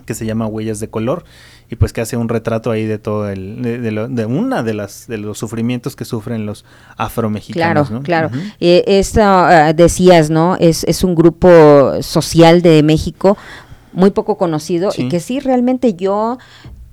que 0.05 0.13
se 0.13 0.25
llama 0.25 0.47
Huellas 0.47 0.79
de 0.79 0.89
Color, 0.89 1.23
y 1.69 1.75
pues 1.75 1.93
que 1.93 2.01
hace 2.01 2.17
un 2.17 2.29
retrato 2.29 2.71
ahí 2.71 2.85
de 2.85 2.99
todo 2.99 3.29
el... 3.29 3.61
de, 3.61 4.25
una 4.25 4.63
de 4.63 4.73
las 4.73 5.07
de 5.07 5.17
los 5.17 5.37
sufrimientos 5.37 5.95
que 5.95 6.05
sufren 6.05 6.45
los 6.45 6.65
afromexicanos. 6.97 7.89
Claro, 7.89 8.03
claro. 8.03 8.31
Eh, 8.59 8.83
esto 8.87 9.21
ah, 9.23 9.73
decías, 9.73 10.29
¿no? 10.29 10.55
Es, 10.57 10.83
es 10.85 11.03
un 11.03 11.15
grupo 11.15 12.01
social 12.01 12.61
de 12.61 12.81
México 12.83 13.37
muy 13.93 14.11
poco 14.11 14.37
conocido 14.37 14.91
y 14.95 15.09
que 15.09 15.19
sí 15.19 15.39
realmente 15.39 15.95
yo 15.95 16.37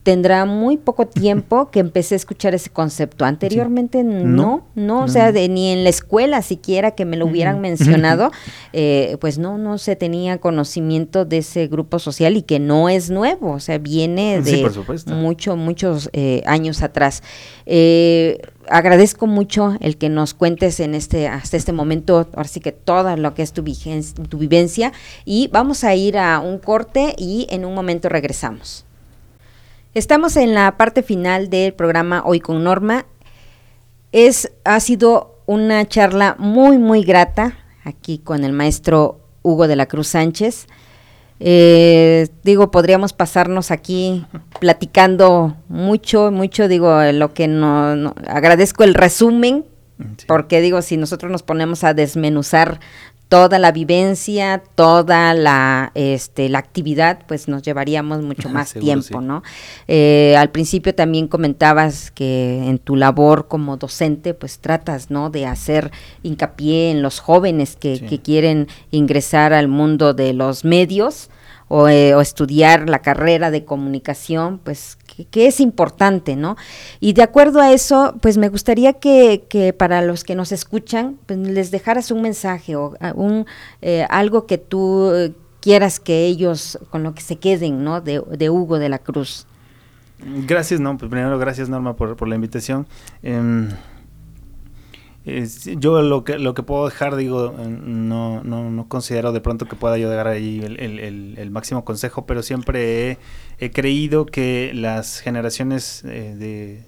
tendrá 0.09 0.47
muy 0.47 0.79
poco 0.79 1.07
tiempo 1.07 1.69
que 1.71 1.81
empecé 1.81 2.15
a 2.15 2.17
escuchar 2.17 2.55
ese 2.55 2.71
concepto. 2.71 3.27
Anteriormente 3.27 4.03
no, 4.03 4.67
no, 4.75 5.03
o 5.03 5.09
sea, 5.09 5.33
de, 5.33 5.51
ni 5.51 5.71
en 5.71 5.85
la 5.85 5.91
escuela 5.91 6.41
siquiera 6.41 6.93
que 6.93 7.05
me 7.05 7.19
lo 7.19 7.27
hubieran 7.27 7.61
mencionado, 7.69 8.31
eh, 8.73 9.19
pues 9.21 9.37
no, 9.37 9.59
no 9.59 9.77
se 9.77 9.97
tenía 9.97 10.39
conocimiento 10.39 11.27
de 11.27 11.39
ese 11.39 11.67
grupo 11.67 11.99
social 11.99 12.39
y 12.39 12.43
que 12.43 12.59
no 12.59 12.89
es 12.89 13.11
nuevo, 13.11 13.51
o 13.51 13.61
sea, 13.61 13.77
viene 13.77 14.41
de 14.41 14.71
muchos, 15.09 15.59
muchos 15.59 16.09
eh, 16.15 16.43
años 16.47 16.83
atrás. 16.83 17.23
Eh, 17.67 18.41
agradezco 18.71 19.27
mucho 19.27 19.77
el 19.81 19.99
que 19.99 20.09
nos 20.09 20.33
cuentes 20.33 20.81
en 20.81 20.95
este 20.95 21.29
hasta 21.29 21.59
este 21.59 21.73
momento, 21.73 22.27
ahora 22.33 22.49
sí 22.49 22.61
que 22.61 22.73
todo 22.73 23.15
lo 23.19 23.35
que 23.35 23.43
es 23.43 23.53
tu, 23.53 23.63
tu 23.63 24.39
vivencia 24.39 24.91
y 25.27 25.49
vamos 25.49 25.85
a 25.85 25.95
ir 25.95 26.17
a 26.17 26.41
un 26.41 26.57
corte 26.57 27.15
y 27.19 27.47
en 27.51 27.67
un 27.67 27.75
momento 27.75 28.09
regresamos. 28.09 28.88
Estamos 29.99 30.37
en 30.37 30.55
la 30.55 30.77
parte 30.77 31.03
final 31.03 31.51
del 31.51 31.75
programa 31.75 32.23
Hoy 32.25 32.39
con 32.39 32.63
Norma. 32.63 33.05
Es, 34.13 34.53
ha 34.63 34.79
sido 34.79 35.43
una 35.47 35.89
charla 35.89 36.37
muy, 36.39 36.79
muy 36.79 37.03
grata 37.03 37.59
aquí 37.83 38.19
con 38.19 38.45
el 38.45 38.53
maestro 38.53 39.19
Hugo 39.43 39.67
de 39.67 39.75
la 39.75 39.87
Cruz 39.87 40.07
Sánchez. 40.07 40.69
Eh, 41.41 42.29
digo, 42.45 42.71
podríamos 42.71 43.13
pasarnos 43.13 43.73
aquí 43.73 44.25
platicando 44.61 45.57
mucho, 45.67 46.31
mucho, 46.31 46.69
digo, 46.69 47.03
lo 47.13 47.35
que 47.35 47.49
no, 47.49 48.15
agradezco 48.29 48.85
el 48.85 48.95
resumen, 48.95 49.65
porque 50.29 50.61
digo, 50.61 50.81
si 50.81 50.97
nosotros 50.97 51.33
nos 51.33 51.43
ponemos 51.43 51.83
a 51.83 51.93
desmenuzar 51.93 52.79
toda 53.29 53.59
la 53.59 53.73
vivencia, 53.73 54.63
toda 54.75 55.35
la, 55.35 55.93
este, 55.95 56.49
la 56.49 56.59
actividad, 56.59 57.21
pues 57.27 57.49
nos 57.49 57.63
llevaríamos 57.63 58.23
mucho 58.23 58.49
más 58.51 58.73
tiempo, 58.75 59.21
¿no? 59.21 59.43
Eh, 59.87 60.35
al 60.39 60.51
principio 60.51 60.95
también 60.95 61.29
comentabas 61.29 62.11
que 62.11 62.63
en 62.67 62.79
tu 62.79 62.97
labor 62.97 63.49
como 63.49 63.77
docente, 63.77 64.35
pues 64.35 64.59
tratas, 64.59 65.11
¿no? 65.11 65.31
De 65.31 65.47
hacer 65.47 65.91
hincapié 66.23 66.91
en 66.91 67.03
los 67.03 67.21
jóvenes 67.21 67.77
que, 67.77 68.01
que 68.01 68.21
quieren 68.21 68.69
ingresar 68.91 69.53
al 69.53 69.69
mundo 69.69 70.15
de 70.15 70.33
los 70.33 70.65
medios, 70.65 71.31
eh, 71.71 72.15
o, 72.15 72.21
estudiar 72.23 72.89
la 72.89 73.01
carrera 73.01 73.51
de 73.51 73.67
comunicación, 73.67 74.59
pues 74.59 74.97
que, 75.27 75.47
es 75.47 75.61
importante, 75.61 76.37
¿no? 76.37 76.57
Y 77.01 77.13
de 77.13 77.23
acuerdo 77.23 77.61
a 77.61 77.73
eso, 77.73 78.15
pues 78.21 78.39
me 78.39 78.49
gustaría 78.49 78.95
que, 78.95 79.75
para 79.79 80.03
los 80.03 80.25
que 80.25 80.35
nos 80.35 80.53
escuchan, 80.53 81.19
pues 81.27 81.39
les 81.39 81.71
dejaras 81.71 82.11
un 82.11 82.23
mensaje 82.23 82.77
o 82.77 82.95
un, 83.15 83.47
eh, 83.83 84.07
algo 84.11 84.47
que 84.47 84.59
tú 84.59 85.35
quieras 85.61 86.01
que 86.01 86.27
ellos, 86.27 86.79
con 86.91 87.03
lo 87.03 87.15
que 87.15 87.23
se 87.23 87.37
queden, 87.37 87.85
¿no? 87.85 88.01
De, 88.01 88.51
Hugo 88.51 88.79
de 88.79 88.89
la 88.89 88.99
Cruz. 88.99 89.47
Gracias, 90.47 90.81
no, 90.81 90.97
pues 90.99 91.11
primero 91.11 91.39
gracias 91.39 91.69
Norma 91.69 91.95
por, 91.95 92.17
por 92.17 92.27
la 92.27 92.35
invitación. 92.35 92.87
Em, 95.29 95.47
yo 95.79 96.01
lo 96.01 96.25
que 96.25 96.39
lo 96.39 96.55
que 96.55 96.63
puedo 96.63 96.87
dejar, 96.87 97.17
digo, 97.17 97.53
no, 97.53 98.43
no, 98.43 98.71
no 98.71 98.89
considero 98.89 99.33
de 99.33 99.41
pronto 99.41 99.67
que 99.67 99.77
pueda 99.77 99.99
yo 99.99 100.09
dar 100.09 100.27
ahí 100.27 100.61
el, 100.65 100.81
el, 100.81 101.35
el, 101.37 101.51
máximo 101.51 101.85
consejo, 101.85 102.25
pero 102.25 102.43
siempre 102.43 103.11
he, 103.11 103.19
he, 103.59 103.71
creído 103.71 104.25
que 104.25 104.73
las 104.75 105.21
generaciones 105.21 106.03
eh, 106.05 106.35
de, 106.37 106.85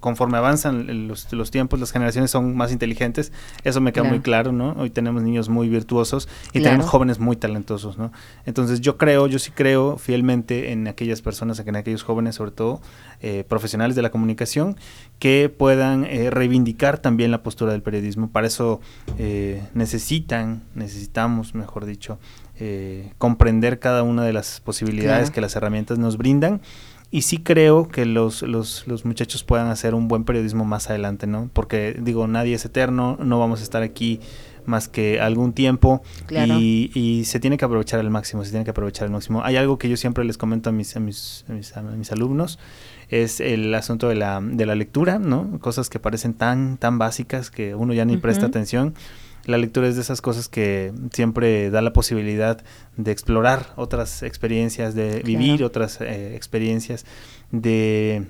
conforme 0.00 0.38
avanzan 0.38 1.08
los, 1.08 1.32
los, 1.32 1.50
tiempos, 1.50 1.80
las 1.80 1.90
generaciones 1.90 2.30
son 2.30 2.56
más 2.56 2.72
inteligentes, 2.72 3.32
eso 3.64 3.80
me 3.80 3.92
queda 3.92 4.04
muy 4.04 4.20
claro, 4.20 4.52
¿no? 4.52 4.72
Hoy 4.78 4.90
tenemos 4.90 5.22
niños 5.22 5.48
muy 5.48 5.68
virtuosos 5.68 6.28
y 6.52 6.62
tenemos 6.62 6.86
jóvenes 6.86 7.18
muy 7.18 7.36
talentosos, 7.36 7.98
¿no? 7.98 8.12
Entonces 8.44 8.80
yo 8.80 8.96
creo, 8.96 9.26
yo 9.26 9.38
sí 9.38 9.50
creo 9.50 9.98
fielmente 9.98 10.70
en 10.70 10.86
aquellas 10.86 11.20
personas, 11.20 11.58
en 11.58 11.74
aquellos 11.74 12.04
jóvenes 12.04 12.36
sobre 12.36 12.52
todo, 12.52 12.80
eh, 13.20 13.44
profesionales 13.48 13.96
de 13.96 14.02
la 14.02 14.10
comunicación, 14.10 14.76
que 15.18 15.48
puedan 15.48 16.04
eh, 16.04 16.30
reivindicar 16.30 16.98
también 16.98 17.30
la 17.30 17.42
postura 17.42 17.72
del 17.72 17.82
periodismo. 17.82 18.30
Para 18.30 18.46
eso 18.46 18.80
eh, 19.18 19.62
necesitan, 19.74 20.62
necesitamos, 20.74 21.54
mejor 21.54 21.86
dicho, 21.86 22.18
comprender 23.18 23.78
cada 23.78 24.02
una 24.02 24.24
de 24.24 24.32
las 24.32 24.60
posibilidades 24.60 25.30
que 25.30 25.42
las 25.42 25.54
herramientas 25.56 25.98
nos 25.98 26.16
brindan 26.16 26.62
y 27.10 27.22
sí 27.22 27.38
creo 27.38 27.88
que 27.88 28.04
los, 28.04 28.42
los, 28.42 28.86
los, 28.86 29.04
muchachos 29.04 29.44
puedan 29.44 29.68
hacer 29.68 29.94
un 29.94 30.08
buen 30.08 30.24
periodismo 30.24 30.64
más 30.64 30.90
adelante, 30.90 31.26
¿no? 31.26 31.50
Porque 31.52 31.96
digo, 32.00 32.26
nadie 32.26 32.54
es 32.54 32.64
eterno, 32.64 33.16
no 33.20 33.38
vamos 33.38 33.60
a 33.60 33.62
estar 33.62 33.82
aquí 33.82 34.20
más 34.64 34.88
que 34.88 35.20
algún 35.20 35.52
tiempo 35.52 36.02
y, 36.28 36.90
y, 36.94 37.24
se 37.24 37.38
tiene 37.38 37.56
que 37.56 37.64
aprovechar 37.64 38.00
al 38.00 38.10
máximo, 38.10 38.44
se 38.44 38.50
tiene 38.50 38.64
que 38.64 38.72
aprovechar 38.72 39.06
al 39.06 39.12
máximo. 39.12 39.42
Hay 39.44 39.56
algo 39.56 39.78
que 39.78 39.88
yo 39.88 39.96
siempre 39.96 40.24
les 40.24 40.36
comento 40.36 40.70
a 40.70 40.72
mis, 40.72 40.96
a 40.96 41.00
mis, 41.00 41.44
a 41.48 41.52
mis, 41.52 41.76
a 41.76 41.82
mis 41.82 42.10
alumnos, 42.10 42.58
es 43.08 43.38
el 43.40 43.72
asunto 43.74 44.08
de 44.08 44.16
la, 44.16 44.40
de 44.42 44.66
la 44.66 44.74
lectura, 44.74 45.20
¿no? 45.20 45.60
Cosas 45.60 45.88
que 45.88 46.00
parecen 46.00 46.34
tan, 46.34 46.76
tan 46.76 46.98
básicas 46.98 47.50
que 47.50 47.76
uno 47.76 47.94
ya 47.94 48.04
ni 48.04 48.16
presta 48.16 48.46
atención 48.46 48.94
la 49.46 49.58
lectura 49.58 49.88
es 49.88 49.96
de 49.96 50.02
esas 50.02 50.20
cosas 50.20 50.48
que 50.48 50.92
siempre 51.12 51.70
da 51.70 51.80
la 51.80 51.92
posibilidad 51.92 52.62
de 52.96 53.10
explorar 53.10 53.72
otras 53.76 54.22
experiencias, 54.22 54.94
de 54.94 55.22
vivir 55.24 55.64
otras 55.64 56.00
eh, 56.00 56.36
experiencias, 56.36 57.06
de 57.50 58.26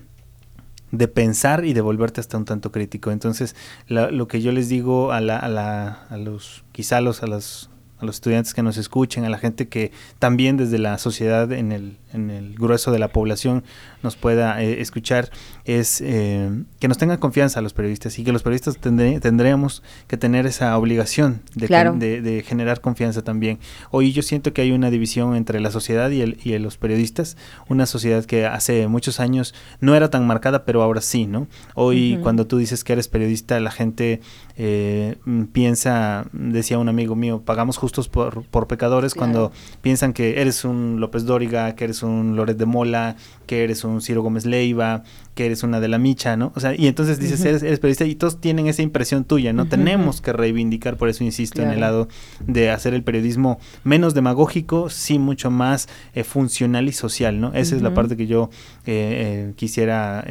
de 0.93 1.09
pensar 1.09 1.65
y 1.65 1.73
de 1.73 1.81
volverte 1.81 2.21
hasta 2.21 2.37
un 2.37 2.45
tanto 2.45 2.73
crítico. 2.73 3.11
Entonces, 3.11 3.57
lo 3.89 4.29
que 4.29 4.41
yo 4.41 4.53
les 4.53 4.69
digo 4.69 5.13
a, 5.13 5.21
la, 5.21 5.37
a, 5.37 5.49
la, 5.49 6.07
a 6.09 6.17
los, 6.17 6.65
quizá 6.73 6.99
a 6.99 7.01
los, 7.01 7.23
a 7.23 7.27
los 7.27 7.71
a 7.99 8.05
los 8.05 8.17
estudiantes 8.17 8.55
que 8.55 8.63
nos 8.63 8.77
escuchen, 8.77 9.25
a 9.25 9.31
la 9.31 9.39
gente 9.39 9.69
que 9.69 9.93
también 10.19 10.57
desde 10.57 10.79
la 10.79 10.99
sociedad 10.99 11.51
en 11.53 11.73
el, 11.73 11.97
en 12.13 12.31
el 12.31 12.55
grueso 12.55 12.91
de 12.91 12.99
la 12.99 13.09
población 13.09 13.65
nos 14.03 14.17
pueda 14.17 14.63
eh, 14.63 14.81
escuchar, 14.81 15.31
es 15.65 16.01
eh, 16.01 16.51
que 16.79 16.89
nos 16.89 16.99
tengan 16.99 17.19
confianza 17.19 17.61
a 17.61 17.63
los 17.63 17.73
periodistas 17.73 18.19
y 18.19 18.25
que 18.25 18.33
los 18.33 18.43
periodistas 18.43 18.79
tendremos 18.79 19.83
que 20.07 20.17
tener 20.17 20.47
esa 20.47 20.77
obligación 20.77 21.43
de, 21.55 22.21
de, 22.21 22.43
generar 22.43 22.81
confianza 22.81 23.23
también. 23.23 23.59
Hoy 23.91 24.13
yo 24.13 24.23
siento 24.23 24.53
que 24.53 24.63
hay 24.63 24.73
una 24.73 24.91
división 24.91 25.35
entre 25.35 25.61
la 25.61 25.71
sociedad 25.71 26.11
y, 26.11 26.21
el, 26.21 26.39
y 26.45 26.57
los 26.59 26.77
periodistas, 26.77 27.37
una 27.69 27.87
sociedad 27.87 28.25
que 28.25 28.47
hace 28.47 28.87
muchos 28.89 29.21
años 29.21 29.55
no 29.81 29.95
era 29.95 30.11
tan 30.11 30.27
marcada, 30.27 30.65
pero 30.65 30.83
ahora 30.83 31.01
sí, 31.01 31.27
¿no? 31.27 31.49
Hoy 31.75 32.19
cuando 32.23 32.47
tú 32.47 32.59
dices 32.59 32.85
que 32.85 32.93
eres 32.93 33.09
periodista, 33.09 33.59
la 33.61 33.71
gente 33.71 34.21
eh, 34.57 35.17
piensa, 35.53 36.27
decía 36.33 36.79
un 36.79 36.89
amigo 36.89 37.15
mío, 37.15 37.43
pagamos 37.45 37.77
justos 37.87 38.09
por, 38.09 38.43
por 38.43 38.67
pecadores 38.67 39.15
cuando 39.15 39.53
piensan 39.81 40.13
que 40.13 40.41
eres 40.41 40.65
un 40.65 40.99
López 40.99 41.25
Dóriga, 41.25 41.77
que 41.77 41.85
eres 41.85 42.03
un 42.03 42.35
Loret 42.35 42.57
de 42.57 42.67
Mola, 42.67 43.15
que 43.47 43.63
eres 43.63 43.85
un 43.85 44.03
Ciro 44.03 44.23
Gómez 44.23 44.45
Leiva, 44.45 45.05
que 45.37 45.47
eres 45.47 45.63
una 45.63 45.79
de 45.79 45.87
la 45.87 45.99
Micha, 45.99 46.37
¿no? 46.37 46.51
O 46.57 46.61
sea, 46.61 46.75
y 46.75 46.89
entonces 46.89 47.21
dices, 47.21 47.45
eres, 47.45 47.79
periodista 47.79 48.05
y 48.05 48.17
todos 48.17 48.41
tienen 48.41 48.67
esa 48.67 48.83
impresión 48.83 49.25
tuya, 49.25 49.53
¿no? 49.53 49.69
Tenemos 49.69 50.21
que 50.21 50.33
reivindicar, 50.33 50.97
por 50.97 51.09
eso 51.09 51.23
insisto, 51.23 51.63
en 51.63 51.71
el 51.71 51.79
lado 51.79 52.09
de 52.45 52.71
hacer 52.71 52.93
el 52.93 53.05
periodismo 53.05 53.61
menos 53.85 54.15
demagógico, 54.15 54.91
sí 54.91 55.21
mucho 55.21 55.53
más 55.53 55.89
eh, 56.15 56.25
funcional 56.25 56.89
y 56.89 56.93
social, 56.93 57.41
¿no? 57.41 57.55
Esa 57.55 57.77
es 57.77 57.83
la 57.83 57.95
parte 57.95 58.17
que 58.17 58.27
yo 58.27 58.51
eh, 58.85 59.53
quisiera 59.55 60.25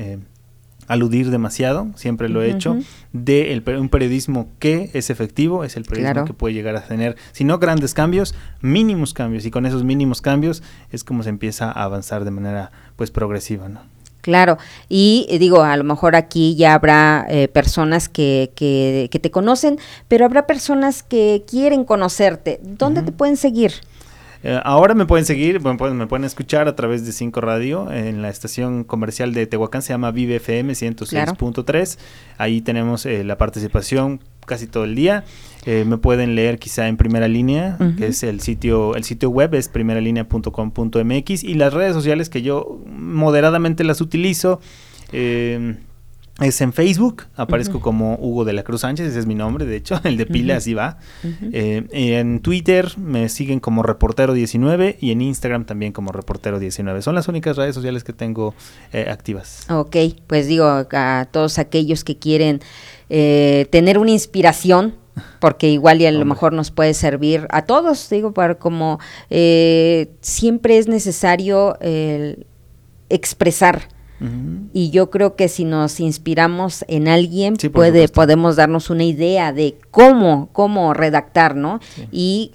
aludir 0.87 1.31
demasiado, 1.31 1.87
siempre 1.95 2.29
lo 2.29 2.41
he 2.41 2.49
hecho, 2.49 2.77
de 3.13 3.61
un 3.77 3.89
periodismo 3.89 4.49
que 4.59 4.91
es 4.93 5.09
efectivo, 5.09 5.63
es 5.63 5.77
el 5.77 5.83
periodismo 5.83 6.25
que 6.25 6.33
puede 6.33 6.53
llegar 6.53 6.75
a 6.75 6.81
tener, 6.81 7.15
si 7.31 7.43
no 7.43 7.59
grandes 7.59 7.93
cambios, 7.93 8.35
mínimos 8.61 9.13
cambios, 9.13 9.45
y 9.45 9.51
con 9.51 9.65
esos 9.65 9.83
mínimos 9.83 10.21
cambios 10.21 10.63
es 10.91 11.03
como 11.03 11.23
se 11.23 11.29
empieza 11.29 11.71
a 11.71 11.83
avanzar 11.83 12.25
de 12.25 12.31
manera 12.31 12.71
pues 12.95 13.11
progresiva, 13.11 13.69
¿no? 13.69 13.81
Claro, 14.21 14.57
y 14.89 15.27
eh, 15.29 15.37
digo, 15.37 15.61
a 15.61 15.77
lo 15.77 15.83
mejor 15.83 16.15
aquí 16.15 16.55
ya 16.55 16.73
habrá 16.73 17.27
eh, 17.29 17.47
personas 17.47 18.09
que, 18.09 18.51
que, 18.55 19.07
que, 19.11 19.19
te 19.19 19.29
conocen, 19.29 19.77
pero 20.07 20.25
habrá 20.25 20.47
personas 20.47 21.03
que 21.03 21.43
quieren 21.47 21.83
conocerte. 21.83 22.59
¿Dónde 22.63 23.03
te 23.03 23.11
pueden 23.11 23.37
seguir? 23.37 23.73
Eh, 24.47 24.61
ahora 24.63 24.93
me 24.93 25.07
pueden 25.07 25.25
seguir, 25.25 25.59
me 25.59 25.75
pueden, 25.75 25.97
me 25.97 26.05
pueden 26.05 26.23
escuchar 26.23 26.67
a 26.67 26.75
través 26.75 27.03
de 27.03 27.11
5 27.11 27.41
Radio 27.41 27.91
en 27.91 28.21
la 28.21 28.29
estación 28.29 28.83
comercial 28.83 29.33
de 29.33 29.47
Tehuacán, 29.47 29.81
se 29.81 29.91
llama 29.91 30.11
Vive 30.11 30.35
FM 30.35 30.73
106.3. 30.73 31.97
Ahí 32.37 32.61
tenemos 32.61 33.07
eh, 33.07 33.23
la 33.23 33.39
participación 33.39 34.21
casi 34.45 34.67
todo 34.67 34.83
el 34.83 34.93
día. 34.93 35.23
Eh, 35.65 35.83
me 35.87 35.97
pueden 35.97 36.35
leer 36.35 36.59
quizá 36.59 36.87
en 36.87 36.95
primera 36.95 37.27
línea, 37.27 37.79
que 37.97 38.05
es 38.05 38.21
el 38.21 38.39
sitio, 38.39 38.95
el 38.95 39.03
sitio 39.03 39.31
web 39.31 39.55
es 39.55 39.67
primeralinea.com.mx 39.67 41.43
y 41.43 41.55
las 41.55 41.73
redes 41.73 41.95
sociales 41.95 42.29
que 42.29 42.43
yo 42.43 42.79
moderadamente 42.85 43.83
las 43.83 43.99
utilizo. 43.99 44.59
Eh, 45.11 45.75
es 46.41 46.59
en 46.59 46.73
Facebook, 46.73 47.23
aparezco 47.35 47.79
como 47.79 48.15
Hugo 48.15 48.43
de 48.43 48.51
la 48.51 48.63
Cruz 48.63 48.81
Sánchez, 48.81 49.07
ese 49.07 49.19
es 49.19 49.25
mi 49.25 49.35
nombre, 49.35 49.65
de 49.65 49.77
hecho, 49.77 50.01
el 50.03 50.17
de 50.17 50.25
pila 50.25 50.57
así 50.57 50.73
va. 50.73 50.97
Eh, 51.23 51.87
en 51.91 52.41
Twitter 52.41 52.91
me 52.97 53.29
siguen 53.29 53.61
como 53.61 53.83
Reportero19 53.83 54.97
y 54.99 55.11
en 55.11 55.21
Instagram 55.21 55.63
también 55.63 55.93
como 55.93 56.11
Reportero19. 56.11 57.01
Son 57.01 57.15
las 57.15 57.29
únicas 57.29 57.55
redes 57.55 57.73
sociales 57.73 58.03
que 58.03 58.11
tengo 58.11 58.53
eh, 58.91 59.07
activas. 59.09 59.65
Ok, 59.69 59.95
pues 60.27 60.47
digo 60.47 60.65
a 60.65 61.27
todos 61.31 61.57
aquellos 61.57 62.03
que 62.03 62.17
quieren 62.17 62.59
eh, 63.09 63.67
tener 63.71 63.97
una 63.97 64.11
inspiración, 64.11 64.95
porque 65.39 65.69
igual 65.69 66.01
y 66.01 66.05
a 66.05 66.11
lo 66.11 66.25
mejor 66.25 66.51
nos 66.51 66.69
puede 66.69 66.93
servir 66.93 67.47
a 67.49 67.61
todos, 67.61 68.09
digo, 68.09 68.33
para 68.33 68.55
como 68.55 68.99
siempre 70.19 70.77
es 70.77 70.89
necesario 70.89 71.77
Y 74.73 74.91
yo 74.91 75.09
creo 75.09 75.35
que 75.35 75.49
si 75.49 75.65
nos 75.65 75.99
inspiramos 75.99 76.85
en 76.87 77.07
alguien, 77.07 77.57
puede, 77.73 78.07
podemos 78.07 78.55
darnos 78.55 78.89
una 78.89 79.03
idea 79.03 79.51
de 79.51 79.77
cómo, 79.91 80.49
cómo 80.53 80.93
redactar, 80.93 81.55
¿no? 81.55 81.79
Y 82.11 82.51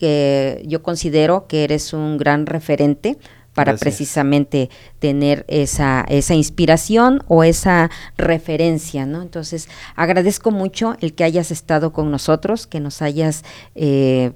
yo 0.66 0.82
considero 0.82 1.46
que 1.46 1.64
eres 1.64 1.92
un 1.92 2.16
gran 2.16 2.46
referente 2.46 3.18
para 3.54 3.76
precisamente 3.76 4.70
tener 4.98 5.44
esa, 5.48 6.04
esa 6.08 6.34
inspiración 6.34 7.22
o 7.26 7.44
esa 7.44 7.90
referencia, 8.16 9.06
¿no? 9.06 9.22
Entonces, 9.22 9.68
agradezco 9.96 10.50
mucho 10.50 10.96
el 11.00 11.14
que 11.14 11.24
hayas 11.24 11.50
estado 11.50 11.92
con 11.92 12.11
nosotros, 12.11 12.66
que 12.66 12.80
nos 12.80 13.02
hayas 13.02 13.44
eh, 13.74 14.32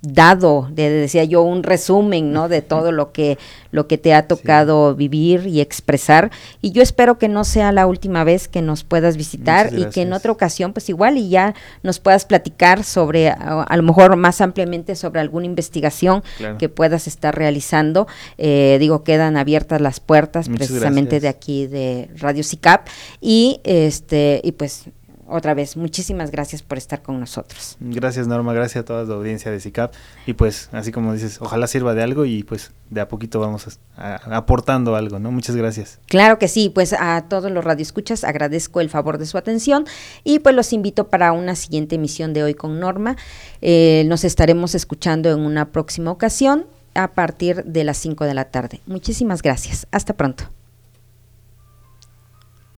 dado, 0.00 0.68
de, 0.70 0.90
decía 0.90 1.24
yo, 1.24 1.42
un 1.42 1.64
resumen, 1.64 2.32
¿no? 2.32 2.48
De 2.48 2.62
todo 2.62 2.92
lo 2.92 3.10
que, 3.10 3.36
lo 3.72 3.88
que 3.88 3.98
te 3.98 4.14
ha 4.14 4.28
tocado 4.28 4.94
vivir 4.94 5.46
y 5.48 5.60
expresar. 5.60 6.30
Y 6.62 6.70
yo 6.70 6.82
espero 6.82 7.18
que 7.18 7.28
no 7.28 7.42
sea 7.42 7.72
la 7.72 7.86
última 7.86 8.22
vez 8.22 8.46
que 8.46 8.62
nos 8.62 8.84
puedas 8.84 9.16
visitar 9.16 9.76
y 9.76 9.86
que 9.86 10.02
en 10.02 10.12
otra 10.12 10.30
ocasión, 10.30 10.72
pues 10.72 10.88
igual 10.88 11.18
y 11.18 11.28
ya 11.28 11.54
nos 11.82 11.98
puedas 11.98 12.24
platicar 12.26 12.84
sobre, 12.84 13.28
a, 13.28 13.76
lo 13.76 13.82
mejor 13.82 14.14
más 14.16 14.40
ampliamente 14.40 14.94
sobre 14.94 15.20
alguna 15.20 15.46
investigación 15.46 16.22
que 16.58 16.68
puedas 16.68 17.08
estar 17.08 17.36
realizando. 17.36 18.06
Eh, 18.36 18.76
digo, 18.78 19.02
quedan 19.02 19.36
abiertas 19.36 19.80
las 19.80 19.98
puertas 19.98 20.48
precisamente 20.48 21.18
de 21.18 21.28
aquí 21.28 21.66
de 21.66 22.08
Radio 22.16 22.44
SICAP 22.44 22.86
y 23.20 23.60
este, 23.64 24.40
y 24.44 24.52
pues 24.52 24.84
otra 25.28 25.54
vez, 25.54 25.76
muchísimas 25.76 26.30
gracias 26.30 26.62
por 26.62 26.78
estar 26.78 27.02
con 27.02 27.20
nosotros. 27.20 27.76
Gracias 27.80 28.26
Norma, 28.26 28.52
gracias 28.52 28.82
a 28.82 28.84
toda 28.84 29.04
la 29.04 29.14
audiencia 29.14 29.50
de 29.50 29.60
SICAP 29.60 29.92
y 30.26 30.32
pues 30.32 30.68
así 30.72 30.92
como 30.92 31.12
dices, 31.12 31.38
ojalá 31.40 31.66
sirva 31.66 31.94
de 31.94 32.02
algo 32.02 32.24
y 32.24 32.42
pues 32.42 32.72
de 32.90 33.00
a 33.00 33.08
poquito 33.08 33.40
vamos 33.40 33.78
aportando 33.96 34.96
algo, 34.96 35.18
¿no? 35.18 35.30
Muchas 35.30 35.56
gracias. 35.56 35.98
Claro 36.06 36.38
que 36.38 36.48
sí, 36.48 36.70
pues 36.70 36.92
a 36.92 37.26
todos 37.28 37.50
los 37.50 37.64
radioescuchas 37.64 38.24
agradezco 38.24 38.80
el 38.80 38.88
favor 38.88 39.18
de 39.18 39.26
su 39.26 39.36
atención 39.38 39.86
y 40.24 40.38
pues 40.38 40.54
los 40.54 40.72
invito 40.72 41.08
para 41.08 41.32
una 41.32 41.54
siguiente 41.54 41.96
emisión 41.96 42.32
de 42.32 42.42
hoy 42.42 42.54
con 42.54 42.80
Norma. 42.80 43.16
Eh, 43.60 44.04
nos 44.06 44.24
estaremos 44.24 44.74
escuchando 44.74 45.30
en 45.30 45.40
una 45.40 45.70
próxima 45.72 46.10
ocasión 46.10 46.66
a 46.94 47.12
partir 47.12 47.64
de 47.64 47.84
las 47.84 47.98
5 47.98 48.24
de 48.24 48.34
la 48.34 48.46
tarde. 48.46 48.80
Muchísimas 48.86 49.42
gracias. 49.42 49.86
Hasta 49.92 50.14
pronto. 50.14 50.48